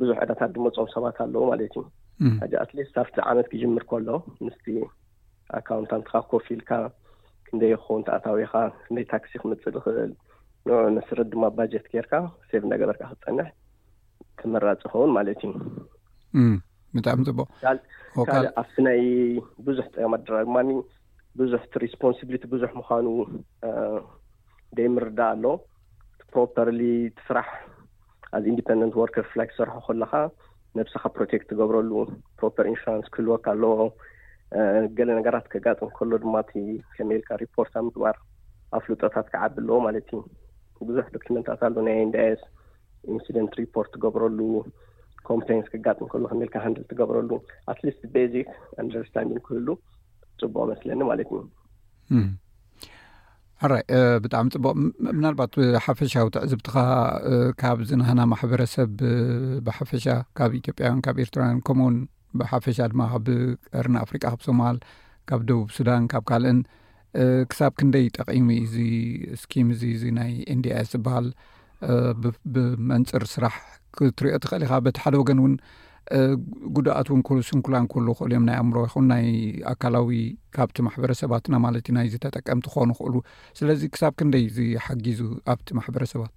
ብዙሕ 0.00 0.16
ዕዳታት 0.24 0.50
ድመፆም 0.56 0.88
ሰባት 0.94 1.16
ኣለዉ 1.24 1.42
ማለት 1.50 1.76
እዩሓዚ 2.20 2.52
ኣትሊስት 2.62 2.92
ካብቲ 2.96 3.16
ዓመት 3.32 3.46
ክጅምር 3.52 3.84
ከሎ 3.90 4.08
ምስቲ 4.46 4.66
ኣካውንታንትካ 5.58 6.14
ኮፍ 6.30 6.46
ኢልካ 6.54 6.70
ክንደይ 7.48 7.74
ክኸውን 7.80 8.02
ተኣታዊካ 8.08 8.52
ክደይ 8.86 9.04
ታክሲ 9.12 9.32
ክምፅእ 9.42 9.72
ዝክእል 9.76 10.12
ን 10.68 10.94
መስረት 10.98 11.26
ድማ 11.32 11.44
ባጀት 11.58 11.86
ገይርካ 11.92 12.12
ሰቭ 12.50 12.62
እናገበርካ 12.68 13.02
ክትፀንሕ 13.12 13.46
ክመራፅ 14.40 14.80
ይኸውን 14.86 15.10
ማለት 15.16 15.40
እዩጣዕሚ 16.96 17.22
ካእ 18.28 18.46
ኣብቲ 18.60 18.76
ናይ 18.86 19.00
ብዙሕ 19.66 19.86
ጥቀም 19.94 20.12
ኣድራ 20.16 20.34
ድማ 20.46 20.56
ብዙሕቲ 21.40 21.72
ሪስፖንሲብሊቲ 21.86 22.44
ብዙሕ 22.54 22.70
ምኳኑ 22.78 23.06
ደይ 24.76 24.86
ምርዳእ 24.94 25.28
ኣሎ 25.34 25.44
ፕሮፐርሊ 26.32 26.80
ትስራሕ 27.18 27.46
ኣዚ 28.36 28.44
ኢንዲፐንደንት 28.52 28.94
ወርከር 29.00 29.26
ፍላይ 29.32 29.46
ክሰርሖ 29.50 29.76
ከለካ 29.86 30.14
ነብስካ 30.78 31.04
ፕሮቴክት 31.16 31.46
ትገብረሉ 31.52 31.90
ፕሮፐር 32.38 32.66
ኢንሹራንስ 32.72 33.06
ክህልወካ 33.14 33.46
ኣለዎ 33.54 33.74
ገለ 34.98 35.08
ነገራት 35.20 35.46
ከጋጥም 35.52 35.90
ከሎ 35.98 36.10
ድማ 36.24 36.34
እ 36.62 36.66
ከመኢልካ 36.96 37.30
ሪፖርት 37.44 37.72
ብ 37.78 37.82
ምግባር 37.88 38.16
ኣብ 38.76 38.80
ፍሉጦታት 38.86 39.26
ክዓቢ 39.34 39.54
ኣለዎ 39.62 39.78
ማለት 39.86 40.08
እዩ 40.12 40.20
ብዙሕ 40.90 41.06
ዶኪመንታት 41.16 41.62
ኣለ 41.68 41.76
ናይንዳስ 41.88 42.42
ኢንስደንት 43.14 43.52
ሪፖርት 43.60 43.90
ትገብረሉ 43.94 44.40
ኮምፕንስ 45.28 45.66
ክጋጥም 45.72 46.08
ከሉ 46.12 46.22
ክምኢልካ 46.32 46.54
ክንድል 46.64 46.84
ትገብረሉ 46.90 47.30
ኣትሊስት 47.72 48.02
ቤዚክ 48.14 48.48
ኣንደርስታንድን 48.82 49.40
ክህሉ 49.46 49.68
ፅቡቅ 50.42 50.64
መስለኒ 50.72 51.00
ማለት 51.10 51.30
እ 52.16 52.20
አራይ 53.66 53.82
ብጣዕሚ 54.24 54.48
ፅቡቅ 54.56 54.72
ምናልባት 55.18 55.54
ሓፈሻዊትዕዝብትኻ 55.86 56.76
ካብ 57.60 57.78
ዝነህና 57.90 58.20
ማሕበረሰብ 58.32 58.90
ብሓፈሻ 59.66 60.06
ካብ 60.40 60.50
ኢትዮጵያውን 60.60 61.00
ካብ 61.06 61.16
ኤርትራውያን 61.24 61.62
ከምኡውን 61.68 61.96
ብሓፈሻ 62.42 62.78
ድማ 62.92 63.02
ካብ 63.12 63.22
ቀርን 63.74 63.96
ኣፍሪቃ 64.04 64.22
ካብ 64.32 64.42
ሶማል 64.48 64.76
ካብ 65.30 65.40
ደቡብ 65.48 65.68
ሱዳን 65.76 66.04
ካብ 66.12 66.24
ካልእን 66.30 66.60
ክሳብ 67.52 67.72
ክንደይ 67.80 68.06
ጠቂሙዩ 68.18 68.58
እዚ 68.68 68.76
ስኪም 69.42 69.68
እዚ 69.74 69.82
እዚ 69.96 70.04
ናይ 70.20 70.32
ኢንድያ 70.54 70.76
እስ 70.86 70.90
ዝበሃል 70.94 71.26
ብመንፅር 72.54 73.22
ስራሕ 73.34 73.54
ክትሪኦ 73.96 74.36
ትኽእሊ 74.44 74.62
ኢካ 74.68 74.74
በቲ 74.86 74.96
ሓደ 75.04 75.14
ወገን 75.22 75.38
እውን 75.42 75.54
ጉዳኣት 76.76 77.08
እውን 77.10 77.40
ስንኩላን 77.48 77.86
ከሉ 77.92 78.06
ኽእሉ 78.18 78.30
እዮም 78.30 78.44
ናይ 78.48 78.56
ኣእምሮ 78.60 78.76
ይኹን 78.86 79.06
ናይ 79.12 79.24
ኣካላዊ 79.72 80.08
ካብቲ 80.56 80.76
ማሕበረሰባትና 80.86 81.54
ማለት 81.64 81.88
ዩ 81.90 81.94
ናይ 81.98 82.06
ዝተጠቀምቲ 82.14 82.66
ክኾኑ 82.72 82.88
ይክእሉ 82.94 83.14
ስለዚ 83.58 83.82
ክሳብ 83.94 84.12
ክንደይ 84.20 84.44
ዝሓጊዙ 84.56 85.20
ኣብቲ 85.54 85.68
ማሕበረሰባት 85.78 86.34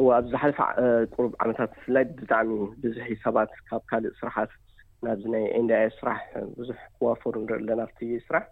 እዋ 0.00 0.08
ኣብዛ 0.20 0.32
ሓለፈ 0.42 0.58
ቅሩብ 1.12 1.32
ዓመታት 1.44 1.72
ፍላይ 1.84 2.04
ብጣዕሚ 2.20 2.50
ብዙሕ 2.82 3.06
ሰባት 3.24 3.50
ካብ 3.68 3.82
ካልእ 3.90 4.14
ስራሓት 4.20 4.50
ናብዚ 5.06 5.22
ናይ 5.34 5.44
ኤንድ 5.58 5.72
ስራሕ 5.98 6.20
ብዙሕ 6.58 6.78
ክዋፈሩ 6.98 7.34
ንርኢ 7.44 7.58
ኣለናብቲ 7.62 7.98
ስራሕ 8.28 8.44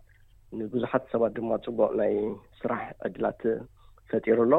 ንቡዙሓት 0.58 1.04
ሰባት 1.14 1.32
ድማ 1.38 1.50
ፅቡቅ 1.66 1.90
ናይ 2.00 2.14
ስራሕ 2.62 2.82
ዕድላት 3.06 3.40
ፈጢሩ 4.10 4.38
ኣሎ 4.46 4.54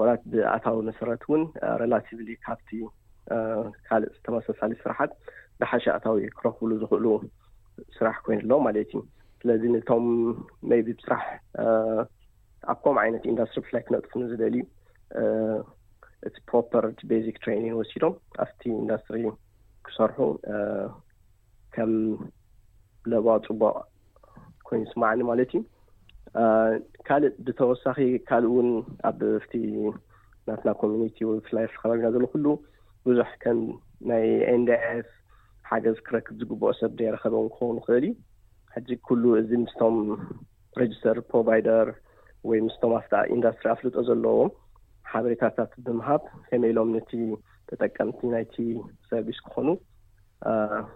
ወላት 0.00 0.22
ብኣታዊ 0.30 0.78
መሰረት 0.88 1.22
እውን 1.26 1.42
ሬላቲቭሊ 1.82 2.28
ካብቲ 2.44 2.70
ካልእ 3.86 4.10
ዝተመሳሳሊ 4.16 4.72
ስራሓት 4.82 5.12
ብሓሸ 5.60 5.84
ኣታዊ 5.96 6.18
ክረክብሉ 6.38 6.70
ዝክእሉ 6.82 7.06
ስራሕ 7.96 8.16
ኮይኑ 8.26 8.40
ኣሎ 8.46 8.52
ማለት 8.66 8.88
እዩ 8.94 9.00
ስለዚ 9.40 9.62
ነቶም 9.74 10.04
መይቢ 10.70 10.86
ብስራሕ 10.98 11.24
ኣብ 12.72 12.78
ከም 12.84 12.96
ዓይነት 13.04 13.24
ኢንዳስትሪ 13.32 13.62
ብፍላይ 13.64 13.82
ክነጥፍን 13.86 14.24
ዝደል 14.32 14.56
እቲ 16.28 16.36
ፕሮፐር 16.50 16.84
ቤዚክ 17.10 17.38
ትሬይኒን 17.44 17.76
ወሲዶም 17.80 18.14
ኣብቲ 18.46 18.60
ኢንዳስትሪ 18.82 19.22
ክሰርሑ 19.86 20.18
ከም 21.76 21.92
ለባ 23.12 23.26
ፅቡቅ 23.46 23.74
ኮይኑ 24.68 24.82
ስማዓኒ 24.92 25.20
ማለት 25.30 25.50
እዩ 25.58 25.62
ካልእ 27.08 27.34
ብተወሳኺ 27.46 27.96
ካልእ 28.28 28.52
ውን 28.54 28.68
ኣብ 29.08 29.20
ፍቲ 29.44 29.52
ናትና 30.48 30.68
ኮሚኒቲ 30.80 31.16
ወፍላይፍ 31.30 31.72
ከባቢና 31.80 32.06
ዘሎ 32.14 32.24
ኩሉ 32.32 32.46
ብዙሕ 33.06 33.28
ከም 33.42 33.60
ናይ 34.10 34.26
ኤንድኤስ 34.54 35.08
ሓገዝ 35.70 35.98
ክረክብ 36.06 36.34
ዝግብኦ 36.40 36.66
ሰብ 36.80 36.90
ዘየረከበውን 36.98 37.48
ክኸውን 37.54 37.78
ክእል 37.84 38.02
እዩ 38.08 38.12
ሕጂግ 38.74 39.00
ኩሉ 39.08 39.22
እዚ 39.40 39.50
ምስቶም 39.64 39.96
ሬጅስተር 40.80 41.18
ፕሮቫይደር 41.30 41.88
ወይ 42.48 42.58
ምስቶም 42.66 42.92
ኣፍታ 43.00 43.12
ኢንዳስትሪ 43.36 43.66
ኣፍልጦ 43.74 43.96
ዘለዎም 44.08 44.50
ሓበሬታታት 45.12 45.72
ብምሃብ 45.86 46.22
ከመኢሎም 46.48 46.90
ነቲ 46.96 47.10
ተጠቀምቲ 47.68 48.20
ናይቲ 48.34 48.56
ሰርቪስ 49.10 49.38
ክኮኑ 49.46 49.68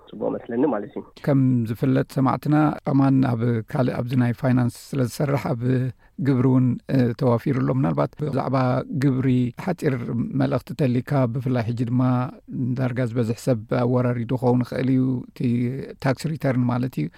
ፅቡቅ 0.08 0.28
መስለኒ 0.34 0.62
ማለት 0.72 0.90
እዩ 0.98 1.02
ከም 1.26 1.40
ዝፍለጥ 1.68 2.06
ሰማዕትና 2.16 2.56
ቀማን 2.88 3.16
ኣብ 3.30 3.42
ካልእ 3.72 3.94
ኣብዚ 4.00 4.12
ናይ 4.22 4.32
ፋይናንስ 4.42 4.76
ስለ 4.90 5.00
ዝሰርሕ 5.08 5.42
ኣብ 5.52 5.62
ግብሪ 6.26 6.44
እውን 6.50 6.66
ተዋፊሩ 7.20 7.56
ኣሎ 7.62 7.70
ምናልባት 7.78 8.12
ብብዛዕባ 8.20 8.56
ግብሪ 9.04 9.28
ሓፂር 9.64 9.94
መልእኽቲ 10.42 10.70
ተሊካ 10.82 11.10
ብፍላይ 11.34 11.64
ሕጂ 11.70 11.80
ድማ 11.90 12.02
ዳርጋ 12.80 12.98
ዝበዝሕ 13.10 13.38
ሰብ 13.46 13.60
ኣወራሪዱ 13.86 14.32
ኸውን 14.44 14.62
ይክእል 14.66 14.90
እዩ 14.96 15.04
እቲ 15.30 15.40
ታክስ 16.04 16.24
ሪተርን 16.34 16.64
ማለት 16.72 16.96
እዩ 17.02 17.08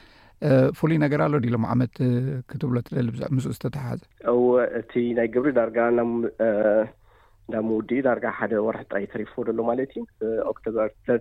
ፍሉይ 0.79 0.99
ነገር 1.05 1.21
ኣሎ 1.27 1.35
ድሎም 1.45 1.65
ዓመት 1.73 1.95
ክትብሎ 2.51 2.77
ትደሊ 2.89 3.09
ብዕ 3.17 3.25
ምስ 3.39 3.47
ዝተተሓሓዘ 3.57 4.01
እወ 4.35 4.47
እቲ 4.83 4.93
ናይ 5.21 5.29
ግብሪ 5.37 5.51
ዳርጋ 5.61 5.79
እዳ 7.51 7.59
ምውድ 7.69 7.91
ዳርጋ 8.07 8.25
ሓደ 8.39 8.53
ወራሕ 8.65 8.85
ጣይ 8.93 9.05
ተሪፈዎ 9.13 9.43
ዶሎ 9.47 9.61
ማለት 9.71 9.93
እዩ 9.99 10.03
ኦክቶበር 10.51 10.89
ተር 11.07 11.19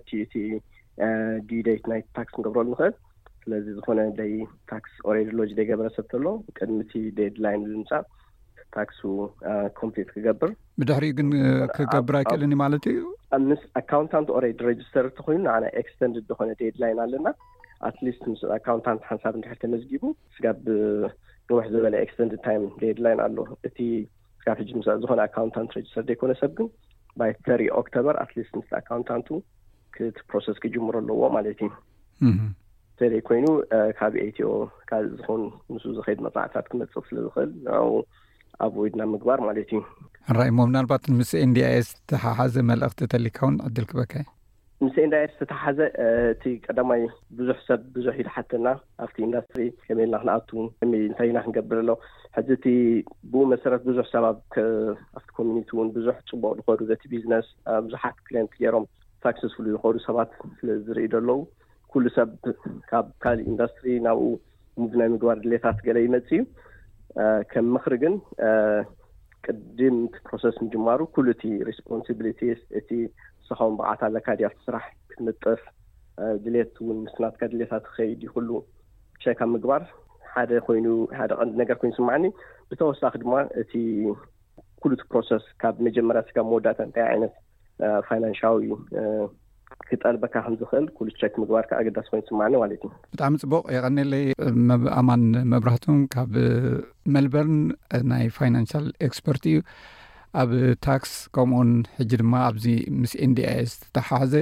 ዲደት 1.50 1.82
ናይ 1.92 2.00
ታክስ 2.16 2.34
ንገብረሉ 2.40 2.68
ንክእል 2.74 2.94
ስለዚ 3.42 3.66
ዝኮነ 3.76 4.00
ደይ 4.20 4.32
ታክስ 4.70 4.92
ኦሬድ 5.10 5.28
ሎጅ 5.38 5.50
ደይ 5.58 5.66
ገበረሰብ 5.70 6.06
ከሎ 6.12 6.26
ቅድሚቲ 6.56 6.92
ደድላይን 7.18 7.62
ምሳእ 7.82 8.02
ታክሱ 8.74 8.98
ኮምፕሌት 9.80 10.10
ክገብር 10.16 10.50
ብድሕሪኡ 10.80 11.12
ግን 11.18 11.28
ክገብር 11.76 12.16
ኣይከእልኒ 12.18 12.52
ማለት 12.64 12.84
እዩ 12.90 12.98
ምስ 13.48 13.62
ኣካውንታንት 13.80 14.28
ኦሬድ 14.36 14.60
ረጅስተር 14.68 15.06
እኮይኑ 15.12 15.40
ንኣና 15.46 15.64
ኤክስተንድ 15.80 16.14
ዝኮነ 16.28 16.50
ዴድላይን 16.60 17.00
ኣለና 17.04 17.28
ኣትሊስት 17.88 18.22
ምስ 18.32 18.42
ኣካውንታንት 18.56 19.02
ሓንሳብ 19.10 19.34
እድሕ 19.38 19.52
ተመዝጊቡ 19.64 20.02
ስጋ 20.36 20.46
ንውሕ 21.50 21.66
ዝበለ 21.74 21.94
ኤክስተንድ 22.04 22.32
ታይ 22.44 22.56
ደድላይን 22.84 23.22
ኣለ 23.26 23.36
እቲ 23.70 23.78
ብ 24.58 24.96
ዝኮነ 25.02 25.20
ኣካውንንት 25.28 25.72
ረጅስተር 25.78 26.04
ዘይኮነሰብ 26.10 26.50
ግን 26.58 26.68
ይ 27.28 27.32
ተሪ 27.46 27.62
ኦክቶበር 27.80 28.14
ኣትስ 28.24 28.50
ስ 28.68 28.70
ኣካውንንት 28.80 29.28
ቲ 29.96 30.00
ፕሮሰስ 30.30 30.58
ክጅምር 30.62 30.94
ኣለዎ 31.00 31.22
ማለት 31.36 31.60
እዩ 31.66 31.70
ተለይ 33.00 33.20
ኮይኑ 33.28 33.46
ካብ 33.98 34.14
አትኦ 34.24 34.48
ካ 34.88 35.00
ዝኮን 35.12 35.42
ንስ 35.74 35.84
ዝከይድ 35.98 36.18
መፅዕፍታት 36.26 36.66
ክመፅቕ 36.72 37.04
ስለዝክእል 37.10 37.50
ን 37.68 38.02
ኣብይድና 38.64 39.02
ምግባር 39.14 39.38
ማለት 39.48 39.68
እዩ 39.76 39.80
ራ 40.36 40.50
ሞ 40.56 40.66
ናልባት 40.74 41.04
ምስ 41.20 41.30
ኤንድያኤስ 41.46 41.86
ዝተሓሓዘ 41.94 42.54
መልእኽቲ 42.72 43.00
ተሊካውን 43.14 43.54
ዕድል 43.68 43.86
ክበካ 43.92 44.12
ምስ 44.84 44.94
ኤንድያ 45.02 45.18
ኤስ 45.26 45.32
ዝተተሓሓዘ 45.38 45.78
እቲ 46.32 46.44
ቀዳማይ 46.66 47.02
ብዙሕ 47.38 47.56
ሰብ 47.68 47.80
ብዙሕ 47.96 48.14
ኢድሓተና 48.22 48.66
ኣብቲ 49.04 49.16
ኢንዳስትሪ 49.26 49.62
ከመልና 49.86 50.18
ክንኣቱ 50.22 50.50
እንታይ 50.86 51.28
ኢና 51.32 51.38
ክንገብር 51.46 51.78
ኣሎ 51.82 51.90
ሕዚ 52.36 52.48
ቲ 52.64 52.72
ብኡመሰረ 53.32 53.74
ብዙሕ 53.88 54.04
ሰብ 54.12 54.26
ኣቲ 55.18 55.26
ኮሚኒቲ 55.38 55.68
እውን 55.76 55.90
ብዙሕ 55.98 56.16
ፅቡቅ 56.30 56.54
ዝኮሉ 56.60 56.78
ዘቲ 56.92 57.02
ቢዝነስ 57.14 57.48
ብዙሓት 57.88 58.16
ክሊንት 58.28 58.54
ይሮም 58.64 58.86
ሳክሰስፍሉ 59.24 59.66
ይከሉ 59.72 59.96
ሰባት 60.06 60.30
ስለ 60.58 60.68
ዝርኢ 60.86 61.02
ዘለዉ 61.14 61.38
ኩሉ 61.92 62.04
ሰብ 62.16 62.30
ካብ 62.90 63.06
ካል 63.22 63.38
ኢንዱስትሪ 63.50 63.86
ናብኡ 64.06 64.22
ሙብ 64.80 64.92
ናይ 65.00 65.08
ምግባር 65.14 65.36
ድሌታት 65.44 65.78
ገለ 65.86 65.98
ይመፅ 66.04 66.28
እዩ 66.36 66.42
ከም 67.50 67.66
ምክሪ 67.74 67.94
ግን 68.02 68.14
ቅድምቲ 69.44 69.90
ፕሮሰስ 70.28 70.56
ምጅማሩ 70.64 71.00
ኩሉ 71.16 71.26
እቲ 71.34 71.42
ሪስፖንስብሊቲ 71.70 72.40
እቲ 72.80 72.90
ንስካዊን 73.42 73.76
ብቃዓታ 73.78 74.02
ለካዲኣብቲስራሕ 74.14 74.84
ክትምጥፍ 75.10 75.60
ድሌት 76.44 76.74
ውን 76.86 76.98
ምስናትካ 77.06 77.42
ድሌታት 77.52 77.84
ትከይድ 77.88 78.20
ይኩሉ 78.26 78.48
ቸክ 79.22 79.38
ኣብ 79.44 79.50
ምግባር 79.54 79.82
ሓደ 80.32 80.50
ኮይኑ 80.66 80.86
ሓደ 81.18 81.30
ቀንዲ 81.40 81.54
ነገር 81.62 81.76
ኮይኑ 81.80 81.92
ስምዕኒ 81.98 82.24
ብተወሳኺ 82.70 83.14
ድማ 83.22 83.34
እቲ 83.62 83.72
ኩሉቲ 84.82 85.02
ፕሮስ 85.12 85.30
ካብ 85.62 85.74
መጀመርያ 85.88 86.22
ስጋ 86.28 86.36
መወዳእታ 86.50 86.80
እንታይ 86.88 87.06
ዓይነት 87.12 87.34
ፋይናንሽዊ 88.08 88.68
ክጠልበካ 89.88 90.32
ከም 90.44 90.54
ዝኽእል 90.60 90.84
ኩሉትቸክ 90.98 91.32
ምግባርካ 91.42 91.70
ኣገዳሲ 91.80 92.08
ኮይኑ 92.12 92.22
ስማዕኒ 92.30 92.52
ማለት 92.62 92.80
እዩ 92.86 92.90
ብጣዕሚ 93.14 93.34
ፅቡቅ 93.42 93.62
የቀኒለይ 93.76 94.24
ኣማን 94.98 95.22
መብራህቶም 95.52 95.98
ካብ 96.14 96.34
ሜልበርን 97.14 97.58
ናይ 98.12 98.26
ፋይናንሽል 98.38 98.86
ኤክስፐርት 99.08 99.44
እዩ 99.52 99.58
ኣብ 100.42 100.50
ታክስ 100.86 101.12
ከምኡኡን 101.36 101.70
ሕጂ 101.98 102.10
ድማ 102.22 102.34
ኣብዚ 102.48 102.66
ምስ 103.02 103.14
ኢንድያ 103.26 103.48
ዝተተሓዘ 103.70 104.34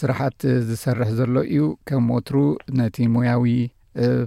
ስራሓት 0.00 0.40
ዝሰርሕ 0.70 1.08
ዘሎ 1.20 1.34
እዩ 1.52 1.64
ከም 1.90 2.04
ሞትሩ 2.12 2.36
ነቲ 2.80 2.96
ሞያዊ 3.16 3.46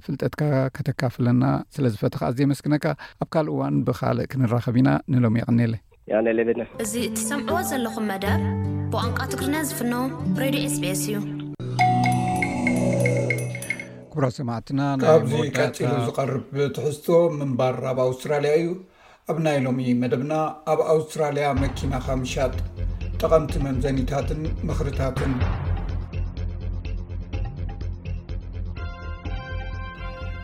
ፍልጠትካ 0.06 0.42
ከተካፍለና 0.78 1.44
ስለ 1.78 1.86
ዝፈትካ 1.96 2.22
ኣዘየ 2.32 2.48
መስኪነካ 2.54 2.86
ኣብ 3.26 3.30
ካልእ 3.36 3.54
እዋን 3.56 3.78
ብካልእ 3.90 4.30
ክንራኸብ 4.34 4.76
ኢና 4.82 4.90
ንሎም 5.14 5.38
የቀኒለ 5.42 5.72
እዚ 6.84 6.94
እቲሰምዕዎ 7.06 7.60
ዘለኹም 7.70 8.06
መደብ 8.10 8.42
ብቋንቋ 8.94 9.20
ትግሪና 9.32 9.56
ዝፍኖ 9.70 9.94
ሬድዮ 10.42 10.66
ss 10.74 10.78
እዩ 11.08 11.16
ክብሮ 14.12 14.26
ሰማዕትና 14.38 14.82
ካብዚ 15.04 15.32
ቀፂሉ 15.58 15.90
ዝቐርብ 16.08 16.44
ብትሕዝቶ 16.58 17.08
ምንባር 17.40 17.80
ኣብ 17.92 18.00
ኣውስትራልያ 18.08 18.52
እዩ 18.60 18.68
ኣብ 19.32 19.40
ናይ 19.46 19.58
ሎሚ 19.68 19.88
መደብና 20.04 20.34
ኣብ 20.74 20.82
ኣውስትራልያ 20.96 21.48
መኪና 21.64 21.94
ካምሻጥ 22.08 22.54
ጠቐምቲ 23.22 23.54
መምዘኒታትን 23.66 24.44
ምኽርታትን 24.70 25.34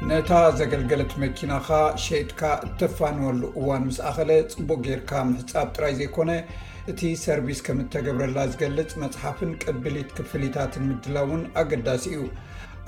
ነታ 0.09 0.29
ዘገልገለት 0.59 1.11
መኪናካ 1.23 1.67
ሸድካ 2.03 2.39
እተፋንወሉ 2.67 3.41
እዋን 3.59 3.83
ምስ 3.87 3.97
ኣኸለ 4.09 4.29
ፅቡቅ 4.53 4.77
ጌይርካ 4.85 5.11
ምሕፃብ 5.29 5.67
ጥራይ 5.75 5.93
ዘይኮነ 5.99 6.29
እቲ 6.91 7.01
ሰርቪስ 7.25 7.59
ከም 7.65 7.81
እተገብረላ 7.83 8.37
ዝገልፅ 8.53 8.89
መፅሓፍን 9.03 9.51
ቅብሊት 9.63 10.09
ክፍሊታትን 10.19 10.85
ምድላእውን 10.89 11.43
ኣገዳሲ 11.63 12.05
እዩ 12.15 12.23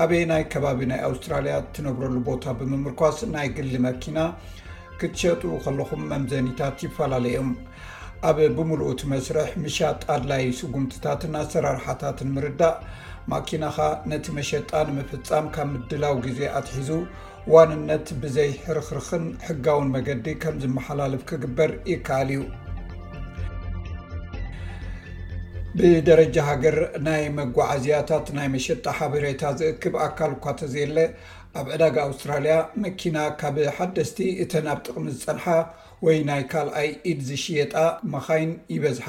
ኣበይ 0.05 0.24
ናይ 0.32 0.43
ከባቢ 0.53 0.80
ናይ 0.93 1.01
ኣውስትራልያ 1.09 1.55
እትነብረሉ 1.66 2.16
ቦታ 2.32 2.43
ብምምርኳስ 2.61 3.20
ናይ 3.36 3.49
ግሊ 3.59 3.74
መኪና 3.88 4.18
ክትሸጡ 5.01 5.43
ከለኹም 5.66 6.03
መምዘኒታት 6.14 6.82
ይፈላለዮም 6.88 7.51
ኣብ 8.32 8.38
ብምልእት 8.57 9.01
መስርሕ 9.14 9.49
ምሻ 9.64 9.78
ጣድላይ 10.03 10.43
ስጉምቲታትን 10.61 11.34
ኣሰራርሓታትን 11.43 12.30
ምርዳእ 12.38 12.78
ማኪናኻ 13.32 13.78
ነቲ 14.12 14.26
መሸጣ 14.38 14.72
ንምፍፃም 14.88 15.46
ካብ 15.56 15.68
ምድላው 15.74 16.16
ግዜ 16.26 16.40
ኣትሒዙ 16.60 16.90
ዋንነት 17.54 18.08
ብዘይ 18.22 18.52
ሕርክርኽን 18.66 19.24
ሕጋውን 19.48 19.90
መገዲ 19.96 20.26
ከም 20.42 20.56
ዝመሓላልፍ 20.64 21.22
ክግበር 21.30 21.72
ይከኣል 21.92 22.30
እዩ 22.36 22.42
ብደረጃ 25.78 26.36
ሃገር 26.50 26.78
ናይ 27.06 27.24
መጓዓዝያታት 27.38 28.26
ናይ 28.38 28.48
መሸጣ 28.56 28.84
ሓበሬታ 28.98 29.42
ዝእክብ 29.60 29.94
ኣካል 30.08 30.34
እኳ 30.38 30.46
ተዘየለ 30.62 30.98
ኣብ 31.60 31.68
ዕዳጊ 31.76 31.96
ኣውስትራልያ 32.08 32.56
መኪና 32.84 33.18
ካብ 33.42 33.56
ሓደስቲ 33.78 34.20
እተን 34.44 34.68
ኣብ 34.74 34.82
ጥቕሚ 34.88 35.06
ዝፀንሓ 35.18 35.46
ወይ 36.08 36.20
ናይ 36.32 36.44
ካልኣይ 36.52 36.90
ኢድ 37.12 37.20
ዝሽየጣ 37.30 37.74
መኻይን 38.16 38.52
ይበዝሓ 38.76 39.08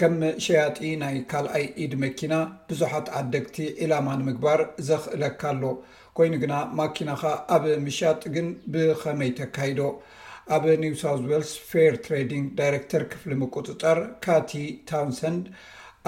ከም 0.00 0.16
ሸያጢ 0.44 0.78
ናይ 1.00 1.14
ካልኣይ 1.28 1.64
ኢድ 1.82 1.92
መኪና 2.02 2.34
ብዙሓት 2.70 3.06
ኣደግቲ 3.18 3.56
ዒላማ 3.84 4.08
ንምግባር 4.20 4.60
ዘኽእለካ 4.88 5.42
ኣሎ 5.52 5.62
ኮይኑ 6.16 6.32
ግና 6.42 6.54
ማኪና 6.78 7.10
ካ 7.20 7.24
ኣብ 7.54 7.64
ምሻጥ 7.84 8.20
ግን 8.34 8.48
ብከመይ 8.72 9.30
ተካይዶ 9.38 9.80
ኣብ 10.56 10.64
ኒውሳውት 10.84 11.22
ዌልስ 11.30 11.52
ፌር 11.70 11.94
ትራድንግ 12.06 12.46
ዳይረክተር 12.58 13.04
ክፍሊ 13.12 13.32
ምቁፅጣር 13.44 14.00
ካቲ 14.26 14.52
ታውንሰንድ 14.90 15.46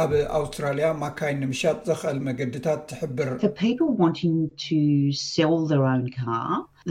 ኣብ 0.03 0.11
ኣውስትራልያ 0.39 0.89
ማካይን 1.03 1.39
ንምሻጥ 1.43 1.77
ዘኽእል 1.89 2.19
መገዲታት 2.27 2.81
ትሕብር 2.91 3.31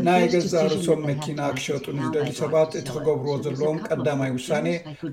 ናይ 0.07 0.23
ገዛርእሶም 0.33 0.99
መኪና 1.09 1.39
ክሸጡ 1.57 1.85
ንዝደሊ 1.99 2.27
ሰባት 2.41 2.71
እቲ 2.79 2.87
ክገብርዎ 2.95 3.31
ዘለዎም 3.45 3.77
ቀዳማይ 3.87 4.31
ውሳኔ 4.37 4.67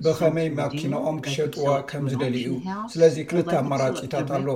ብኸመይ 0.06 0.48
መኪናኦም 0.62 1.18
ክሸጥዋ 1.26 1.66
ከምዝደሊ 1.92 2.34
እዩ 2.48 2.58
ስለዚ 2.94 3.16
ክልተ 3.30 3.52
ኣማራጪታት 3.62 4.28
ኣሎ 4.40 4.48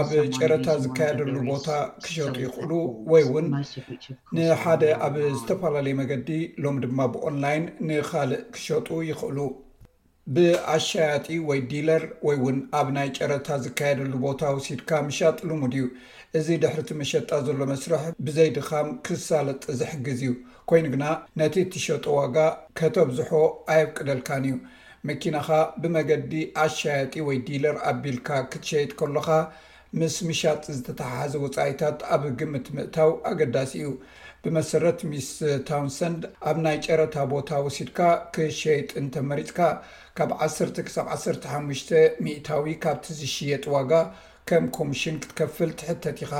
ኣብ 0.00 0.10
ጨረታ 0.36 0.66
ዝካየደሉ 0.82 1.34
ቦታ 1.52 1.68
ክሸጡ 2.06 2.34
ይኽእሉ 2.46 2.72
ወይ 3.14 3.24
እውን 3.30 3.48
ንሓደ 4.40 4.82
ኣብ 5.06 5.16
ዝተፈላለዩ 5.38 5.96
መገዲ 6.02 6.28
ሎሚ 6.64 6.78
ድማ 6.86 7.00
ብኦንላይን 7.14 7.66
ንካልእ 7.90 8.44
ክሸጡ 8.56 8.88
ይኽእሉ 9.10 9.38
ብኣሻያጢ 10.34 11.26
ወይ 11.48 11.60
ዲለር 11.70 12.02
ወይ 12.26 12.36
ውን 12.42 12.58
ኣብ 12.78 12.88
ናይ 12.96 13.08
ጨረታ 13.16 13.48
ዝካየደሉ 13.62 14.12
ቦታ 14.24 14.40
ውሲድካ 14.56 14.90
ምሻጥ 15.06 15.38
ልሙድ 15.48 15.72
እዩ 15.76 15.84
እዚ 16.38 16.48
ድሕርቲ 16.62 16.90
መሸጣ 16.98 17.30
ዘሎ 17.46 17.60
መስርሕ 17.70 18.02
ብዘይ 18.26 18.50
ድኻም 18.56 18.88
ክሳለጥ 19.06 19.62
ዝሕግዝ 19.80 20.20
እዩ 20.24 20.34
ኮይኑ 20.72 20.86
ግና 20.94 21.04
ነቲ 21.40 21.54
ትሸጡ 21.72 22.04
ዋጋ 22.18 22.36
ከተብዝሖ 22.80 23.30
ኣየቅደልካን 23.74 24.44
እዩ 24.50 24.56
መኪናኻ 25.10 25.48
ብመገዲ 25.82 26.32
ኣሻያጢ 26.66 27.12
ወይ 27.30 27.38
ዲለር 27.48 27.76
ኣቢልካ 27.92 28.28
ክትሸይጥ 28.52 28.90
ከሎካ 29.00 29.28
ምስ 30.00 30.16
ምሻጥ 30.30 30.62
ዝተተሓሓዘ 30.78 31.34
ወፃኢታት 31.46 32.00
ኣብ 32.16 32.22
ግምት 32.40 32.66
ምእታው 32.76 33.12
ኣገዳሲ 33.30 33.72
እዩ 33.82 33.88
ብመሰረት 34.44 35.00
ሚስ 35.12 35.28
ታውንሰን 35.68 36.14
ኣብ 36.50 36.58
ናይ 36.64 36.76
ጨረታ 36.84 37.16
ቦታ 37.32 37.48
ወሲድካ 37.64 37.98
ክሸይጥ 38.34 38.88
እንተመሪፅካ 39.00 39.58
ካብ 40.18 40.30
ዓሰተ 40.46 40.76
ክሳብ 40.86 41.06
ዓሰርተ 41.16 41.42
ሓሙሽተ 41.54 41.90
ሚእታዊ 42.24 42.64
ካብቲ 42.84 43.06
ዝሽየጥ 43.20 43.64
ዋጋ 43.74 43.92
ከም 44.50 44.64
ኮሚሽን 44.78 45.20
ክትከፍል 45.22 45.70
ትሕተት 45.80 46.20
ኢኻ 46.24 46.32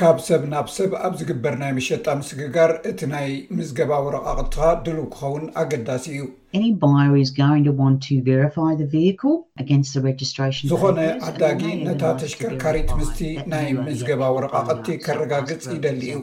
ካብ 0.00 0.16
ሰብ 0.28 0.42
ናብ 0.52 0.66
ሰብ 0.76 0.92
ኣብ 1.04 1.12
ዝግበር 1.20 1.54
ናይ 1.62 1.72
መሸጣ 1.78 2.04
ምስግጋር 2.20 2.70
እቲ 2.90 3.00
ናይ 3.12 3.28
ምዝገባ 3.58 3.92
ወረቃ 4.06 4.26
ቅልትኻ 4.38 4.62
ድልብ 4.84 5.06
ክኸውን 5.12 5.44
ኣገዳሲ 5.62 6.04
እዩ 6.14 6.22
ር 6.62 6.62
ን 6.62 6.72
ዋን 7.78 7.94
ርይ 8.30 9.10
ል 9.22 9.34
ገንስ 9.68 9.88
ስትራ 10.28 10.44
ዝኮነ 10.70 11.00
ዓዳጊ 11.28 11.62
ነታ 11.86 12.02
ተሽከርካሪ 12.20 12.76
ትምስቲ 12.90 13.18
ናይ 13.52 13.68
ምዝገባ 13.86 14.22
ወረቃቐቲ 14.36 14.86
ከረጋግፅ 15.04 15.64
ይደሊ 15.76 16.00
ዩ 16.12 16.16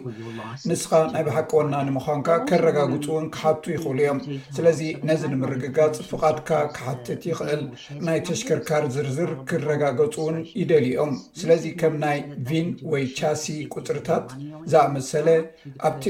ንስካ 0.70 0.92
ናይ 1.14 1.24
ባሓቂ 1.28 1.52
ወና 1.60 1.74
ንምዃንካ 1.88 2.28
ከረጋግፁ 2.50 3.04
እውን 3.12 3.26
ክሓቱ 3.36 3.64
ይኽእሉ 3.76 4.00
እዮም 4.06 4.20
ስለዚ 4.58 4.82
ነዚ 5.10 5.22
ንምርግጋፅ 5.34 6.00
ፍቓድካ 6.12 6.50
ክሓትት 6.76 7.22
ይኽእል 7.32 7.64
ናይ 8.08 8.20
ተሽከርካሪ 8.30 8.84
ዝርዝር 8.98 9.32
ክረጋገፅ 9.52 10.14
እውን 10.22 10.38
ይደሊኦም 10.62 11.12
ስለዚ 11.42 11.64
ከም 11.82 11.96
ናይ 12.06 12.20
ቪን 12.52 12.70
ወይ 12.94 13.06
ቻሲ 13.20 13.46
ቁፅርታት 13.76 14.28
ዝኣመሰለ 14.74 15.28
ኣብቲ 15.90 16.04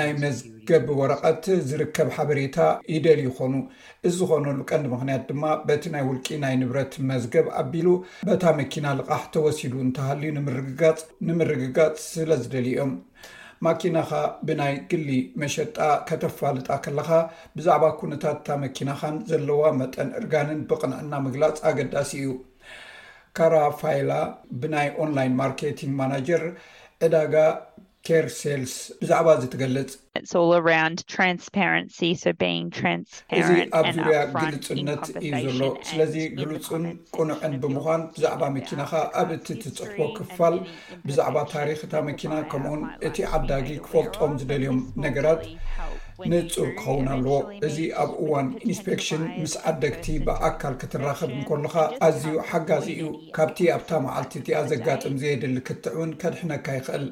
ናይ 0.00 0.12
መዝ 0.24 0.38
ገቢ 0.68 0.86
ወረቀት 1.00 1.44
ዝርከብ 1.68 2.08
ሓበሬታ 2.16 2.58
ይደል 2.94 3.20
ይኮኑ 3.26 3.52
እዝኮነሉ 4.08 4.58
ቀንዲ 4.70 4.86
ምክንያት 4.94 5.22
ድማ 5.30 5.42
በቲ 5.68 5.84
ናይ 5.94 6.02
ውልቂ 6.08 6.26
ናይ 6.44 6.54
ንብረት 6.62 6.94
መዝገብ 7.10 7.46
ኣቢሉ 7.62 7.88
በታ 8.28 8.42
መኪና 8.60 8.86
ልቃሕ 9.00 9.22
ተወሲዱ 9.34 9.74
እንተሃልዩ 9.86 10.30
ንፅንምርግጋፅ 10.38 11.92
ስለዝደልኦም 12.12 12.92
ማኪናካ 13.66 14.10
ብናይ 14.46 14.74
ግሊ 14.88 15.10
መሸጣ 15.42 15.76
ከተፋልጣ 16.08 16.68
ከለካ 16.84 17.10
ብዛዕባ 17.58 17.84
ኩነታት 18.00 18.36
እታ 18.40 18.48
መኪናካን 18.64 19.14
ዘለዋ 19.30 19.62
መጠን 19.80 20.08
እርጋንን 20.18 20.60
ብቕንዕና 20.70 21.12
ምግላፅ 21.26 21.58
ኣገዳሲ 21.70 22.12
እዩ 22.22 22.28
ካራፋይላ 23.38 24.12
ብናይ 24.60 24.88
ኦንላይን 25.04 25.38
ማርኬቲንግ 25.40 25.94
ማናጀር 26.00 26.44
ዕዳጋ 27.06 27.34
ኬር 28.06 28.26
ሰልስ 28.40 28.72
ብዛዕባ 29.00 29.28
እዚ 29.36 29.44
ትገልፅ 29.52 29.90
እዚ 33.36 33.46
ኣብ 33.78 33.88
ዙርያ 33.96 34.20
ግልፅነት 34.34 35.06
እዩ 35.22 35.32
ዘሎ 35.46 35.70
ስለዚ 35.90 36.14
ግሉፁን 36.38 36.84
ቁኑዕን 37.18 37.54
ብምኳን 37.62 38.02
ብዛዕባ 38.16 38.42
መኪናካ 38.56 38.92
ኣብ 39.22 39.30
እቲ 39.36 39.46
እትፅሕፎ 39.56 39.98
ክፋል 40.18 40.56
ብዛዕባ 41.08 41.36
ታሪክእታ 41.54 41.94
መኪና 42.10 42.32
ከምኡውን 42.52 42.82
እቲ 43.10 43.16
ዓዳጊ 43.38 43.68
ክፈልጦም 43.86 44.36
ዝደልዮም 44.42 44.80
ነገራት 45.06 45.44
ንፁር 46.32 46.68
ክኸውን 46.76 47.06
ኣለዎ 47.14 47.38
እዚ 47.66 47.76
ኣብ 48.02 48.10
እዋን 48.24 48.46
ኢንስፔክሽን 48.70 49.24
ምስ 49.42 49.54
ዓደግቲ 49.70 50.06
ብኣካል 50.26 50.74
ክትራከብ 50.82 51.30
እንከሉካ 51.38 51.76
ኣዝዩ 52.06 52.28
ሓጋዚ 52.50 52.86
እዩ 53.00 53.08
ካብቲ 53.38 53.58
ኣብታ 53.76 53.90
መዓልቲ 54.06 54.32
እቲኣ 54.42 54.60
ዘጋጥም 54.72 55.16
ዘየድሊ 55.22 55.58
ክትዕውን 55.70 56.12
ከድሕነካ 56.22 56.66
ይኽእል 56.78 57.04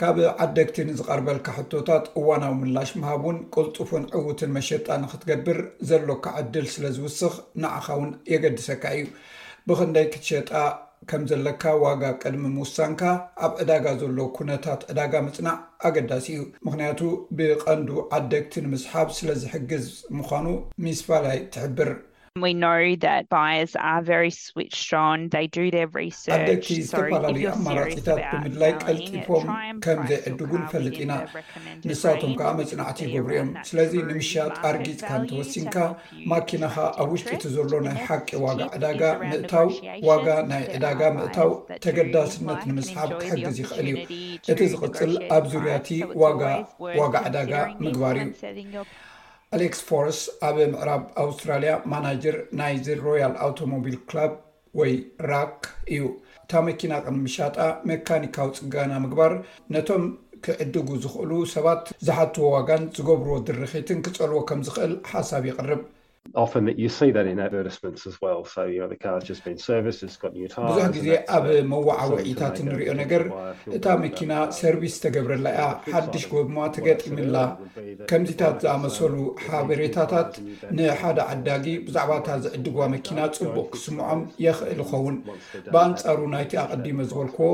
ካብ 0.00 0.18
ዓደግቲ 0.42 0.76
ንዝቐርበልካ 0.88 1.46
ሕቶታት 1.56 2.04
እዋናዊ 2.18 2.52
ምላሽ 2.58 2.90
ምሃብ 3.02 3.22
ን 3.36 3.38
ቅልጡፉን 3.54 4.04
ዕዉትን 4.18 4.52
መሸጣ 4.56 4.86
ንክትገብር 5.04 5.58
ዘሎካ 5.88 6.26
ዕድል 6.40 6.66
ስለ 6.74 6.84
ዝውስኽ 6.96 7.34
ንዕኻ 7.62 7.86
ውን 8.00 8.10
የገድሰካ 8.32 8.84
እዩ 8.98 9.08
ብክንደይ 9.70 10.06
ክትሸጣ 10.12 10.50
ከም 11.12 11.22
ዘለካ 11.30 11.64
ዋጋ 11.84 12.02
ቅድሚ 12.22 12.44
ምውሳንካ 12.58 13.02
ኣብ 13.46 13.52
ዕዳጋ 13.64 13.84
ዘሎ 14.02 14.18
ኩነታት 14.36 14.80
ዕዳጋ 14.92 15.12
መፅናዕ 15.28 15.56
ኣገዳሲ 15.90 16.28
እዩ 16.36 16.44
ምክንያቱ 16.68 17.00
ብቐንዱ 17.40 17.90
ዓደግቲ 18.18 18.54
ንምስሓብ 18.66 19.10
ስለዝሕግዝ 19.18 19.88
ምዃኑ 20.18 20.46
ሚስፋላይ 20.86 21.38
ትሕብር 21.56 21.90
ኣደቲ 26.34 26.66
ዝተፈላለዩ 26.86 27.44
ኣማራፂታት 27.54 28.20
ብምድላይ 28.32 28.72
ቀልጢፎም 28.82 29.46
ከም 29.84 30.00
ዘይዕድጉን 30.10 30.62
ፈልጥ 30.72 30.94
ኢና 31.04 31.12
ንሳቶም 31.88 32.32
ከዓ 32.38 32.50
መፅናዕቲ 32.60 32.98
ይግብሩ 33.06 33.32
እዮም 33.36 33.50
ስለዚ 33.70 33.92
ንምሻ 34.10 34.30
ጣርጊፅካ 34.58 35.10
እንተወሲንካ 35.22 35.76
ማኪና 36.32 36.62
ከ 36.74 36.78
ኣብ 37.02 37.08
ውሽጢእቲ 37.14 37.44
ዘሎ 37.56 37.72
ናይ 37.86 37.98
ሓቂ 38.08 38.28
ዋጋ 38.44 38.60
ዕዳጋ 38.78 39.00
ምእታው 39.30 39.68
ዋጋ 40.10 40.26
ናይ 40.52 40.64
ዕዳጋ 40.78 41.00
ምእታው 41.18 41.50
ተገዳል 41.86 42.28
ስነት 42.36 42.62
ንምስሓብ 42.70 43.10
ትሕግዝ 43.22 43.58
ይኽእል 43.64 43.88
እዩ 43.92 43.98
እቲ 44.52 44.60
ዝቅፅል 44.74 45.12
ኣብ 45.36 45.44
ዙርያቲ 45.54 45.90
ዋጋ 46.24 46.42
ዋጋ 47.00 47.14
ዕዳጋ 47.28 47.52
ምግባር 47.84 48.16
እዩ 48.50 48.66
አሌክስ 49.56 49.78
ፎርስ 49.88 50.18
ኣብ 50.46 50.56
ምዕራብ 50.72 51.02
ኣውስትራልያ 51.22 51.70
ማናጀር 51.90 52.36
ናይዚ 52.58 52.86
ሮያል 53.04 53.34
ኣውቶሞቢል 53.44 53.96
ክላብ 54.08 54.32
ወይ 54.78 54.92
ራክ 55.30 55.60
እዩ 55.94 56.02
እታ 56.42 56.52
መኪና 56.66 56.92
ቅን 57.04 57.16
ምሻጣ 57.24 57.56
መካኒካዊ 57.90 58.50
ፅጋና 58.58 58.92
ምግባር 59.04 59.32
ነቶም 59.76 60.04
ክዕድጉ 60.46 60.90
ዝኽእሉ 61.04 61.30
ሰባት 61.54 61.84
ዝሓትዎ 62.08 62.44
ዋጋን 62.56 62.84
ዝገብርዎ 62.98 63.36
ድርኺትን 63.50 64.02
ክፀርዎ 64.08 64.42
ከምዝክእል 64.50 64.94
ሓሳብ 65.12 65.46
ይቅርብ 65.50 65.82
ብዙሕ 66.36 67.18
ግዜ 70.96 71.08
ኣብ 71.36 71.44
መዋዓውዒታት 71.70 72.56
እንሪኦ 72.64 72.90
ነገር 73.02 73.22
እታ 73.76 73.86
መኪና 74.04 74.32
uh, 74.46 74.50
ሰርቪስ 74.60 74.92
ዝተገብረላ 74.96 75.46
ያ 75.60 75.64
uh, 75.72 75.78
ሓድሽ 75.94 76.24
ጎማ 76.32 76.56
ተጋጢምላ 76.76 77.36
ከምዚታት 78.10 78.56
ዝኣመሰሉ 78.64 79.14
ሓበሬታታት 79.44 80.32
ንሓደ 80.76 81.18
uh, 81.24 81.28
ዓዳጊ 81.34 81.66
ብዛዕባ 81.86 82.10
እታ 82.20 82.28
ዝዕድግ 82.44 82.76
መኪና 82.96 83.18
ፅቡቅ 83.38 83.66
ክስምዖም 83.76 84.22
የኽእል 84.46 84.80
ይኸውን 84.84 85.16
ብኣንፃሩ 85.72 86.18
ናይቲ 86.34 86.52
ኣቐዲሞ 86.64 86.98
ዝበልክዎ 87.12 87.50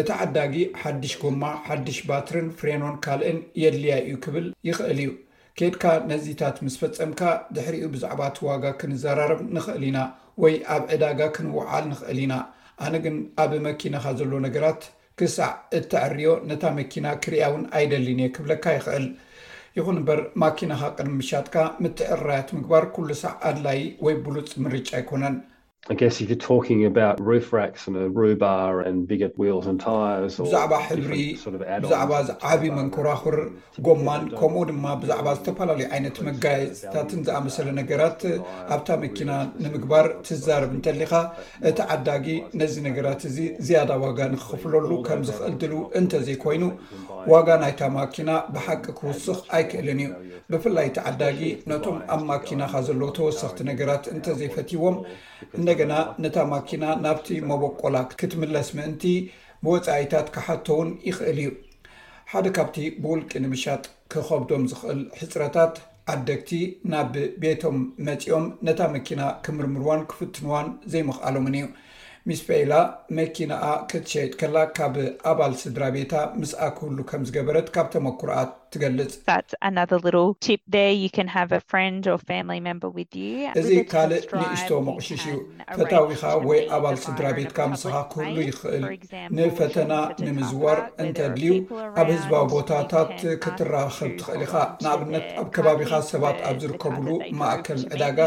እቲ 0.00 0.08
ዓዳጊ 0.24 0.54
ሓድሽ 0.82 1.14
ጎማ 1.24 1.42
ሓድሽ 1.68 2.00
ባትርን 2.10 2.48
ፍሬኖን 2.60 2.98
ካልእን 3.06 3.40
የድልያ 3.64 3.96
እዩ 4.06 4.16
ክብል 4.26 4.48
ይኽእል 4.70 5.00
እዩ 5.04 5.10
ኬድካ 5.58 5.82
ነዚታት 6.10 6.56
ምስ 6.66 6.76
ፈፀምካ 6.78 7.20
ድሕሪኡ 7.56 7.82
ብዛዕባ 7.92 8.20
ትዋጋ 8.36 8.64
ክንዘራረብ 8.80 9.40
ንኽእል 9.56 9.82
ኢና 9.88 9.98
ወይ 10.42 10.54
ኣብ 10.74 10.82
ዕዳጋ 10.94 11.20
ክንውዓል 11.34 11.84
ንኽእል 11.90 12.18
ኢና 12.22 12.34
ኣነ 12.84 12.94
ግን 13.04 13.16
ኣብ 13.42 13.52
መኪናኻ 13.66 14.04
ዘሎ 14.20 14.32
ነገራት 14.46 14.82
ክሳዕ 15.20 15.52
እተዕርዮ 15.78 16.26
ነታ 16.50 16.62
መኪና 16.78 17.06
ክርያ 17.26 17.42
ውን 17.52 17.62
ኣይደሊንየ 17.80 18.32
ክብለካ 18.38 18.64
ይኽእል 18.78 19.06
ይኹን 19.76 20.00
እምበር 20.00 20.22
ማኪናኻ 20.44 20.82
ቅድሚ 20.96 21.14
ምሻጥካ 21.20 21.54
ምትዕርራያት 21.84 22.50
ምግባር 22.58 22.86
ኩሉ 22.96 23.08
ሳዕ 23.22 23.34
ኣድላይ 23.50 23.80
ወይ 24.06 24.16
ብሉፅ 24.26 24.50
ምርጫ 24.64 24.88
ኣይኮነን 25.00 25.36
ብዛዕባ 25.88 27.00
ሕብሪ 30.88 31.16
ብዛዕባ 31.82 32.12
ዓብይ 32.50 32.70
መንኮራኽር 32.78 33.36
ጎማን 33.86 34.22
ከምኡ 34.38 34.62
ድማ 34.70 34.84
ብዛዕባ 35.02 35.26
ዝተፈላለዩ 35.38 35.86
ዓይነት 35.96 36.18
መጋየፅታትን 36.28 37.20
ዝኣመሰለ 37.26 37.66
ነገራት 37.80 38.20
ኣብታ 38.76 38.88
መኪና 39.02 39.30
ንምግባር 39.64 40.06
ትዛርብ 40.28 40.72
እንተሊካ 40.78 41.12
እቲ 41.72 41.78
ዓዳጊ 41.96 42.26
ነዚ 42.60 42.74
ነገራት 42.88 43.20
እዚ 43.32 43.38
ዝያዳ 43.66 43.90
ዋጋ 44.04 44.18
ንክኽፍለሉ 44.36 44.90
ከም 45.08 45.20
ዝኽእል 45.28 45.56
ድሉ 45.64 45.74
እንተዘይኮይኑ 46.02 46.64
ዋጋ 47.34 47.48
ናይታ 47.64 47.82
ማኪና 47.98 48.30
ብሓቂ 48.56 48.84
ክውስኽ 49.00 49.38
ኣይክእልን 49.60 50.00
እዩ 50.06 50.10
ብፍላይ 50.52 50.86
እቲ 50.92 50.98
ዓዳጊ 51.12 51.40
ነቶም 51.72 51.98
ኣብ 52.16 52.22
ማኪናካ 52.32 52.74
ዘለ 52.88 53.02
ተወሳክቲ 53.18 53.60
ነገራት 53.72 54.04
እንተዘይፈትይዎም 54.16 54.96
እንደገና 55.58 55.92
ነታ 56.24 56.36
ማኪና 56.52 56.84
ናብቲ 57.04 57.28
መቦቆላ 57.50 57.96
ክትምለስ 58.20 58.68
ምእንቲ 58.78 59.04
ብወፃኢታት 59.64 60.26
ክሓተውን 60.34 60.88
ይኽእል 61.08 61.38
እዩ 61.42 61.50
ሓደ 62.32 62.46
ካብቲ 62.56 62.76
ብውልቂ 63.02 63.30
ንምሻጥ 63.44 63.84
ክከብዶም 64.12 64.64
ዝኽእል 64.70 65.00
ሕፅረታት 65.20 65.74
ኣደግቲ 66.12 66.50
ናብ 66.92 67.12
ቤቶም 67.42 67.76
መፂኦም 68.06 68.46
ነታ 68.66 68.80
መኪና 68.96 69.20
ክምርምርዋን 69.44 70.02
ክፍትንዋን 70.10 70.66
ዘይምኽኣሎምን 70.92 71.54
እዩ 71.58 71.66
ምስ 72.28 72.40
ፈኢላ 72.48 72.74
መኪናኣ 73.18 73.64
ክትሸየጥ 73.90 74.30
ከላ 74.40 74.58
ካብ 74.76 74.94
ኣባል 75.30 75.54
ስድራ 75.62 75.82
ቤታ 75.96 76.12
ምስኣ 76.40 76.60
ክህሉ 76.76 76.98
ከም 77.10 77.22
ዝገበረት 77.28 77.66
ካብ 77.74 77.88
ተመኩርኣት 77.94 78.52
ዝገልፅ 78.74 79.28
ኣ 79.62 79.72
እዚ 83.60 83.68
ካልእ 83.90 84.22
ንእሽቶ 84.38 84.70
መቑሽሽ 84.86 85.22
እዩ 85.30 85.34
ፈታዊካ 85.78 86.22
ወይ 86.48 86.60
ኣባል 86.76 86.96
ስድራ 87.04 87.24
ቤትካ 87.36 87.58
ምስኻ 87.72 87.94
ክህሉ 88.12 88.36
ይኽእል 88.48 88.82
ንፈተና 89.38 89.92
ንምዝዋር 90.24 90.78
እንተድልዩ 91.04 91.48
ኣብ 92.00 92.08
ህዝባዊ 92.14 92.42
ቦታታት 92.54 93.12
ክትራከብ 93.42 94.12
ትኽእል 94.20 94.42
ኢካ 94.46 94.54
ንኣብነት 94.84 95.26
ኣብ 95.42 95.46
ከባቢካ 95.56 95.92
ሰባት 96.10 96.38
ኣብ 96.48 96.56
ዝርከብሉ 96.64 97.06
ማእከል 97.40 97.80
ዕዳጋ 97.96 98.18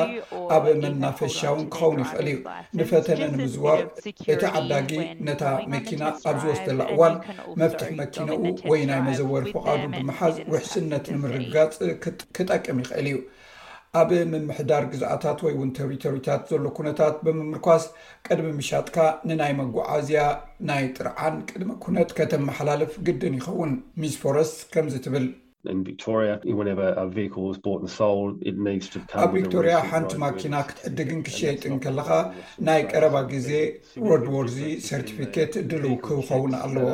ኣብ 0.57 0.65
መናፈሻውን 0.83 1.63
ክኸውን 1.75 1.99
ይኽእል 2.05 2.29
እዩ 2.35 2.39
ንፈተነ 2.81 3.21
ንምዝዋርእቲ 3.33 4.37
ዓዳጊ 4.61 4.91
ነታ 5.29 5.43
መኪና 5.75 6.03
ኣብዝወስተላ 6.31 6.81
እዋን 6.95 7.15
መፍትሕ 7.63 7.91
መኪነኡ 8.01 8.37
ወይ 8.71 8.81
ናይ 8.91 9.01
መዘወር 9.09 9.43
ፍቓዱ 9.53 9.81
ብምሓዝ 9.97 10.36
ውሕስነት 10.51 11.05
ንምርጋፅ 11.15 11.75
ክጠቅም 12.37 12.79
ይኽእል 12.83 13.07
እዩ 13.11 13.17
ኣብ 13.99 14.09
ምምሕዳር 14.31 14.83
ግዛኣታት 14.93 15.39
ወይ 15.45 15.53
እውን 15.55 15.69
ተሪቶሪታት 15.77 16.41
ዘሎ 16.51 16.65
ኩነታት 16.79 17.15
ብምምልኳስ 17.25 17.83
ቅድሚ 18.27 18.49
ምሻጥካ 18.59 18.97
ንናይ 19.29 19.53
መጓዓዝያ 19.61 20.21
ናይ 20.69 20.85
ጥርዓን 20.97 21.35
ቅድሚ 21.49 21.71
ኩነት 21.85 22.11
ከተመሓላልፍ 22.19 22.93
ግድን 23.07 23.35
ይኸውን 23.41 23.73
ሚዝፎረስ 24.03 24.53
ከምዚ 24.73 24.95
ትብል 25.05 25.27
ኣብ 25.75 25.79
ቪክቶርያ 29.35 29.75
ሓንቲ 29.91 30.11
ማኪና 30.23 30.55
ክትዕድግን 30.69 31.21
ክሸይጥን 31.27 31.75
ከለካ 31.83 32.09
ናይ 32.67 32.81
ቀረባ 32.91 33.15
ግዜ 33.33 33.49
ወርድወዚ 34.09 34.57
ሰርቲፊኬት 34.87 35.53
ድልው 35.71 35.95
ክኸውን 36.05 36.53
ኣለዎ 36.65 36.87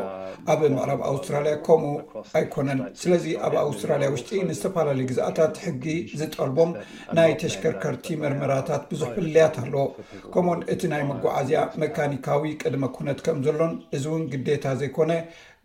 ኣብ 0.54 0.62
መቅራብ 0.76 1.02
ኣውስትራልያ 1.12 1.54
ከምኡ 1.68 2.00
ኣይኮነን 2.40 2.80
ስለዚ 3.02 3.26
ኣብ 3.48 3.54
ኣውስትራልያ 3.66 4.08
ውሽጢ 4.16 4.40
ንዝተፈላለዩ 4.50 5.06
ግዛኣታት 5.12 5.56
ሕጊ 5.66 5.84
ዝጠልቦም 6.20 6.72
ናይ 7.20 7.32
ተሽከርከርቲ 7.44 8.08
መርምራታት 8.24 8.84
ብዙሕ 8.92 9.10
ፍልያት 9.18 9.58
ኣለዎ 9.64 9.86
ከምኡውን 10.34 10.62
እቲ 10.76 10.82
ናይ 10.94 11.04
መጓዓዝያ 11.14 11.62
መካኒካዊ 11.86 12.46
ቅድመ 12.64 12.84
ኩነት 12.98 13.22
ከም 13.28 13.40
ዘሎን 13.48 13.74
እዚ 13.98 14.06
እውን 14.14 14.26
ግዴታ 14.34 14.66
ዘይኮነ 14.82 15.12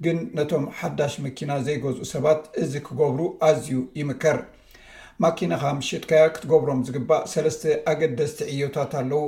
ግን 0.05 0.19
ነቶም 0.39 0.65
ሓዳሽ 0.79 1.15
መኪና 1.25 1.53
ዘይገዝኡ 1.67 2.05
ሰባት 2.15 2.43
እዚ 2.63 2.73
ክገብሩ 2.87 3.21
ኣዝዩ 3.47 3.71
ይምከር 4.01 4.39
ማኪናካ 5.25 5.63
ምሽጥካያ 5.79 6.25
ክትገብሮም 6.35 6.83
ዝግባእ 6.89 7.25
ሰለስተ 7.33 7.63
ኣገደስቲ 7.93 8.39
ዕዮታት 8.55 8.93
ኣለው 9.01 9.25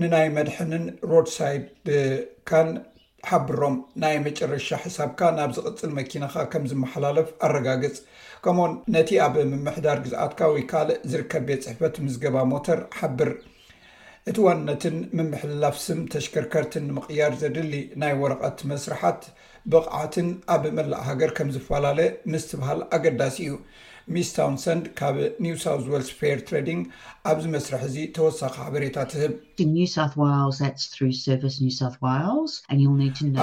ንናይ 0.00 0.26
መድሐንን 0.36 0.84
ሮድሳይብካን 1.12 2.70
ሓብሮም 3.30 3.74
ናይ 4.02 4.16
መጨረሻ 4.26 4.68
ሕሳብካ 4.84 5.20
ናብ 5.38 5.50
ዝቕፅል 5.56 5.92
መኪናካ 5.98 6.36
ከም 6.52 6.64
ዝመሓላለፍ 6.72 7.28
ኣረጋግፅ 7.46 7.96
ከም 8.44 8.58
ነቲ 8.96 9.10
ኣብ 9.26 9.34
ምምሕዳር 9.52 9.98
ግዝኣትካ 10.04 10.40
ወይ 10.54 10.64
ካልእ 10.72 11.02
ዝርከብ 11.12 11.44
ቤት 11.50 11.62
ፅሕፈት 11.66 11.94
ምስ 12.04 12.16
ገባ 12.24 12.36
ሞተር 12.52 12.80
ሓብር 13.00 13.30
እቲ 14.30 14.36
ዋነትን 14.44 14.94
ምምሕልላፍ 15.16 15.74
ስም 15.86 15.98
ተሽከርከርትን 16.12 16.84
ንምቕያር 16.90 17.32
ዘድሊ 17.40 17.74
ናይ 18.00 18.12
ወረቐት 18.20 18.58
መስራሓት 18.70 19.22
ብቕዓትን 19.72 20.28
ኣብ 20.54 20.62
መላእ 20.78 21.02
ሃገር 21.08 21.30
ከም 21.38 21.48
ዝፈላለ 21.54 21.98
ምስትበሃል 22.32 22.80
ኣገዳሲ 22.98 23.36
እዩ 23.46 23.52
ሚስ 24.14 24.30
ታውንሰንድ 24.36 24.86
ካብ 25.00 25.16
ኒውሳው 25.46 25.78
ወልስ 25.94 26.10
ፌር 26.20 26.38
ትራድንግ 26.50 26.82
ኣብዚ 27.32 27.44
መስርሕ 27.54 27.82
እዚ 27.90 27.98
ተወሳኺ 28.18 28.54
ሓበሬታ 28.62 28.96
ትህብ 29.12 29.34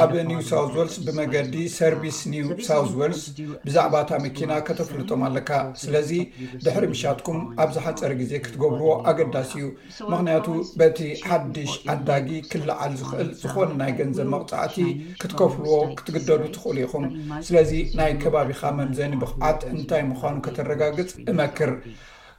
ኣብ 0.01 0.11
ኒውሳ 0.31 0.51
ዋልስ 0.75 0.95
ብመገዲ 1.05 1.55
ሰርቪስ 1.77 2.17
ኒው 2.33 2.47
ሳ 2.67 2.77
ዋልስ 3.01 3.21
ብዛዕባ 3.67 3.93
እታ 4.03 4.11
መኪና 4.25 4.51
ከተፈልጦም 4.67 5.21
ኣለካ 5.27 5.51
ስለዚ 5.83 6.09
ድሕሪ 6.65 6.83
ምሻትኩም 6.93 7.39
ኣብዝሓፀሪ 7.65 8.11
ግዜ 8.21 8.31
ክትገብርዎ 8.45 8.87
ኣገዳሲ 9.11 9.51
እዩ 9.61 9.67
ምክንያቱ 10.13 10.47
በቲ 10.81 10.99
ሓድሽ 11.29 11.71
ኣዳጊ 11.95 12.29
ክላዓል 12.51 12.93
ዝኽእል 13.01 13.29
ዝኾን 13.41 13.71
ናይ 13.81 13.93
ገንዘብ 14.01 14.27
መቕፃዕቲ 14.35 14.75
ክትከፍልዎ 15.23 15.75
ክትግደዱ 15.99 16.41
ትኽእሉ 16.55 16.77
ኢኹም 16.87 17.05
ስለዚ 17.49 17.71
ናይ 18.01 18.13
ከባቢካ 18.23 18.63
መምዘኒ 18.81 19.13
ብዓት 19.25 19.59
እንታይ 19.73 20.03
ምኳኑ 20.13 20.35
ከተረጋግፅ 20.47 21.11
እመክር 21.33 21.73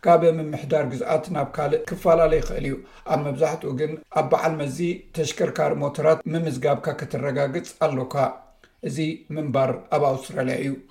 ካበ 0.05 0.23
ምምሕዳር 0.37 0.85
ግዝኣት 0.93 1.25
ናብ 1.35 1.49
ካልእ 1.57 1.83
ክፈላለዩ 1.89 2.39
ይክእል 2.41 2.65
እዩ 2.69 2.77
ኣብ 3.15 3.19
መብዛሕትኡ 3.27 3.69
ግን 3.81 3.93
ኣብ 4.19 4.27
በዓል 4.31 4.55
መዚ 4.61 4.79
ተሽከርካሪ 5.17 5.73
ሞተራት 5.83 6.21
ምምዝጋብካ 6.33 6.87
ክተረጋግፅ 7.01 7.69
ኣለካ 7.87 8.15
እዚ 8.91 8.97
ምንባር 9.35 9.71
ኣብ 9.95 10.03
ኣውስትራልያ 10.11 10.57
እዩዓልትና 10.65 10.91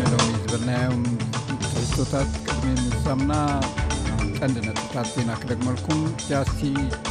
ንሎ 0.00 0.14
ዝበልናዮም 0.34 1.00
ቶታት 1.94 2.30
ቅድሚ 2.48 2.70
ምምና 3.06 3.32
ቀንዲ 4.38 4.56
ነፅብታት 4.68 5.08
ዜና 5.16 5.30
ክደግመልኩም 5.42 6.02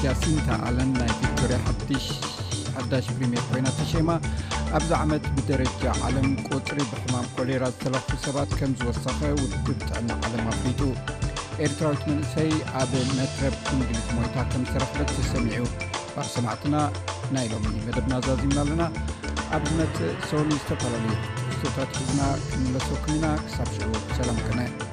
ጃሲንታ 0.04 0.50
ኣለን 0.68 0.90
ናይ 1.02 1.12
ቪክቶርያ 1.22 1.60
ሓሽ 1.68 2.08
ሓዳሽ 2.76 3.08
ፕሪምየር 3.18 3.44
ኮይና 3.50 3.68
ተሸማ 3.80 4.10
ኣብዛ 4.78 4.92
ዓመት 5.04 5.24
ብደረጃ 5.36 5.84
ዓለም 6.08 6.28
ቁፅሪ 6.56 6.78
ብሕማም 6.92 7.26
ኮሌራ 7.36 7.64
ዝተለኽቡ 7.74 8.10
ሰባት 8.26 8.52
ከም 8.60 8.72
ዝወሳኸ 8.80 9.20
ውድዲ 9.40 9.56
ብጥዕሚ 9.68 10.08
ዓለም 10.28 10.44
ኣፍሊጡ 10.54 10.82
ኤርትራዊት 11.66 12.04
መንእሰይ 12.12 12.50
ኣብ 12.82 12.92
መትረብ 13.18 13.56
ትንግሊክሞልታ 13.68 14.38
ከም 14.54 14.64
ዝተረክበት 14.70 15.10
ተሰሚዑ 15.20 15.64
ኣብ 16.22 16.26
ሰናዕትና 16.36 16.76
ናይሎምኒ 17.38 17.76
መደብና 17.90 18.14
ዛዚምና 18.28 18.60
ኣለና 18.68 18.82
ኣብመፅ 19.58 19.96
ሰኒ 20.32 20.50
ዝተፈላለዩ 20.62 21.14
ንስቶታት 21.50 21.94
ሒዝና 22.00 22.22
ክንለሰኩና 22.48 23.26
ክሳብ 23.46 23.70
ሽዑ 23.78 23.94
ሰላም 24.18 24.40
ከነ 24.48 24.92